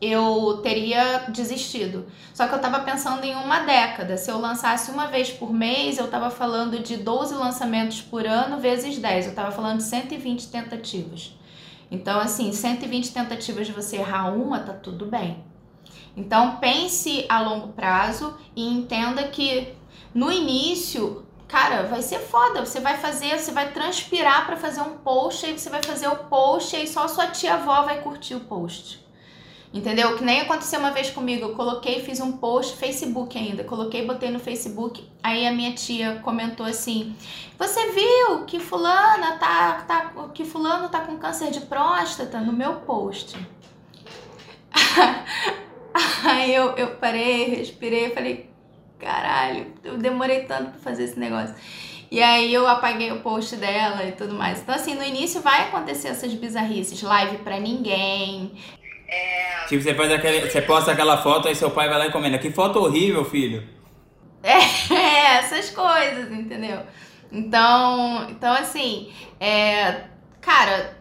eu 0.00 0.60
teria 0.62 1.26
desistido. 1.28 2.06
Só 2.34 2.46
que 2.46 2.52
eu 2.52 2.56
estava 2.56 2.80
pensando 2.80 3.24
em 3.24 3.34
uma 3.34 3.60
década. 3.60 4.16
Se 4.16 4.30
eu 4.30 4.38
lançasse 4.38 4.90
uma 4.90 5.06
vez 5.06 5.30
por 5.30 5.52
mês, 5.52 5.98
eu 5.98 6.06
estava 6.06 6.30
falando 6.30 6.80
de 6.80 6.96
12 6.96 7.34
lançamentos 7.34 8.00
por 8.00 8.26
ano 8.26 8.58
vezes 8.58 8.98
10. 8.98 9.26
Eu 9.26 9.30
estava 9.30 9.50
falando 9.50 9.78
de 9.78 9.84
120 9.84 10.48
tentativas. 10.48 11.36
Então, 11.92 12.18
assim, 12.18 12.50
120 12.52 13.12
tentativas 13.12 13.66
de 13.66 13.72
você 13.74 13.98
errar 13.98 14.34
uma, 14.34 14.60
tá 14.60 14.72
tudo 14.72 15.04
bem. 15.04 15.44
Então, 16.16 16.56
pense 16.56 17.26
a 17.28 17.38
longo 17.38 17.68
prazo 17.74 18.34
e 18.56 18.66
entenda 18.66 19.24
que 19.24 19.74
no 20.14 20.32
início, 20.32 21.26
cara, 21.46 21.82
vai 21.82 22.00
ser 22.00 22.20
foda. 22.20 22.64
Você 22.64 22.80
vai 22.80 22.96
fazer, 22.96 23.38
você 23.38 23.50
vai 23.50 23.72
transpirar 23.72 24.46
para 24.46 24.56
fazer 24.56 24.80
um 24.80 24.96
post, 24.96 25.44
aí 25.44 25.58
você 25.58 25.68
vai 25.68 25.82
fazer 25.82 26.08
o 26.08 26.16
post 26.16 26.74
aí 26.74 26.88
só 26.88 27.06
sua 27.06 27.26
tia 27.26 27.54
avó 27.54 27.82
vai 27.82 28.00
curtir 28.00 28.36
o 28.36 28.40
post. 28.40 29.01
Entendeu? 29.72 30.16
Que 30.16 30.24
nem 30.24 30.42
aconteceu 30.42 30.78
uma 30.78 30.90
vez 30.90 31.08
comigo. 31.08 31.46
Eu 31.46 31.54
coloquei, 31.54 32.00
fiz 32.00 32.20
um 32.20 32.32
post, 32.32 32.76
Facebook 32.76 33.38
ainda. 33.38 33.64
Coloquei, 33.64 34.06
botei 34.06 34.30
no 34.30 34.38
Facebook. 34.38 35.08
Aí 35.22 35.46
a 35.46 35.52
minha 35.52 35.72
tia 35.72 36.20
comentou 36.22 36.66
assim: 36.66 37.16
Você 37.58 37.90
viu 37.92 38.44
que 38.44 38.60
fulana 38.60 39.38
tá, 39.38 39.82
tá 39.88 40.12
que 40.34 40.44
fulano 40.44 40.90
tá 40.90 41.00
com 41.00 41.16
câncer 41.16 41.50
de 41.50 41.62
próstata 41.62 42.38
no 42.38 42.52
meu 42.52 42.80
post? 42.80 43.38
Aí 46.24 46.54
eu, 46.54 46.70
eu 46.76 46.96
parei, 46.96 47.56
respirei, 47.56 48.10
falei, 48.10 48.50
caralho, 48.98 49.72
eu 49.82 49.98
demorei 49.98 50.44
tanto 50.44 50.70
pra 50.70 50.80
fazer 50.80 51.04
esse 51.04 51.18
negócio. 51.18 51.54
E 52.10 52.22
aí 52.22 52.52
eu 52.52 52.68
apaguei 52.68 53.10
o 53.10 53.20
post 53.20 53.56
dela 53.56 54.04
e 54.04 54.12
tudo 54.12 54.34
mais. 54.34 54.60
Então, 54.60 54.74
assim, 54.74 54.94
no 54.94 55.02
início 55.02 55.40
vai 55.40 55.62
acontecer 55.62 56.08
essas 56.08 56.32
bizarrices, 56.34 57.02
live 57.02 57.38
pra 57.38 57.58
ninguém, 57.58 58.52
É, 59.12 59.66
Tipo, 59.68 59.82
você 59.82 59.94
faz 59.94 60.12
aquele, 60.12 60.50
você 60.50 60.60
posta 60.62 60.92
aquela 60.92 61.16
foto, 61.18 61.48
aí 61.48 61.54
seu 61.54 61.70
pai 61.70 61.88
vai 61.88 61.98
lá 61.98 62.06
e 62.06 62.12
comenta. 62.12 62.38
Que 62.38 62.50
foto 62.50 62.78
horrível, 62.78 63.24
filho. 63.24 63.62
É, 64.44 65.38
essas 65.38 65.70
coisas, 65.70 66.30
entendeu? 66.32 66.80
Então, 67.30 68.28
então 68.28 68.52
assim, 68.52 69.10
é, 69.40 70.04
cara, 70.40 70.96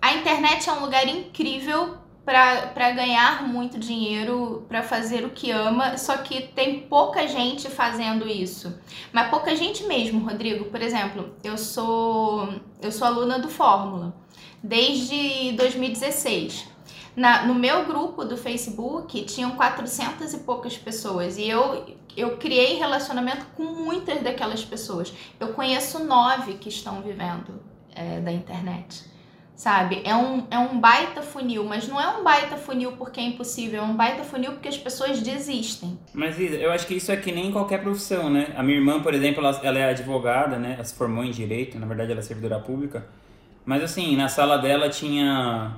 a 0.00 0.14
internet 0.14 0.68
é 0.68 0.72
um 0.72 0.80
lugar 0.80 1.06
incrível 1.06 1.98
pra 2.24 2.68
pra 2.68 2.90
ganhar 2.92 3.46
muito 3.46 3.78
dinheiro, 3.78 4.64
pra 4.68 4.82
fazer 4.82 5.24
o 5.24 5.30
que 5.30 5.50
ama, 5.50 5.96
só 5.98 6.16
que 6.18 6.42
tem 6.48 6.80
pouca 6.80 7.28
gente 7.28 7.68
fazendo 7.68 8.26
isso. 8.26 8.76
Mas 9.12 9.28
pouca 9.30 9.54
gente 9.54 9.84
mesmo, 9.84 10.26
Rodrigo. 10.26 10.64
Por 10.66 10.80
exemplo, 10.82 11.34
eu 11.44 11.56
sou 11.58 12.48
eu 12.80 12.90
sou 12.90 13.06
aluna 13.06 13.38
do 13.38 13.48
Fórmula 13.48 14.14
desde 14.62 15.52
2016. 15.52 16.71
Na, 17.14 17.44
no 17.44 17.54
meu 17.54 17.84
grupo 17.84 18.24
do 18.24 18.36
Facebook 18.36 19.22
tinham 19.24 19.50
400 19.52 20.32
e 20.32 20.38
poucas 20.38 20.78
pessoas 20.78 21.36
e 21.36 21.46
eu, 21.46 21.84
eu 22.16 22.38
criei 22.38 22.78
relacionamento 22.78 23.44
com 23.54 23.64
muitas 23.64 24.22
daquelas 24.22 24.64
pessoas. 24.64 25.12
Eu 25.38 25.48
conheço 25.48 26.04
nove 26.04 26.54
que 26.54 26.70
estão 26.70 27.02
vivendo 27.02 27.60
é, 27.94 28.18
da 28.20 28.32
internet, 28.32 29.04
sabe? 29.54 30.00
É 30.04 30.16
um, 30.16 30.46
é 30.50 30.58
um 30.58 30.80
baita 30.80 31.20
funil, 31.20 31.64
mas 31.64 31.86
não 31.86 32.00
é 32.00 32.08
um 32.16 32.24
baita 32.24 32.56
funil 32.56 32.92
porque 32.92 33.20
é 33.20 33.24
impossível, 33.24 33.82
é 33.82 33.84
um 33.84 33.94
baita 33.94 34.24
funil 34.24 34.52
porque 34.52 34.68
as 34.68 34.78
pessoas 34.78 35.20
desistem. 35.20 35.98
Mas 36.14 36.38
Isa, 36.38 36.56
eu 36.56 36.72
acho 36.72 36.86
que 36.86 36.94
isso 36.94 37.12
é 37.12 37.16
que 37.18 37.30
nem 37.30 37.52
qualquer 37.52 37.82
profissão, 37.82 38.30
né? 38.30 38.54
A 38.56 38.62
minha 38.62 38.78
irmã, 38.78 39.02
por 39.02 39.12
exemplo, 39.12 39.44
ela, 39.44 39.60
ela 39.62 39.78
é 39.78 39.90
advogada, 39.90 40.58
né? 40.58 40.74
Ela 40.74 40.84
se 40.84 40.94
formou 40.94 41.22
em 41.22 41.30
direito, 41.30 41.78
na 41.78 41.86
verdade 41.86 42.10
ela 42.10 42.20
é 42.20 42.24
servidora 42.24 42.58
pública. 42.58 43.06
Mas 43.66 43.82
assim, 43.82 44.16
na 44.16 44.28
sala 44.28 44.56
dela 44.56 44.88
tinha 44.88 45.76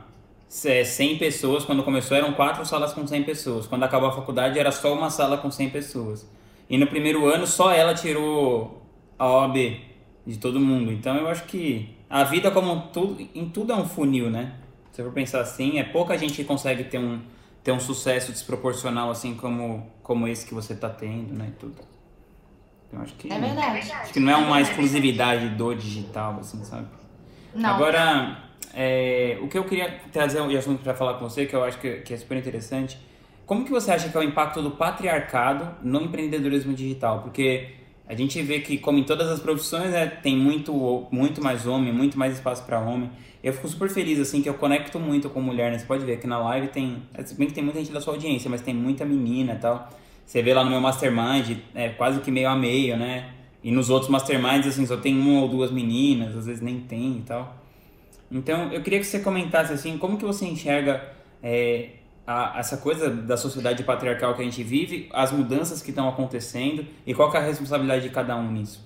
100 0.49 1.18
pessoas, 1.18 1.64
quando 1.64 1.82
começou 1.82 2.16
eram 2.16 2.32
quatro 2.32 2.64
salas 2.64 2.92
com 2.92 3.07
100 3.07 3.24
pessoas. 3.24 3.66
Quando 3.66 3.82
acabou 3.82 4.09
a 4.09 4.12
faculdade 4.12 4.59
era 4.59 4.70
só 4.70 4.92
uma 4.95 5.11
sala 5.11 5.38
com 5.38 5.51
100 5.51 5.70
pessoas. 5.70 6.28
E 6.68 6.78
no 6.78 6.86
primeiro 6.86 7.26
ano 7.26 7.47
só 7.47 7.72
ela 7.72 7.95
tirou 7.95 8.82
a 9.18 9.26
OAB 9.26 9.57
de 10.26 10.38
todo 10.38 10.61
mundo. 10.61 10.92
Então 10.92 11.16
eu 11.16 11.28
acho 11.28 11.45
que 11.45 11.97
a 12.09 12.24
vida 12.24 12.51
como 12.51 12.88
tudo, 12.92 13.20
em 13.34 13.49
tudo 13.49 13.72
é 13.72 13.76
um 13.76 13.84
funil, 13.84 14.30
né? 14.30 14.55
Se 14.92 15.01
eu 15.01 15.07
for 15.07 15.12
pensar 15.12 15.40
assim, 15.40 15.78
é 15.78 15.82
pouca 15.84 16.16
gente 16.16 16.34
que 16.34 16.45
consegue 16.45 16.84
ter 16.84 16.99
um, 16.99 17.20
ter 17.64 17.72
um 17.72 17.80
sucesso 17.80 18.30
desproporcional 18.30 19.11
assim 19.11 19.34
como, 19.34 19.90
como 20.03 20.28
esse 20.28 20.47
que 20.47 20.55
você 20.55 20.74
tá 20.74 20.88
tendo, 20.88 21.34
né? 21.34 21.49
E 21.49 21.53
tudo. 21.59 21.82
Eu 22.92 23.01
acho 23.01 23.14
que, 23.14 23.32
É 23.32 23.38
verdade. 23.40 23.90
acho 23.90 24.12
que 24.12 24.20
não 24.20 24.32
é 24.32 24.36
uma 24.36 24.61
exclusividade 24.61 25.49
do 25.49 25.74
digital, 25.74 26.38
assim, 26.38 26.62
sabe? 26.62 26.86
Não. 27.53 27.70
Agora, 27.70 28.43
é, 28.75 29.39
o 29.41 29.49
que 29.49 29.57
eu 29.57 29.64
queria 29.64 30.01
trazer 30.12 30.47
de 30.47 30.57
assunto 30.57 30.83
para 30.83 30.95
falar 30.95 31.14
com 31.14 31.29
você, 31.29 31.47
que 31.47 31.55
eu 31.55 31.62
acho 31.62 31.79
que, 31.79 31.99
que 31.99 32.14
é 32.14 32.16
super 32.16 32.37
interessante, 32.37 32.99
como 33.47 33.64
que 33.64 33.70
você 33.70 33.91
acha 33.91 34.09
que 34.09 34.16
é 34.16 34.20
o 34.20 34.22
impacto 34.22 34.62
do 34.62 34.70
patriarcado 34.70 35.77
no 35.83 36.03
empreendedorismo 36.03 36.72
digital? 36.72 37.20
Porque 37.20 37.68
a 38.07 38.14
gente 38.14 38.41
vê 38.43 38.61
que, 38.61 38.79
como 38.79 38.99
em 38.99 39.05
todas 39.05 39.29
as 39.29 39.41
profissões, 39.41 39.91
né, 39.91 40.07
tem 40.07 40.37
muito, 40.37 41.07
muito 41.11 41.43
mais 41.43 41.66
homem, 41.66 41.93
muito 41.93 42.18
mais 42.18 42.35
espaço 42.35 42.64
para 42.64 42.79
homem. 42.81 43.11
Eu 43.43 43.53
fico 43.53 43.68
super 43.68 43.91
feliz, 43.91 44.18
assim, 44.18 44.41
que 44.41 44.49
eu 44.49 44.55
conecto 44.55 44.99
muito 44.99 45.29
com 45.29 45.41
mulher, 45.41 45.70
né? 45.70 45.79
Você 45.79 45.85
pode 45.85 46.05
ver 46.05 46.18
que 46.18 46.27
na 46.27 46.39
live 46.39 46.68
tem, 46.68 47.03
se 47.25 47.35
bem 47.35 47.47
que 47.47 47.53
tem 47.53 47.62
muita 47.62 47.79
gente 47.79 47.93
da 47.93 48.01
sua 48.01 48.14
audiência, 48.14 48.49
mas 48.51 48.62
tem 48.62 48.75
muita 48.75 49.05
menina 49.05 49.53
e 49.53 49.59
tal. 49.59 49.91
Você 50.25 50.43
vê 50.43 50.55
lá 50.55 50.64
no 50.64 50.70
meu 50.70 50.81
mastermind, 50.81 51.59
é 51.75 51.91
quase 51.91 52.20
que 52.20 52.31
meio 52.31 52.49
a 52.49 52.57
meio, 52.57 52.97
né? 52.97 53.31
E 53.62 53.70
nos 53.70 53.91
outros 53.91 54.11
masterminds, 54.11 54.66
assim, 54.66 54.87
só 54.87 54.97
tem 54.97 55.18
uma 55.18 55.43
ou 55.43 55.49
duas 55.49 55.70
meninas, 55.70 56.35
às 56.37 56.47
vezes 56.47 56.62
nem 56.62 56.81
tem 56.81 57.18
e 57.18 57.22
tal. 57.22 57.63
Então, 58.35 58.72
eu 58.72 58.82
queria 58.82 58.99
que 58.99 59.07
você 59.07 59.20
comentasse, 59.20 59.72
assim, 59.72 59.97
como 59.97 60.18
que 60.18 60.24
você 60.24 60.45
enxerga 60.45 61.01
é, 61.41 61.91
a- 62.26 62.55
essa 62.59 62.78
coisa 62.78 63.09
da 63.09 63.37
sociedade 63.37 63.85
patriarcal 63.85 64.35
que 64.35 64.43
a 64.43 64.45
gente 64.45 64.62
vive, 64.62 65.09
as 65.12 65.30
mudanças 65.30 65.80
que 65.80 65.91
estão 65.91 66.09
acontecendo 66.09 66.85
e 67.07 67.14
qual 67.14 67.32
é 67.32 67.39
a 67.39 67.41
responsabilidade 67.41 68.03
de 68.03 68.11
cada 68.11 68.35
um 68.35 68.51
nisso? 68.51 68.82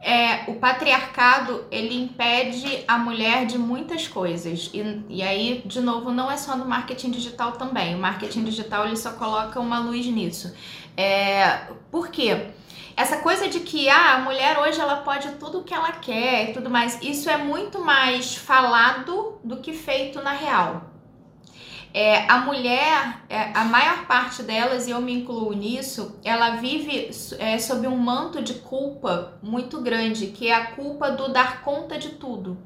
É, 0.00 0.50
o 0.50 0.56
patriarcado 0.56 1.64
ele 1.70 1.94
impede 1.94 2.84
a 2.88 2.98
mulher 2.98 3.46
de 3.46 3.56
muitas 3.56 4.08
coisas. 4.08 4.70
E, 4.74 5.04
e 5.08 5.22
aí 5.22 5.62
de 5.64 5.80
novo 5.80 6.10
não 6.10 6.30
é 6.30 6.36
só 6.36 6.56
no 6.56 6.66
marketing 6.66 7.10
digital 7.10 7.52
também. 7.52 7.94
O 7.94 7.98
marketing 7.98 8.44
digital 8.44 8.86
ele 8.86 8.96
só 8.96 9.12
coloca 9.12 9.58
uma 9.60 9.78
luz 9.78 10.04
nisso. 10.06 10.54
É, 10.96 11.68
por 11.90 12.08
quê 12.08 12.48
essa 12.96 13.18
coisa 13.18 13.48
de 13.48 13.60
que 13.60 13.88
ah, 13.88 14.14
a 14.14 14.18
mulher 14.18 14.58
hoje 14.58 14.80
ela 14.80 14.96
pode 14.96 15.28
tudo 15.32 15.60
o 15.60 15.64
que 15.64 15.74
ela 15.74 15.92
quer 15.92 16.50
e 16.50 16.52
tudo 16.52 16.70
mais 16.70 17.00
isso 17.02 17.28
é 17.28 17.36
muito 17.36 17.80
mais 17.80 18.34
falado 18.34 19.38
do 19.42 19.58
que 19.58 19.72
feito 19.72 20.22
na 20.22 20.32
real 20.32 20.93
é, 21.94 22.28
a 22.28 22.38
mulher, 22.38 23.20
é, 23.28 23.52
a 23.54 23.64
maior 23.64 24.04
parte 24.06 24.42
delas, 24.42 24.88
e 24.88 24.90
eu 24.90 25.00
me 25.00 25.12
incluo 25.12 25.52
nisso, 25.52 26.18
ela 26.24 26.56
vive 26.56 27.08
é, 27.38 27.56
sob 27.56 27.86
um 27.86 27.96
manto 27.96 28.42
de 28.42 28.54
culpa 28.54 29.38
muito 29.40 29.80
grande, 29.80 30.26
que 30.26 30.48
é 30.48 30.54
a 30.54 30.66
culpa 30.72 31.12
do 31.12 31.32
dar 31.32 31.62
conta 31.62 31.96
de 31.96 32.08
tudo. 32.08 32.58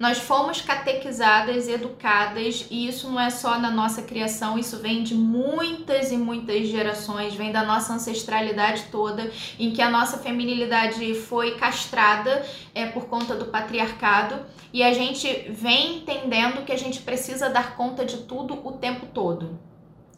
Nós 0.00 0.18
fomos 0.18 0.60
catequizadas, 0.60 1.68
educadas, 1.68 2.66
e 2.72 2.88
isso 2.88 3.08
não 3.08 3.20
é 3.20 3.30
só 3.30 3.56
na 3.56 3.70
nossa 3.70 4.02
criação, 4.02 4.58
isso 4.58 4.78
vem 4.78 5.04
de 5.04 5.14
muitas 5.14 6.10
e 6.10 6.16
muitas 6.16 6.66
gerações, 6.66 7.34
vem 7.34 7.52
da 7.52 7.62
nossa 7.62 7.92
ancestralidade 7.92 8.86
toda, 8.90 9.30
em 9.60 9.70
que 9.70 9.80
a 9.80 9.88
nossa 9.88 10.18
feminilidade 10.18 11.14
foi 11.14 11.52
castrada 11.52 12.44
é, 12.74 12.86
por 12.86 13.06
conta 13.06 13.36
do 13.36 13.44
patriarcado 13.44 14.44
e 14.72 14.82
a 14.82 14.92
gente 14.92 15.28
vem 15.50 15.98
entendendo 15.98 16.64
que 16.64 16.72
a 16.72 16.78
gente 16.78 17.00
precisa 17.00 17.50
dar 17.50 17.76
conta 17.76 18.04
de 18.06 18.18
tudo 18.18 18.54
o 18.64 18.71
tempo 18.72 19.06
todo. 19.06 19.58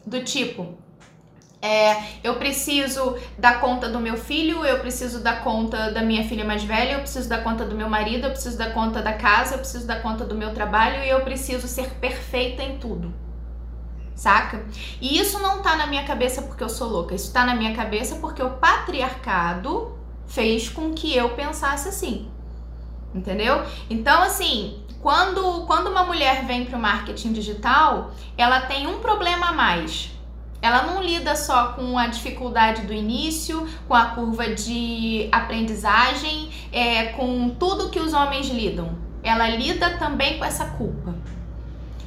Do 0.05 0.23
tipo, 0.23 0.77
é, 1.65 1.97
eu 2.23 2.35
preciso 2.35 3.17
dar 3.39 3.59
conta 3.59 3.89
do 3.89 3.99
meu 3.99 4.15
filho, 4.15 4.63
eu 4.63 4.79
preciso 4.79 5.21
dar 5.21 5.43
conta 5.43 5.91
da 5.91 6.03
minha 6.03 6.23
filha 6.23 6.45
mais 6.45 6.63
velha, 6.63 6.93
eu 6.93 6.99
preciso 6.99 7.27
dar 7.27 7.43
conta 7.43 7.65
do 7.65 7.73
meu 7.73 7.89
marido, 7.89 8.25
eu 8.25 8.31
preciso 8.31 8.55
dar 8.55 8.71
conta 8.71 9.01
da 9.01 9.13
casa, 9.13 9.55
eu 9.55 9.59
preciso 9.59 9.87
dar 9.87 9.99
conta 10.01 10.23
do 10.23 10.35
meu 10.35 10.53
trabalho 10.53 11.03
e 11.03 11.09
eu 11.09 11.21
preciso 11.21 11.67
ser 11.67 11.89
perfeita 11.95 12.61
em 12.61 12.77
tudo. 12.77 13.11
Saca? 14.13 14.63
E 15.01 15.17
isso 15.19 15.39
não 15.39 15.63
tá 15.63 15.75
na 15.75 15.87
minha 15.87 16.03
cabeça 16.05 16.43
porque 16.43 16.63
eu 16.63 16.69
sou 16.69 16.87
louca, 16.87 17.15
isso 17.15 17.33
tá 17.33 17.43
na 17.43 17.55
minha 17.55 17.75
cabeça 17.75 18.17
porque 18.17 18.43
o 18.43 18.51
patriarcado 18.51 19.97
fez 20.27 20.69
com 20.69 20.93
que 20.93 21.15
eu 21.15 21.29
pensasse 21.29 21.89
assim. 21.89 22.29
Entendeu? 23.13 23.63
Então, 23.89 24.21
assim, 24.21 24.83
quando, 25.05 25.67
quando 25.67 25.91
uma 25.91 26.03
mulher 26.03 26.45
vem 26.45 26.65
para 26.65 26.79
o 26.79 26.81
marketing 26.81 27.31
digital, 27.31 28.09
ela 28.35 28.61
tem 28.61 28.87
um 28.87 28.97
problema 28.97 29.49
a 29.49 29.51
mais. 29.51 30.09
Ela 30.59 30.81
não 30.81 30.99
lida 30.99 31.35
só 31.35 31.73
com 31.73 31.95
a 31.95 32.07
dificuldade 32.07 32.87
do 32.87 32.91
início, 32.91 33.69
com 33.87 33.93
a 33.93 34.05
curva 34.05 34.55
de 34.55 35.29
aprendizagem, 35.31 36.49
é, 36.71 37.09
com 37.09 37.49
tudo 37.49 37.91
que 37.91 37.99
os 37.99 38.13
homens 38.13 38.47
lidam. 38.49 38.97
Ela 39.21 39.47
lida 39.47 39.91
também 39.99 40.39
com 40.39 40.45
essa 40.45 40.65
culpa. 40.71 41.13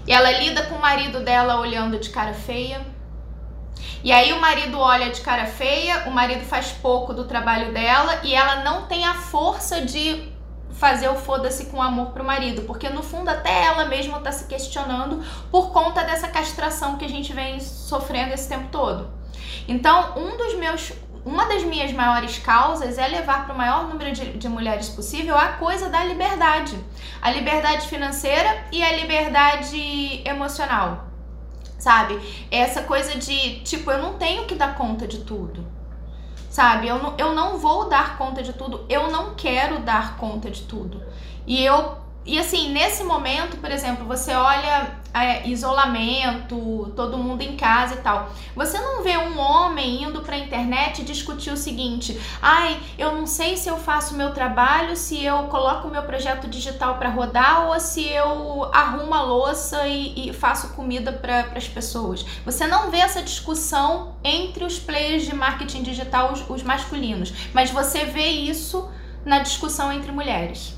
Ela 0.04 0.32
lida 0.32 0.64
com 0.64 0.74
o 0.74 0.80
marido 0.80 1.20
dela 1.20 1.60
olhando 1.60 2.00
de 2.00 2.10
cara 2.10 2.34
feia. 2.34 2.84
E 4.02 4.10
aí 4.10 4.32
o 4.32 4.40
marido 4.40 4.76
olha 4.76 5.10
de 5.10 5.20
cara 5.20 5.46
feia, 5.46 6.08
o 6.08 6.10
marido 6.10 6.44
faz 6.44 6.72
pouco 6.72 7.14
do 7.14 7.22
trabalho 7.26 7.72
dela 7.72 8.22
e 8.24 8.34
ela 8.34 8.64
não 8.64 8.86
tem 8.86 9.04
a 9.06 9.14
força 9.14 9.82
de 9.82 10.36
fazer 10.78 11.08
o 11.08 11.16
foda-se 11.16 11.66
com 11.66 11.82
amor 11.82 12.12
pro 12.12 12.24
marido, 12.24 12.62
porque 12.62 12.88
no 12.88 13.02
fundo 13.02 13.28
até 13.28 13.64
ela 13.64 13.84
mesma 13.86 14.20
tá 14.20 14.30
se 14.30 14.46
questionando 14.46 15.22
por 15.50 15.72
conta 15.72 16.04
dessa 16.04 16.28
castração 16.28 16.96
que 16.96 17.04
a 17.04 17.08
gente 17.08 17.32
vem 17.32 17.60
sofrendo 17.60 18.32
esse 18.32 18.48
tempo 18.48 18.68
todo. 18.70 19.10
Então, 19.66 20.14
um 20.16 20.36
dos 20.36 20.54
meus 20.54 20.92
uma 21.24 21.44
das 21.44 21.62
minhas 21.62 21.92
maiores 21.92 22.38
causas 22.38 22.96
é 22.96 23.06
levar 23.06 23.44
para 23.44 23.54
o 23.54 23.58
maior 23.58 23.86
número 23.86 24.12
de, 24.12 24.38
de 24.38 24.48
mulheres 24.48 24.88
possível 24.88 25.36
a 25.36 25.48
coisa 25.48 25.90
da 25.90 26.02
liberdade. 26.02 26.78
A 27.20 27.30
liberdade 27.30 27.86
financeira 27.86 28.64
e 28.72 28.82
a 28.82 28.96
liberdade 28.96 30.22
emocional. 30.24 31.08
Sabe? 31.78 32.18
Essa 32.50 32.82
coisa 32.82 33.18
de, 33.18 33.60
tipo, 33.60 33.90
eu 33.90 33.98
não 34.00 34.14
tenho 34.14 34.46
que 34.46 34.54
dar 34.54 34.74
conta 34.74 35.06
de 35.06 35.18
tudo. 35.18 35.77
Sabe? 36.48 36.88
Eu 36.88 36.98
não, 37.02 37.14
eu 37.18 37.34
não 37.34 37.58
vou 37.58 37.88
dar 37.88 38.16
conta 38.16 38.42
de 38.42 38.52
tudo. 38.52 38.84
Eu 38.88 39.10
não 39.10 39.34
quero 39.34 39.80
dar 39.80 40.16
conta 40.16 40.50
de 40.50 40.62
tudo. 40.62 41.02
E 41.46 41.64
eu 41.64 41.96
e 42.26 42.38
assim, 42.38 42.70
nesse 42.72 43.02
momento, 43.04 43.56
por 43.56 43.70
exemplo, 43.70 44.04
você 44.04 44.34
olha 44.34 44.98
é, 45.14 45.48
isolamento, 45.48 46.92
todo 46.94 47.16
mundo 47.16 47.40
em 47.40 47.56
casa 47.56 47.94
e 47.94 47.98
tal. 47.98 48.30
Você 48.54 48.78
não 48.78 49.02
vê 49.02 49.16
um 49.16 49.38
homem 49.38 50.02
indo 50.02 50.20
pra 50.20 50.36
internet 50.36 51.02
discutir 51.04 51.50
o 51.50 51.56
seguinte: 51.56 52.20
ai, 52.42 52.78
eu 52.98 53.14
não 53.14 53.26
sei 53.26 53.56
se 53.56 53.68
eu 53.68 53.78
faço 53.78 54.14
meu 54.14 54.34
trabalho, 54.34 54.94
se 54.94 55.24
eu 55.24 55.44
coloco 55.44 55.88
meu 55.88 56.02
projeto 56.02 56.46
digital 56.46 56.98
para 56.98 57.08
rodar 57.08 57.68
ou 57.68 57.80
se 57.80 58.06
eu 58.06 58.68
arrumo 58.74 59.14
a 59.14 59.22
louça 59.22 59.86
e, 59.86 60.28
e 60.28 60.32
faço 60.34 60.74
comida 60.74 61.10
para 61.10 61.48
as 61.56 61.66
pessoas. 61.66 62.26
Você 62.44 62.66
não 62.66 62.90
vê 62.90 62.98
essa 62.98 63.22
discussão 63.22 64.16
entre 64.22 64.64
os 64.64 64.78
players 64.78 65.24
de 65.24 65.34
marketing 65.34 65.82
digital, 65.82 66.32
os, 66.32 66.44
os 66.48 66.62
masculinos, 66.62 67.32
mas 67.54 67.70
você 67.70 68.04
vê 68.04 68.26
isso 68.26 68.86
na 69.24 69.38
discussão 69.38 69.90
entre 69.90 70.12
mulheres. 70.12 70.77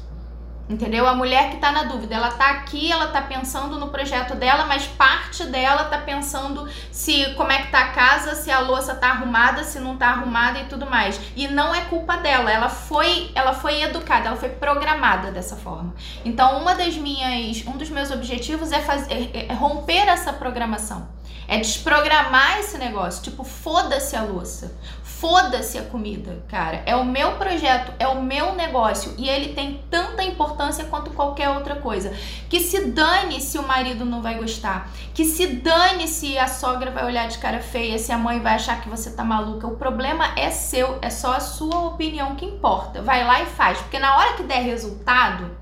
Entendeu? 0.70 1.04
A 1.08 1.16
mulher 1.16 1.50
que 1.50 1.56
tá 1.56 1.72
na 1.72 1.82
dúvida, 1.82 2.14
ela 2.14 2.30
tá 2.30 2.50
aqui, 2.50 2.92
ela 2.92 3.08
tá 3.08 3.20
pensando 3.20 3.76
no 3.76 3.88
projeto 3.88 4.36
dela, 4.36 4.66
mas 4.66 4.86
parte 4.86 5.42
dela 5.46 5.86
tá 5.86 5.98
pensando 5.98 6.68
se 6.92 7.34
como 7.34 7.50
é 7.50 7.62
que 7.62 7.72
tá 7.72 7.80
a 7.80 7.88
casa, 7.88 8.36
se 8.36 8.52
a 8.52 8.60
louça 8.60 8.94
tá 8.94 9.08
arrumada, 9.08 9.64
se 9.64 9.80
não 9.80 9.96
tá 9.96 10.10
arrumada 10.10 10.60
e 10.60 10.66
tudo 10.66 10.88
mais. 10.88 11.20
E 11.34 11.48
não 11.48 11.74
é 11.74 11.80
culpa 11.86 12.18
dela, 12.18 12.52
ela 12.52 12.68
foi, 12.68 13.32
ela 13.34 13.52
foi 13.52 13.82
educada, 13.82 14.28
ela 14.28 14.36
foi 14.36 14.50
programada 14.50 15.32
dessa 15.32 15.56
forma. 15.56 15.92
Então, 16.24 16.60
uma 16.60 16.72
das 16.76 16.96
minhas, 16.96 17.66
um 17.66 17.76
dos 17.76 17.90
meus 17.90 18.12
objetivos 18.12 18.70
é 18.70 18.78
fazer 18.80 19.12
é, 19.12 19.46
é 19.46 19.52
romper 19.52 20.06
essa 20.08 20.32
programação. 20.32 21.08
É 21.48 21.58
desprogramar 21.58 22.60
esse 22.60 22.78
negócio, 22.78 23.24
tipo, 23.24 23.42
foda-se 23.42 24.14
a 24.14 24.22
louça. 24.22 24.72
Foda-se 25.20 25.76
a 25.76 25.82
comida, 25.82 26.42
cara. 26.48 26.82
É 26.86 26.96
o 26.96 27.04
meu 27.04 27.32
projeto, 27.32 27.92
é 27.98 28.08
o 28.08 28.22
meu 28.22 28.54
negócio 28.54 29.12
e 29.18 29.28
ele 29.28 29.52
tem 29.52 29.84
tanta 29.90 30.22
importância 30.22 30.86
quanto 30.86 31.10
qualquer 31.10 31.50
outra 31.50 31.76
coisa. 31.76 32.10
Que 32.48 32.58
se 32.58 32.86
dane 32.86 33.38
se 33.38 33.58
o 33.58 33.62
marido 33.68 34.06
não 34.06 34.22
vai 34.22 34.38
gostar, 34.38 34.90
que 35.12 35.26
se 35.26 35.46
dane 35.46 36.08
se 36.08 36.38
a 36.38 36.48
sogra 36.48 36.90
vai 36.90 37.04
olhar 37.04 37.28
de 37.28 37.36
cara 37.36 37.60
feia, 37.60 37.98
se 37.98 38.10
a 38.10 38.16
mãe 38.16 38.40
vai 38.40 38.54
achar 38.54 38.80
que 38.80 38.88
você 38.88 39.10
tá 39.10 39.22
maluca. 39.22 39.66
O 39.66 39.76
problema 39.76 40.32
é 40.38 40.50
seu, 40.50 40.98
é 41.02 41.10
só 41.10 41.34
a 41.34 41.40
sua 41.40 41.80
opinião 41.80 42.34
que 42.34 42.46
importa. 42.46 43.02
Vai 43.02 43.22
lá 43.22 43.42
e 43.42 43.46
faz, 43.46 43.76
porque 43.76 43.98
na 43.98 44.16
hora 44.16 44.32
que 44.38 44.42
der 44.44 44.62
resultado, 44.62 45.59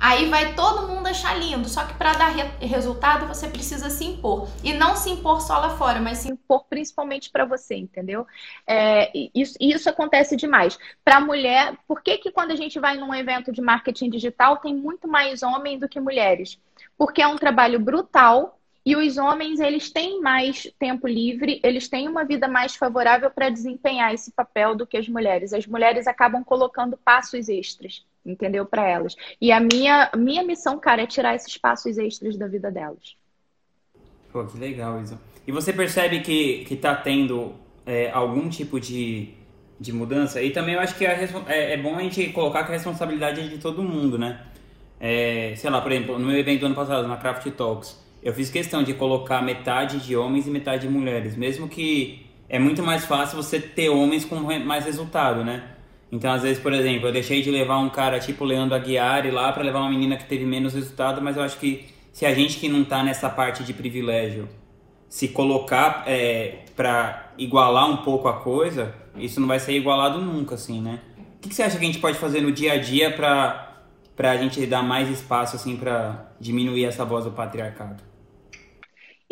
Aí 0.00 0.30
vai 0.30 0.54
todo 0.54 0.88
mundo 0.88 1.06
achar 1.08 1.38
lindo, 1.38 1.68
só 1.68 1.84
que 1.84 1.92
para 1.92 2.14
dar 2.14 2.28
re 2.28 2.66
resultado 2.66 3.26
você 3.26 3.46
precisa 3.48 3.90
se 3.90 4.02
impor. 4.02 4.48
E 4.64 4.72
não 4.72 4.96
se 4.96 5.10
impor 5.10 5.42
só 5.42 5.58
lá 5.58 5.76
fora, 5.76 6.00
mas 6.00 6.18
se 6.18 6.32
impor 6.32 6.64
principalmente 6.70 7.30
para 7.30 7.44
você, 7.44 7.76
entendeu? 7.76 8.26
É, 8.66 9.12
isso, 9.34 9.58
isso 9.60 9.90
acontece 9.90 10.36
demais. 10.36 10.78
Para 11.04 11.20
mulher, 11.20 11.76
por 11.86 12.02
que, 12.02 12.16
que 12.16 12.32
quando 12.32 12.52
a 12.52 12.56
gente 12.56 12.80
vai 12.80 12.96
num 12.96 13.14
evento 13.14 13.52
de 13.52 13.60
marketing 13.60 14.08
digital 14.08 14.56
tem 14.56 14.74
muito 14.74 15.06
mais 15.06 15.42
homem 15.42 15.78
do 15.78 15.88
que 15.88 16.00
mulheres? 16.00 16.58
Porque 16.96 17.20
é 17.20 17.28
um 17.28 17.36
trabalho 17.36 17.78
brutal 17.78 18.58
e 18.86 18.96
os 18.96 19.18
homens, 19.18 19.60
eles 19.60 19.90
têm 19.90 20.22
mais 20.22 20.66
tempo 20.78 21.06
livre, 21.06 21.60
eles 21.62 21.88
têm 21.88 22.08
uma 22.08 22.24
vida 22.24 22.48
mais 22.48 22.74
favorável 22.74 23.30
para 23.30 23.50
desempenhar 23.50 24.14
esse 24.14 24.32
papel 24.32 24.74
do 24.74 24.86
que 24.86 24.96
as 24.96 25.06
mulheres. 25.06 25.52
As 25.52 25.66
mulheres 25.66 26.06
acabam 26.06 26.42
colocando 26.42 26.96
passos 26.96 27.50
extras 27.50 28.02
entendeu? 28.24 28.66
Para 28.66 28.88
elas. 28.88 29.16
E 29.40 29.52
a 29.52 29.60
minha, 29.60 30.10
minha 30.16 30.44
missão, 30.44 30.78
cara, 30.78 31.02
é 31.02 31.06
tirar 31.06 31.34
esses 31.34 31.56
passos 31.56 31.98
extras 31.98 32.36
da 32.36 32.46
vida 32.46 32.70
delas. 32.70 33.16
Pô, 34.32 34.44
que 34.44 34.58
legal, 34.58 35.00
Isa. 35.00 35.18
E 35.46 35.52
você 35.52 35.72
percebe 35.72 36.20
que, 36.20 36.64
que 36.64 36.76
tá 36.76 36.94
tendo 36.94 37.52
é, 37.84 38.10
algum 38.10 38.48
tipo 38.48 38.78
de, 38.78 39.30
de 39.78 39.92
mudança? 39.92 40.40
E 40.42 40.50
também 40.50 40.74
eu 40.74 40.80
acho 40.80 40.96
que 40.96 41.06
a, 41.06 41.12
é, 41.48 41.74
é 41.74 41.76
bom 41.76 41.96
a 41.96 42.02
gente 42.02 42.28
colocar 42.30 42.64
que 42.64 42.70
a 42.70 42.74
responsabilidade 42.74 43.40
é 43.40 43.44
de 43.44 43.58
todo 43.58 43.82
mundo, 43.82 44.18
né? 44.18 44.46
É, 45.00 45.54
sei 45.56 45.70
lá, 45.70 45.80
por 45.80 45.90
exemplo, 45.90 46.18
no 46.18 46.26
meu 46.26 46.38
evento 46.38 46.60
do 46.60 46.66
ano 46.66 46.74
passado, 46.74 47.08
na 47.08 47.16
Craft 47.16 47.50
Talks, 47.52 47.98
eu 48.22 48.34
fiz 48.34 48.50
questão 48.50 48.82
de 48.82 48.92
colocar 48.92 49.42
metade 49.42 49.98
de 49.98 50.14
homens 50.14 50.46
e 50.46 50.50
metade 50.50 50.86
de 50.86 50.92
mulheres, 50.92 51.34
mesmo 51.34 51.68
que 51.68 52.26
é 52.48 52.58
muito 52.58 52.82
mais 52.82 53.06
fácil 53.06 53.42
você 53.42 53.58
ter 53.58 53.88
homens 53.88 54.24
com 54.24 54.36
mais 54.36 54.84
resultado, 54.84 55.42
né? 55.42 55.62
Então, 56.12 56.32
às 56.32 56.42
vezes, 56.42 56.60
por 56.60 56.72
exemplo, 56.72 57.08
eu 57.08 57.12
deixei 57.12 57.40
de 57.40 57.50
levar 57.50 57.78
um 57.78 57.88
cara 57.88 58.18
tipo 58.18 58.44
Leandro 58.44 58.74
Aguiar 58.74 59.32
lá 59.32 59.52
para 59.52 59.62
levar 59.62 59.80
uma 59.80 59.90
menina 59.90 60.16
que 60.16 60.24
teve 60.24 60.44
menos 60.44 60.74
resultado, 60.74 61.22
mas 61.22 61.36
eu 61.36 61.42
acho 61.42 61.58
que 61.58 61.86
se 62.12 62.26
a 62.26 62.34
gente 62.34 62.58
que 62.58 62.68
não 62.68 62.84
tá 62.84 63.02
nessa 63.02 63.30
parte 63.30 63.62
de 63.62 63.72
privilégio 63.72 64.48
se 65.08 65.28
colocar 65.28 66.04
é, 66.06 66.64
para 66.74 67.32
igualar 67.38 67.88
um 67.88 67.98
pouco 67.98 68.28
a 68.28 68.34
coisa, 68.34 68.94
isso 69.16 69.40
não 69.40 69.46
vai 69.46 69.60
ser 69.60 69.72
igualado 69.72 70.20
nunca, 70.20 70.54
assim, 70.56 70.80
né? 70.80 71.00
O 71.36 71.40
que, 71.40 71.48
que 71.48 71.54
você 71.54 71.62
acha 71.62 71.78
que 71.78 71.84
a 71.84 71.86
gente 71.86 71.98
pode 71.98 72.18
fazer 72.18 72.40
no 72.40 72.52
dia 72.52 72.74
a 72.74 72.76
dia 72.76 73.10
para 73.10 73.82
a 74.18 74.36
gente 74.36 74.64
dar 74.66 74.82
mais 74.82 75.08
espaço, 75.08 75.56
assim, 75.56 75.76
para 75.76 76.32
diminuir 76.38 76.84
essa 76.84 77.04
voz 77.04 77.24
do 77.24 77.30
patriarcado? 77.30 78.02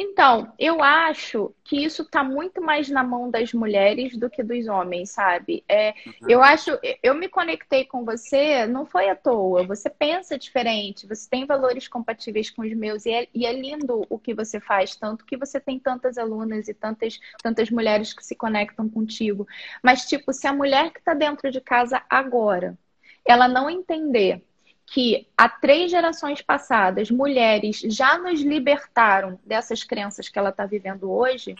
Então, 0.00 0.52
eu 0.56 0.80
acho 0.80 1.52
que 1.64 1.84
isso 1.84 2.02
está 2.02 2.22
muito 2.22 2.62
mais 2.62 2.88
na 2.88 3.02
mão 3.02 3.28
das 3.28 3.52
mulheres 3.52 4.16
do 4.16 4.30
que 4.30 4.44
dos 4.44 4.68
homens, 4.68 5.10
sabe? 5.10 5.64
É, 5.68 5.92
uhum. 6.06 6.12
Eu 6.28 6.40
acho, 6.40 6.78
eu 7.02 7.16
me 7.16 7.28
conectei 7.28 7.84
com 7.84 8.04
você, 8.04 8.64
não 8.64 8.86
foi 8.86 9.08
à 9.08 9.16
toa. 9.16 9.66
Você 9.66 9.90
pensa 9.90 10.38
diferente, 10.38 11.04
você 11.04 11.28
tem 11.28 11.44
valores 11.44 11.88
compatíveis 11.88 12.48
com 12.48 12.62
os 12.62 12.72
meus 12.74 13.06
e 13.06 13.10
é, 13.10 13.28
e 13.34 13.44
é 13.44 13.52
lindo 13.52 14.06
o 14.08 14.20
que 14.20 14.32
você 14.32 14.60
faz, 14.60 14.94
tanto 14.94 15.24
que 15.24 15.36
você 15.36 15.58
tem 15.58 15.80
tantas 15.80 16.16
alunas 16.16 16.68
e 16.68 16.74
tantas, 16.74 17.18
tantas 17.42 17.68
mulheres 17.68 18.12
que 18.12 18.24
se 18.24 18.36
conectam 18.36 18.88
contigo. 18.88 19.48
Mas, 19.82 20.06
tipo, 20.06 20.32
se 20.32 20.46
a 20.46 20.52
mulher 20.52 20.92
que 20.92 21.00
está 21.00 21.12
dentro 21.12 21.50
de 21.50 21.60
casa 21.60 22.00
agora, 22.08 22.78
ela 23.26 23.48
não 23.48 23.68
entender 23.68 24.47
que 24.90 25.26
há 25.36 25.48
três 25.48 25.90
gerações 25.90 26.40
passadas, 26.40 27.10
mulheres 27.10 27.80
já 27.84 28.18
nos 28.18 28.40
libertaram 28.40 29.38
dessas 29.44 29.84
crenças 29.84 30.28
que 30.28 30.38
ela 30.38 30.50
está 30.50 30.64
vivendo 30.64 31.10
hoje, 31.10 31.56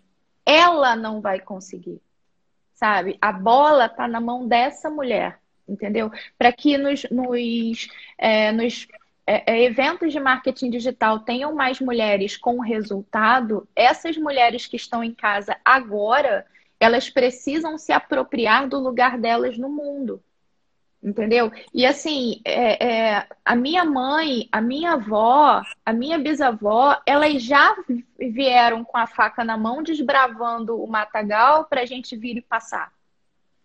ela 0.47 0.97
não 0.97 1.21
vai 1.21 1.41
conseguir. 1.41 2.01
Sabe? 2.73 3.19
A 3.21 3.33
bola 3.33 3.87
está 3.87 4.07
na 4.07 4.21
mão 4.21 4.47
dessa 4.47 4.89
mulher, 4.89 5.39
entendeu? 5.69 6.11
Para 6.39 6.53
que 6.53 6.79
nos, 6.79 7.05
nos, 7.11 7.89
é, 8.17 8.53
nos 8.53 8.87
é, 9.27 9.53
é, 9.53 9.65
eventos 9.65 10.13
de 10.13 10.21
marketing 10.21 10.71
digital 10.71 11.19
tenham 11.21 11.55
mais 11.55 11.81
mulheres 11.81 12.37
com 12.37 12.61
resultado, 12.61 13.69
essas 13.77 14.17
mulheres 14.17 14.67
que 14.67 14.77
estão 14.77 15.05
em 15.05 15.13
casa 15.13 15.57
agora, 15.63 16.47
elas 16.81 17.11
precisam 17.11 17.77
se 17.77 17.93
apropriar 17.93 18.67
do 18.69 18.79
lugar 18.79 19.19
delas 19.19 19.59
no 19.59 19.69
mundo. 19.69 20.23
Entendeu? 21.03 21.53
E 21.73 21.87
assim, 21.87 22.41
é, 22.45 23.15
é, 23.15 23.29
a 23.45 23.55
minha 23.55 23.85
mãe, 23.85 24.49
a 24.51 24.61
minha 24.61 24.95
avó, 24.95 25.63
a 25.87 25.93
minha 25.93 26.19
bisavó, 26.19 27.01
elas 27.07 27.41
já 27.43 27.77
vieram 28.19 28.85
com 28.85 28.99
a 28.99 29.07
faca 29.07 29.45
na 29.45 29.57
mão 29.57 29.83
desbravando 29.83 30.83
o 30.83 30.89
matagal 30.89 31.67
para 31.67 31.83
a 31.83 31.87
gente 31.87 32.17
vir 32.17 32.37
e 32.39 32.43
passar. 32.43 32.93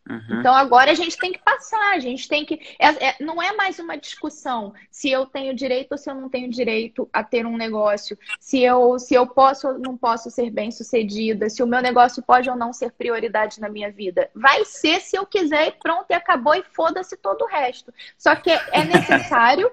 Uhum. 0.09 0.39
Então 0.39 0.53
agora 0.53 0.91
a 0.91 0.93
gente 0.93 1.17
tem 1.17 1.31
que 1.31 1.39
passar, 1.39 1.93
a 1.93 1.99
gente 1.99 2.27
tem 2.27 2.45
que. 2.45 2.59
É, 2.77 2.87
é, 3.07 3.15
não 3.21 3.41
é 3.41 3.53
mais 3.53 3.79
uma 3.79 3.95
discussão 3.97 4.73
se 4.91 5.09
eu 5.09 5.25
tenho 5.25 5.55
direito 5.55 5.93
ou 5.93 5.97
se 5.97 6.09
eu 6.09 6.15
não 6.15 6.29
tenho 6.29 6.49
direito 6.49 7.09
a 7.13 7.23
ter 7.23 7.45
um 7.45 7.55
negócio, 7.55 8.17
se 8.39 8.61
eu, 8.61 8.99
se 8.99 9.13
eu 9.13 9.25
posso 9.25 9.67
ou 9.69 9.79
não 9.79 9.97
posso 9.97 10.29
ser 10.29 10.49
bem 10.49 10.71
sucedida, 10.71 11.49
se 11.49 11.63
o 11.63 11.67
meu 11.67 11.81
negócio 11.81 12.21
pode 12.21 12.49
ou 12.49 12.55
não 12.55 12.73
ser 12.73 12.91
prioridade 12.91 13.61
na 13.61 13.69
minha 13.69 13.91
vida. 13.91 14.29
Vai 14.35 14.65
ser 14.65 14.99
se 14.99 15.15
eu 15.15 15.25
quiser 15.25 15.67
e 15.67 15.71
pronto, 15.71 16.05
e 16.09 16.13
acabou, 16.13 16.53
e 16.53 16.63
foda-se 16.63 17.15
todo 17.17 17.43
o 17.43 17.47
resto. 17.47 17.93
Só 18.17 18.35
que 18.35 18.51
é 18.51 18.83
necessário. 18.85 19.71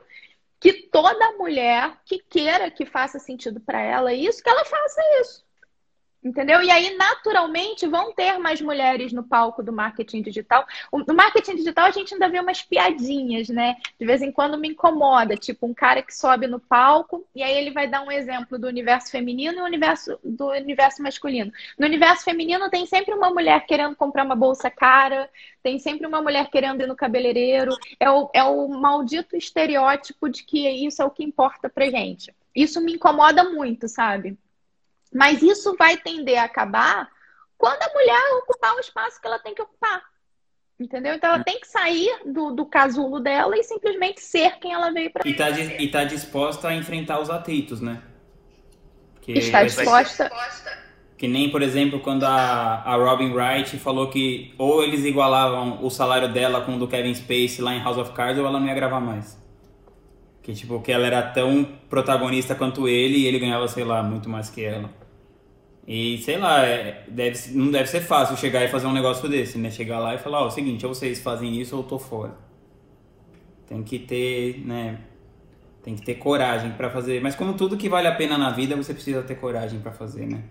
que 0.61 0.73
toda 0.75 1.33
mulher 1.39 1.99
que 2.05 2.19
queira 2.19 2.71
que 2.71 2.85
faça 2.87 3.19
sentido 3.19 3.61
para 3.61 3.81
ela 3.81 4.13
isso, 4.13 4.43
que 4.43 4.51
ela 4.51 4.65
faça 4.65 5.01
isso. 5.23 5.50
Entendeu? 6.23 6.63
E 6.63 6.71
aí, 6.71 6.95
naturalmente, 6.99 7.87
vão 7.87 8.13
ter 8.13 8.39
mais 8.39 8.61
mulheres 8.61 9.11
no 9.11 9.23
palco 9.23 9.63
do 9.63 9.73
marketing 9.73 10.21
digital. 10.21 10.67
No 10.93 11.15
marketing 11.15 11.57
digital, 11.57 11.87
a 11.87 11.91
gente 11.91 12.13
ainda 12.13 12.29
vê 12.29 12.39
umas 12.39 12.61
piadinhas, 12.61 13.49
né? 13.49 13.77
De 13.99 14.05
vez 14.05 14.21
em 14.21 14.31
quando 14.31 14.59
me 14.59 14.69
incomoda. 14.69 15.35
Tipo, 15.35 15.67
um 15.67 15.73
cara 15.73 16.03
que 16.03 16.15
sobe 16.15 16.47
no 16.47 16.61
palco 16.61 17.27
e 17.35 17.43
aí 17.43 17.57
ele 17.57 17.71
vai 17.71 17.89
dar 17.89 18.03
um 18.03 18.13
exemplo 18.13 18.59
do 18.59 18.67
universo 18.67 19.11
feminino 19.11 19.61
e 19.61 19.63
universo, 19.63 20.19
do 20.23 20.49
universo 20.49 21.03
masculino. 21.03 21.51
No 21.79 21.87
universo 21.87 22.23
feminino, 22.23 22.69
tem 22.69 22.85
sempre 22.85 23.15
uma 23.15 23.31
mulher 23.31 23.65
querendo 23.65 23.97
comprar 23.97 24.25
uma 24.25 24.37
bolsa 24.37 24.71
cara, 24.71 25.31
tem 25.63 25.79
sempre 25.79 26.07
uma 26.07 26.21
mulher 26.21 26.51
querendo 26.51 26.83
ir 26.83 26.87
no 26.87 26.97
cabeleireiro. 26.97 27.75
É 27.99 28.11
o, 28.11 28.31
é 28.35 28.45
o 28.45 28.69
maldito 28.69 29.37
estereótipo 29.37 30.29
de 30.29 30.45
que 30.45 30.69
isso 30.69 31.01
é 31.01 31.05
o 31.05 31.11
que 31.11 31.25
importa 31.25 31.71
pra 31.71 31.89
gente. 31.91 32.35
Isso 32.55 32.79
me 32.83 32.93
incomoda 32.93 33.45
muito, 33.45 33.89
sabe? 33.89 34.37
Mas 35.13 35.43
isso 35.43 35.77
vai 35.77 35.97
tender 35.97 36.39
a 36.39 36.45
acabar 36.45 37.11
quando 37.59 37.83
a 37.83 37.93
mulher 37.93 38.39
ocupar 38.39 38.75
o 38.77 38.81
espaço 38.81 39.21
que 39.21 39.27
ela 39.27 39.39
tem 39.39 39.55
que 39.55 39.63
ocupar. 39.63 40.03
Entendeu? 40.79 41.15
Então 41.15 41.35
ela 41.35 41.45
tem 41.45 41.61
que 41.61 41.67
sair 41.69 42.23
do, 42.25 42.53
do 42.53 42.65
casulo 42.65 43.21
dela 43.21 43.55
e 43.55 43.63
simplesmente 43.63 44.23
ser 44.23 44.59
quem 44.59 44.73
ela 44.73 44.91
veio 44.91 45.11
para 45.11 45.29
e 45.29 45.35
tá, 45.35 45.51
e 45.51 45.89
tá 45.91 46.05
disposta 46.05 46.69
a 46.69 46.75
enfrentar 46.75 47.21
os 47.21 47.29
atritos, 47.29 47.83
né? 47.83 48.03
Que 49.21 49.33
Está 49.33 49.63
disposta. 49.63 50.31
Que 51.19 51.29
nem, 51.29 51.51
por 51.51 51.61
exemplo, 51.61 52.01
quando 52.01 52.25
a, 52.25 52.83
a 52.83 52.97
Robin 52.97 53.35
Wright 53.35 53.77
falou 53.77 54.09
que 54.09 54.55
ou 54.57 54.83
eles 54.83 55.05
igualavam 55.05 55.85
o 55.85 55.91
salário 55.91 56.33
dela 56.33 56.63
com 56.63 56.77
o 56.77 56.79
do 56.79 56.89
Kevin 56.89 57.15
Spacey 57.15 57.61
lá 57.61 57.75
em 57.75 57.83
House 57.83 57.99
of 57.99 58.13
Cards 58.13 58.39
ou 58.39 58.47
ela 58.47 58.59
não 58.59 58.67
ia 58.67 58.75
gravar 58.75 59.01
mais. 59.01 59.39
Que, 60.43 60.55
tipo, 60.55 60.81
que 60.81 60.91
ela 60.91 61.07
era 61.07 61.21
tão 61.21 61.63
protagonista 61.91 62.55
quanto 62.55 62.89
ele 62.89 63.19
e 63.19 63.27
ele 63.27 63.39
ganhava, 63.39 63.69
sei 63.69 63.85
lá, 63.85 64.03
muito 64.03 64.31
mais 64.31 64.49
que 64.49 64.65
ela. 64.65 64.89
E, 65.87 66.19
sei 66.19 66.39
lá, 66.39 66.65
é, 66.65 67.05
deve, 67.09 67.53
não 67.53 67.71
deve 67.71 67.89
ser 67.89 68.01
fácil 68.01 68.37
chegar 68.37 68.65
e 68.65 68.69
fazer 68.69 68.87
um 68.87 68.93
negócio 68.93 69.29
desse, 69.29 69.59
né? 69.59 69.71
Chegar 69.71 69.99
lá 69.99 70.15
e 70.15 70.19
falar, 70.19 70.43
ó, 70.43 70.47
o 70.47 70.51
seguinte, 70.51 70.87
ou 70.87 70.95
vocês 70.95 71.21
fazem 71.21 71.61
isso 71.61 71.75
ou 71.77 71.83
eu 71.83 71.89
tô 71.89 71.99
fora. 71.99 72.35
Tem 73.67 73.83
que 73.83 73.99
ter, 73.99 74.65
né? 74.65 75.01
Tem 75.83 75.97
que 75.97 76.03
ter 76.03 76.17
coragem 76.17 76.73
para 76.73 76.91
fazer. 76.91 77.21
Mas 77.21 77.35
como 77.35 77.57
tudo 77.57 77.77
que 77.77 77.89
vale 77.89 78.07
a 78.07 78.15
pena 78.15 78.37
na 78.37 78.51
vida, 78.51 78.77
você 78.77 78.93
precisa 78.93 79.23
ter 79.23 79.37
coragem 79.37 79.81
para 79.81 79.93
fazer, 79.93 80.27
né? 80.27 80.45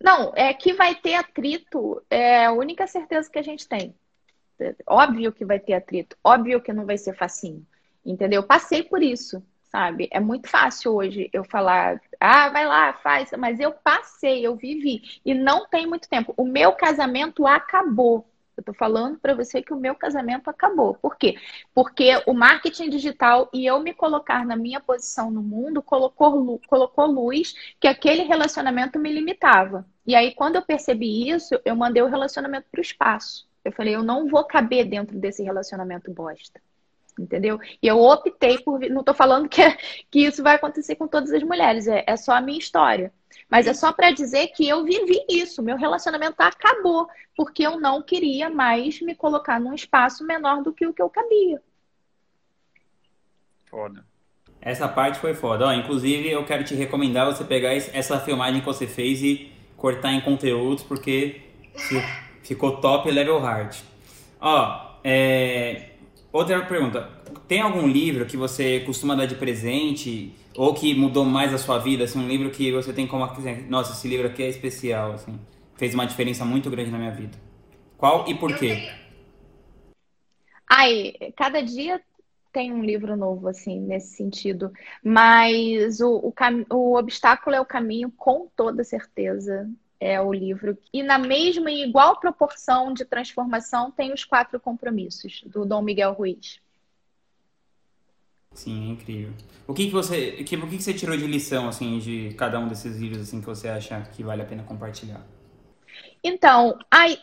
Não, 0.00 0.32
é 0.36 0.52
que 0.52 0.72
vai 0.72 0.94
ter 0.94 1.14
atrito, 1.14 2.02
é 2.10 2.46
a 2.46 2.52
única 2.52 2.86
certeza 2.86 3.30
que 3.30 3.38
a 3.38 3.42
gente 3.42 3.66
tem. 3.66 3.94
Óbvio 4.86 5.32
que 5.32 5.44
vai 5.44 5.58
ter 5.58 5.74
atrito, 5.74 6.16
óbvio 6.22 6.60
que 6.60 6.72
não 6.72 6.86
vai 6.86 6.96
ser 6.96 7.14
facinho, 7.14 7.66
entendeu? 8.04 8.40
Eu 8.40 8.46
passei 8.46 8.82
por 8.82 9.02
isso, 9.02 9.42
sabe? 9.70 10.08
É 10.10 10.20
muito 10.20 10.48
fácil 10.48 10.94
hoje 10.94 11.28
eu 11.32 11.44
falar, 11.44 12.00
ah, 12.20 12.48
vai 12.50 12.66
lá, 12.66 12.92
faz, 12.94 13.30
mas 13.38 13.60
eu 13.60 13.72
passei, 13.72 14.46
eu 14.46 14.56
vivi, 14.56 15.20
e 15.24 15.34
não 15.34 15.66
tem 15.66 15.86
muito 15.86 16.08
tempo. 16.08 16.34
O 16.36 16.44
meu 16.44 16.72
casamento 16.72 17.46
acabou, 17.46 18.26
eu 18.56 18.64
tô 18.64 18.72
falando 18.72 19.18
para 19.18 19.34
você 19.34 19.60
que 19.62 19.72
o 19.72 19.76
meu 19.76 19.94
casamento 19.94 20.48
acabou. 20.48 20.94
Por 20.94 21.16
quê? 21.16 21.36
Porque 21.74 22.10
o 22.26 22.32
marketing 22.32 22.88
digital 22.88 23.50
e 23.52 23.66
eu 23.66 23.78
me 23.80 23.92
colocar 23.92 24.46
na 24.46 24.56
minha 24.56 24.80
posição 24.80 25.30
no 25.30 25.42
mundo 25.42 25.82
colocou, 25.82 26.58
colocou 26.66 27.06
luz 27.06 27.54
que 27.78 27.86
aquele 27.86 28.22
relacionamento 28.22 28.98
me 28.98 29.12
limitava. 29.12 29.86
E 30.06 30.14
aí, 30.14 30.34
quando 30.34 30.56
eu 30.56 30.62
percebi 30.62 31.28
isso, 31.28 31.60
eu 31.64 31.76
mandei 31.76 32.02
o 32.02 32.08
relacionamento 32.08 32.66
para 32.70 32.78
o 32.78 32.82
espaço. 32.82 33.46
Eu 33.64 33.72
falei, 33.72 33.94
eu 33.94 34.02
não 34.02 34.28
vou 34.28 34.44
caber 34.44 34.86
dentro 34.88 35.18
desse 35.18 35.42
relacionamento 35.42 36.10
bosta 36.10 36.60
entendeu? 37.18 37.58
E 37.82 37.86
eu 37.86 37.98
optei 37.98 38.58
por. 38.58 38.80
Não 38.88 39.00
estou 39.00 39.14
falando 39.14 39.48
que, 39.48 39.62
é, 39.62 39.76
que 40.10 40.20
isso 40.26 40.42
vai 40.42 40.56
acontecer 40.56 40.96
com 40.96 41.08
todas 41.08 41.32
as 41.32 41.42
mulheres, 41.42 41.86
é, 41.86 42.04
é 42.06 42.16
só 42.16 42.32
a 42.32 42.40
minha 42.40 42.58
história. 42.58 43.12
Mas 43.48 43.66
é 43.66 43.74
só 43.74 43.92
para 43.92 44.10
dizer 44.10 44.48
que 44.48 44.68
eu 44.68 44.84
vivi 44.84 45.24
isso, 45.28 45.62
meu 45.62 45.76
relacionamento 45.76 46.36
acabou, 46.38 47.08
porque 47.36 47.62
eu 47.62 47.78
não 47.78 48.02
queria 48.02 48.50
mais 48.50 49.00
me 49.00 49.14
colocar 49.14 49.60
num 49.60 49.74
espaço 49.74 50.24
menor 50.24 50.62
do 50.62 50.72
que 50.72 50.86
o 50.86 50.92
que 50.92 51.02
eu 51.02 51.08
cabia. 51.08 51.62
Foda. 53.66 54.04
Essa 54.60 54.88
parte 54.88 55.18
foi 55.20 55.34
foda. 55.34 55.66
Ó, 55.66 55.72
inclusive, 55.72 56.28
eu 56.28 56.44
quero 56.44 56.64
te 56.64 56.74
recomendar 56.74 57.26
você 57.26 57.44
pegar 57.44 57.72
essa 57.72 58.18
filmagem 58.18 58.60
que 58.60 58.66
você 58.66 58.86
fez 58.86 59.22
e 59.22 59.52
cortar 59.76 60.12
em 60.12 60.20
conteúdos, 60.20 60.82
porque 60.82 61.42
ficou 62.42 62.80
top 62.80 63.10
level 63.10 63.38
hard. 63.38 63.76
Ó, 64.40 64.96
é, 65.04 65.90
Outra 66.32 66.64
pergunta. 66.66 67.08
Tem 67.48 67.60
algum 67.60 67.86
livro 67.86 68.26
que 68.26 68.36
você 68.36 68.80
costuma 68.80 69.14
dar 69.14 69.26
de 69.26 69.36
presente 69.36 70.34
ou 70.54 70.74
que 70.74 70.94
mudou 70.94 71.24
mais 71.24 71.54
a 71.54 71.58
sua 71.58 71.78
vida? 71.78 72.04
Assim, 72.04 72.18
um 72.18 72.28
livro 72.28 72.50
que 72.50 72.72
você 72.72 72.92
tem 72.92 73.06
como... 73.06 73.26
Nossa, 73.68 73.92
esse 73.92 74.08
livro 74.08 74.26
aqui 74.26 74.42
é 74.42 74.48
especial, 74.48 75.12
assim. 75.12 75.38
Fez 75.76 75.94
uma 75.94 76.06
diferença 76.06 76.44
muito 76.44 76.68
grande 76.70 76.90
na 76.90 76.98
minha 76.98 77.12
vida. 77.12 77.38
Qual 77.96 78.28
e 78.28 78.34
por 78.34 78.56
quê? 78.56 78.90
Ai, 80.68 81.14
cada 81.36 81.62
dia 81.62 82.00
tem 82.52 82.72
um 82.72 82.82
livro 82.82 83.16
novo, 83.16 83.48
assim, 83.48 83.80
nesse 83.80 84.16
sentido. 84.16 84.72
Mas 85.02 86.00
o, 86.00 86.16
o, 86.16 86.34
o 86.74 86.98
obstáculo 86.98 87.54
é 87.54 87.60
o 87.60 87.66
caminho, 87.66 88.10
com 88.10 88.48
toda 88.56 88.82
certeza 88.82 89.68
é 90.00 90.20
o 90.20 90.32
livro. 90.32 90.76
E 90.92 91.02
na 91.02 91.18
mesma 91.18 91.70
e 91.70 91.82
igual 91.82 92.20
proporção 92.20 92.92
de 92.92 93.04
transformação 93.04 93.90
tem 93.90 94.12
os 94.12 94.24
quatro 94.24 94.58
compromissos, 94.60 95.42
do 95.46 95.64
Dom 95.64 95.82
Miguel 95.82 96.12
Ruiz. 96.12 96.60
Sim, 98.52 98.88
é 98.88 98.92
incrível. 98.92 99.32
O 99.66 99.74
que, 99.74 99.86
que 99.86 99.92
você. 99.92 100.32
Que, 100.42 100.56
o 100.56 100.68
que, 100.68 100.76
que 100.76 100.82
você 100.82 100.94
tirou 100.94 101.16
de 101.16 101.26
lição, 101.26 101.68
assim, 101.68 101.98
de 101.98 102.34
cada 102.38 102.58
um 102.58 102.68
desses 102.68 102.96
livros 102.96 103.20
assim, 103.20 103.40
que 103.40 103.46
você 103.46 103.68
acha 103.68 104.00
que 104.12 104.22
vale 104.22 104.42
a 104.42 104.46
pena 104.46 104.62
compartilhar? 104.62 105.20
Então, 106.24 106.78
ai, 106.90 107.18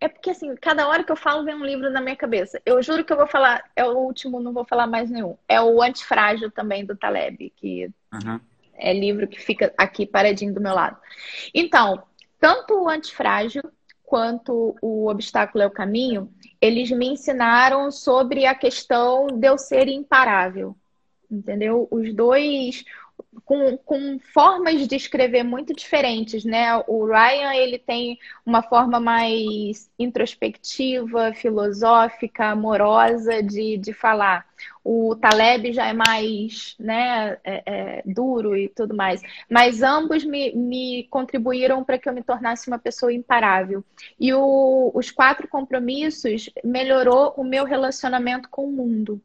é 0.00 0.08
porque 0.08 0.30
assim, 0.30 0.54
cada 0.56 0.88
hora 0.88 1.04
que 1.04 1.12
eu 1.12 1.16
falo 1.16 1.44
vem 1.44 1.54
um 1.54 1.64
livro 1.64 1.90
na 1.90 2.00
minha 2.00 2.16
cabeça. 2.16 2.60
Eu 2.64 2.82
juro 2.82 3.04
que 3.04 3.12
eu 3.12 3.16
vou 3.16 3.26
falar, 3.26 3.62
é 3.76 3.84
o 3.84 3.98
último, 3.98 4.40
não 4.40 4.52
vou 4.52 4.64
falar 4.64 4.86
mais 4.86 5.10
nenhum. 5.10 5.36
É 5.46 5.60
o 5.60 5.82
Antifrágil 5.82 6.50
também 6.50 6.84
do 6.84 6.96
Taleb, 6.96 7.52
que 7.56 7.90
uhum. 8.12 8.40
é 8.74 8.92
livro 8.94 9.28
que 9.28 9.38
fica 9.38 9.72
aqui 9.76 10.06
paradinho 10.06 10.54
do 10.54 10.60
meu 10.60 10.74
lado. 10.74 10.96
Então, 11.54 12.02
tanto 12.40 12.74
o 12.74 12.88
antifrágil 12.88 13.62
quanto 14.02 14.74
o 14.82 15.08
obstáculo 15.08 15.62
é 15.62 15.66
o 15.66 15.70
caminho, 15.70 16.32
eles 16.60 16.90
me 16.90 17.06
ensinaram 17.06 17.92
sobre 17.92 18.44
a 18.44 18.54
questão 18.54 19.28
de 19.28 19.46
eu 19.46 19.56
ser 19.56 19.86
imparável. 19.86 20.74
Entendeu? 21.30 21.86
Os 21.92 22.12
dois, 22.12 22.84
com, 23.44 23.76
com 23.78 24.18
formas 24.32 24.86
de 24.88 24.96
escrever 24.96 25.44
muito 25.44 25.74
diferentes, 25.74 26.44
né? 26.44 26.76
O 26.86 27.06
Ryan 27.06 27.54
ele 27.54 27.78
tem 27.78 28.18
uma 28.44 28.62
forma 28.62 28.98
mais 28.98 29.90
introspectiva, 29.98 31.32
filosófica, 31.34 32.46
amorosa 32.46 33.42
de, 33.42 33.76
de 33.78 33.92
falar. 33.92 34.46
O 34.84 35.14
Taleb 35.14 35.72
já 35.72 35.86
é 35.86 35.92
mais 35.92 36.74
né, 36.78 37.38
é, 37.44 37.62
é, 37.66 38.02
duro 38.04 38.56
e 38.56 38.68
tudo 38.68 38.94
mais. 38.96 39.22
Mas 39.48 39.82
ambos 39.82 40.24
me, 40.24 40.52
me 40.54 41.06
contribuíram 41.10 41.84
para 41.84 41.98
que 41.98 42.08
eu 42.08 42.12
me 42.12 42.22
tornasse 42.22 42.68
uma 42.68 42.78
pessoa 42.78 43.12
imparável. 43.12 43.84
E 44.18 44.34
o, 44.34 44.90
os 44.94 45.10
quatro 45.10 45.46
compromissos 45.46 46.50
melhorou 46.64 47.32
o 47.36 47.44
meu 47.44 47.64
relacionamento 47.64 48.48
com 48.48 48.66
o 48.66 48.72
mundo 48.72 49.20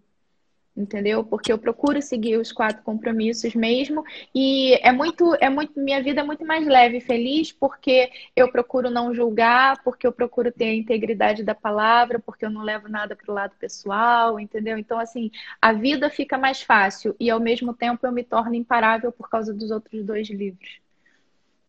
entendeu? 0.75 1.23
Porque 1.23 1.51
eu 1.51 1.57
procuro 1.57 2.01
seguir 2.01 2.37
os 2.37 2.51
quatro 2.51 2.83
compromissos 2.83 3.55
mesmo 3.55 4.03
e 4.33 4.73
é 4.85 4.91
muito, 4.91 5.33
é 5.35 5.49
muito, 5.49 5.79
minha 5.79 6.01
vida 6.03 6.21
é 6.21 6.23
muito 6.23 6.45
mais 6.45 6.65
leve 6.67 6.97
e 6.97 7.01
feliz 7.01 7.51
porque 7.51 8.11
eu 8.35 8.51
procuro 8.51 8.89
não 8.89 9.13
julgar, 9.13 9.81
porque 9.83 10.05
eu 10.05 10.11
procuro 10.11 10.51
ter 10.51 10.65
a 10.65 10.75
integridade 10.75 11.43
da 11.43 11.55
palavra, 11.55 12.19
porque 12.19 12.45
eu 12.45 12.49
não 12.49 12.61
levo 12.63 12.89
nada 12.89 13.15
para 13.15 13.31
o 13.31 13.35
lado 13.35 13.55
pessoal, 13.59 14.39
entendeu? 14.39 14.77
Então 14.77 14.99
assim, 14.99 15.31
a 15.61 15.71
vida 15.73 16.09
fica 16.09 16.37
mais 16.37 16.61
fácil 16.61 17.15
e 17.19 17.29
ao 17.29 17.39
mesmo 17.39 17.73
tempo 17.73 18.05
eu 18.05 18.11
me 18.11 18.23
torno 18.23 18.55
imparável 18.55 19.11
por 19.11 19.29
causa 19.29 19.53
dos 19.53 19.71
outros 19.71 20.03
dois 20.03 20.29
livros. 20.29 20.84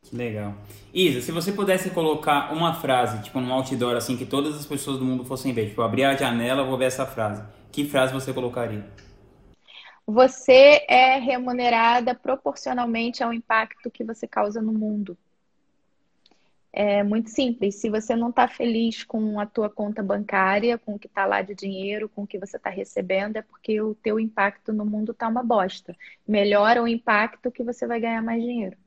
Que 0.08 0.16
legal. 0.16 0.54
Isa, 0.94 1.20
se 1.20 1.32
você 1.32 1.52
pudesse 1.52 1.90
colocar 1.90 2.52
uma 2.52 2.74
frase, 2.74 3.22
tipo, 3.22 3.40
num 3.40 3.52
outdoor, 3.52 3.96
assim, 3.96 4.16
que 4.16 4.24
todas 4.24 4.56
as 4.56 4.64
pessoas 4.64 4.98
do 4.98 5.04
mundo 5.04 5.24
fossem 5.24 5.52
ver, 5.52 5.68
tipo, 5.68 5.82
abrir 5.82 6.04
a 6.04 6.16
janela, 6.16 6.64
vou 6.64 6.78
ver 6.78 6.86
essa 6.86 7.04
frase 7.04 7.42
que 7.76 7.84
frase 7.84 8.10
você 8.10 8.32
colocaria? 8.32 8.86
Você 10.06 10.82
é 10.88 11.18
remunerada 11.18 12.14
proporcionalmente 12.14 13.22
ao 13.22 13.34
impacto 13.34 13.90
que 13.90 14.02
você 14.02 14.26
causa 14.26 14.62
no 14.62 14.72
mundo. 14.72 15.14
É 16.72 17.02
muito 17.02 17.28
simples. 17.28 17.74
Se 17.74 17.90
você 17.90 18.16
não 18.16 18.30
está 18.30 18.48
feliz 18.48 19.04
com 19.04 19.38
a 19.38 19.44
tua 19.44 19.68
conta 19.68 20.02
bancária, 20.02 20.78
com 20.78 20.94
o 20.94 20.98
que 20.98 21.06
está 21.06 21.26
lá 21.26 21.42
de 21.42 21.54
dinheiro, 21.54 22.08
com 22.08 22.22
o 22.22 22.26
que 22.26 22.38
você 22.38 22.56
está 22.56 22.70
recebendo, 22.70 23.36
é 23.36 23.42
porque 23.42 23.78
o 23.78 23.94
teu 23.94 24.18
impacto 24.18 24.72
no 24.72 24.86
mundo 24.86 25.12
está 25.12 25.28
uma 25.28 25.42
bosta. 25.42 25.94
Melhora 26.26 26.82
o 26.82 26.88
impacto 26.88 27.50
que 27.50 27.62
você 27.62 27.86
vai 27.86 28.00
ganhar 28.00 28.22
mais 28.22 28.42
dinheiro. 28.42 28.78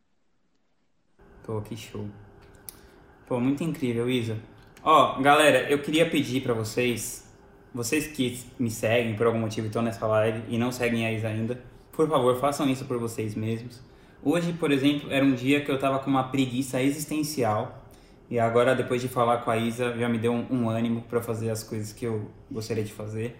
Pô, 1.49 1.61
que 1.61 1.75
show. 1.75 2.05
Pô, 3.27 3.39
muito 3.39 3.63
incrível, 3.63 4.07
Isa. 4.07 4.37
Ó, 4.83 5.19
galera, 5.19 5.67
eu 5.67 5.79
queria 5.79 6.07
pedir 6.07 6.43
para 6.43 6.53
vocês 6.53 7.27
vocês 7.73 8.05
que 8.05 8.39
me 8.59 8.69
seguem 8.69 9.15
por 9.15 9.25
algum 9.25 9.39
motivo 9.39 9.65
estão 9.65 9.81
nessa 9.81 10.05
live 10.05 10.43
e 10.47 10.59
não 10.59 10.71
seguem 10.71 11.07
a 11.07 11.11
Isa 11.11 11.27
ainda, 11.27 11.59
por 11.91 12.07
favor, 12.07 12.39
façam 12.39 12.69
isso 12.69 12.85
por 12.85 12.99
vocês 12.99 13.33
mesmos. 13.33 13.81
Hoje, 14.23 14.53
por 14.53 14.71
exemplo, 14.71 15.11
era 15.11 15.25
um 15.25 15.33
dia 15.33 15.61
que 15.61 15.71
eu 15.71 15.79
tava 15.79 15.97
com 15.97 16.11
uma 16.11 16.25
preguiça 16.25 16.83
existencial 16.83 17.83
e 18.29 18.37
agora, 18.37 18.75
depois 18.75 19.01
de 19.01 19.07
falar 19.07 19.39
com 19.39 19.49
a 19.49 19.57
Isa, 19.57 19.97
já 19.97 20.07
me 20.07 20.19
deu 20.19 20.31
um, 20.31 20.45
um 20.51 20.69
ânimo 20.69 21.01
para 21.09 21.19
fazer 21.19 21.49
as 21.49 21.63
coisas 21.63 21.91
que 21.91 22.05
eu 22.05 22.29
gostaria 22.51 22.83
de 22.83 22.93
fazer. 22.93 23.35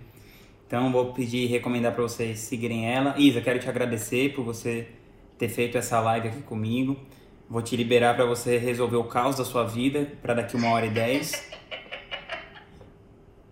Então, 0.66 0.92
vou 0.92 1.14
pedir 1.14 1.44
e 1.44 1.46
recomendar 1.46 1.94
para 1.94 2.02
vocês 2.02 2.40
seguirem 2.40 2.92
ela. 2.92 3.14
Isa, 3.20 3.40
quero 3.40 3.60
te 3.60 3.70
agradecer 3.70 4.34
por 4.34 4.44
você 4.44 4.88
ter 5.38 5.48
feito 5.48 5.78
essa 5.78 6.00
live 6.00 6.30
aqui 6.30 6.42
comigo. 6.42 6.98
Vou 7.50 7.64
te 7.64 7.76
liberar 7.76 8.16
para 8.16 8.26
você 8.26 8.58
resolver 8.58 8.98
o 8.98 9.06
caos 9.06 9.38
da 9.38 9.44
sua 9.44 9.64
vida 9.64 10.12
para 10.22 10.36
daqui 10.36 10.56
uma 10.56 10.70
hora 10.70 10.86
e 10.86 10.90
dez. 10.92 11.50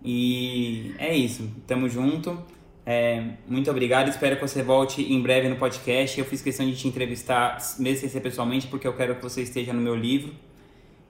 E 0.04 0.94
é 0.98 1.16
isso. 1.16 1.50
Tamo 1.66 1.88
junto. 1.88 2.40
É, 2.86 3.32
muito 3.46 3.68
obrigado. 3.70 4.08
Espero 4.08 4.36
que 4.36 4.42
você 4.42 4.62
volte 4.62 5.02
em 5.02 5.20
breve 5.20 5.48
no 5.48 5.56
podcast. 5.56 6.18
Eu 6.18 6.24
fiz 6.24 6.40
questão 6.40 6.64
de 6.64 6.76
te 6.76 6.86
entrevistar, 6.86 7.58
mesmo 7.80 8.00
sem 8.00 8.08
ser 8.08 8.20
pessoalmente, 8.20 8.68
porque 8.68 8.86
eu 8.86 8.96
quero 8.96 9.16
que 9.16 9.22
você 9.22 9.42
esteja 9.42 9.72
no 9.72 9.80
meu 9.80 9.96
livro. 9.96 10.32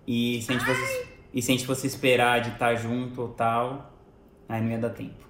E 0.07 0.41
se 0.41 0.51
a 0.51 0.55
gente 0.55 0.65
fosse, 0.65 1.07
e 1.35 1.43
se 1.43 1.53
a 1.53 1.55
gente 1.55 1.67
fosse 1.67 1.87
esperar 1.87 2.41
de 2.41 2.49
estar 2.49 2.75
junto 2.75 3.21
ou 3.21 3.29
tal, 3.29 3.93
aí 4.49 4.63
não 4.63 4.71
ia 4.71 4.79
dar 4.79 4.91
tempo. 4.91 5.28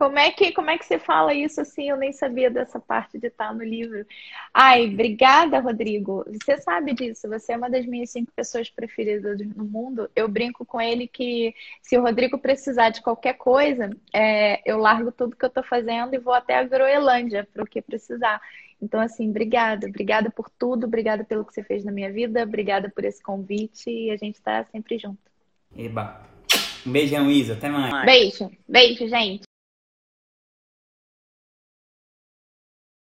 Como 0.00 0.18
é 0.18 0.30
que 0.30 0.50
como 0.52 0.70
é 0.70 0.78
que 0.78 0.86
você 0.86 0.98
fala 0.98 1.34
isso 1.34 1.60
assim? 1.60 1.90
Eu 1.90 1.96
nem 1.98 2.10
sabia 2.10 2.48
dessa 2.50 2.80
parte 2.80 3.18
de 3.18 3.26
estar 3.26 3.54
no 3.54 3.62
livro. 3.62 4.06
Ai, 4.52 4.86
obrigada, 4.86 5.60
Rodrigo. 5.60 6.24
Você 6.26 6.56
sabe 6.56 6.94
disso. 6.94 7.28
Você 7.28 7.52
é 7.52 7.56
uma 7.58 7.68
das 7.68 7.84
minhas 7.84 8.08
cinco 8.08 8.32
pessoas 8.34 8.70
preferidas 8.70 9.38
no 9.54 9.62
mundo. 9.62 10.10
Eu 10.16 10.26
brinco 10.26 10.64
com 10.64 10.80
ele 10.80 11.06
que 11.06 11.54
se 11.82 11.98
o 11.98 12.00
Rodrigo 12.00 12.38
precisar 12.38 12.88
de 12.88 13.02
qualquer 13.02 13.34
coisa, 13.34 13.90
é, 14.10 14.62
eu 14.64 14.78
largo 14.78 15.12
tudo 15.12 15.36
que 15.36 15.44
eu 15.44 15.48
estou 15.48 15.62
fazendo 15.62 16.14
e 16.14 16.18
vou 16.18 16.32
até 16.32 16.56
a 16.56 16.64
Groenlândia 16.64 17.46
para 17.52 17.62
o 17.62 17.66
que 17.66 17.82
precisar. 17.82 18.40
Então, 18.80 19.00
assim, 19.00 19.28
obrigada. 19.28 19.86
Obrigada 19.86 20.30
por 20.30 20.48
tudo. 20.48 20.86
Obrigada 20.86 21.24
pelo 21.24 21.44
que 21.44 21.52
você 21.52 21.62
fez 21.62 21.84
na 21.84 21.92
minha 21.92 22.10
vida. 22.10 22.42
Obrigada 22.42 22.88
por 22.88 23.04
esse 23.04 23.22
convite. 23.22 23.90
E 23.90 24.10
a 24.10 24.16
gente 24.16 24.36
está 24.36 24.64
sempre 24.64 24.96
junto. 24.96 25.20
Eba. 25.76 26.22
Um 26.86 26.90
beijão, 26.90 27.30
Isa. 27.30 27.52
Até 27.52 27.68
mais. 27.68 28.06
Beijo. 28.06 28.50
Beijo, 28.66 29.06
gente. 29.06 29.49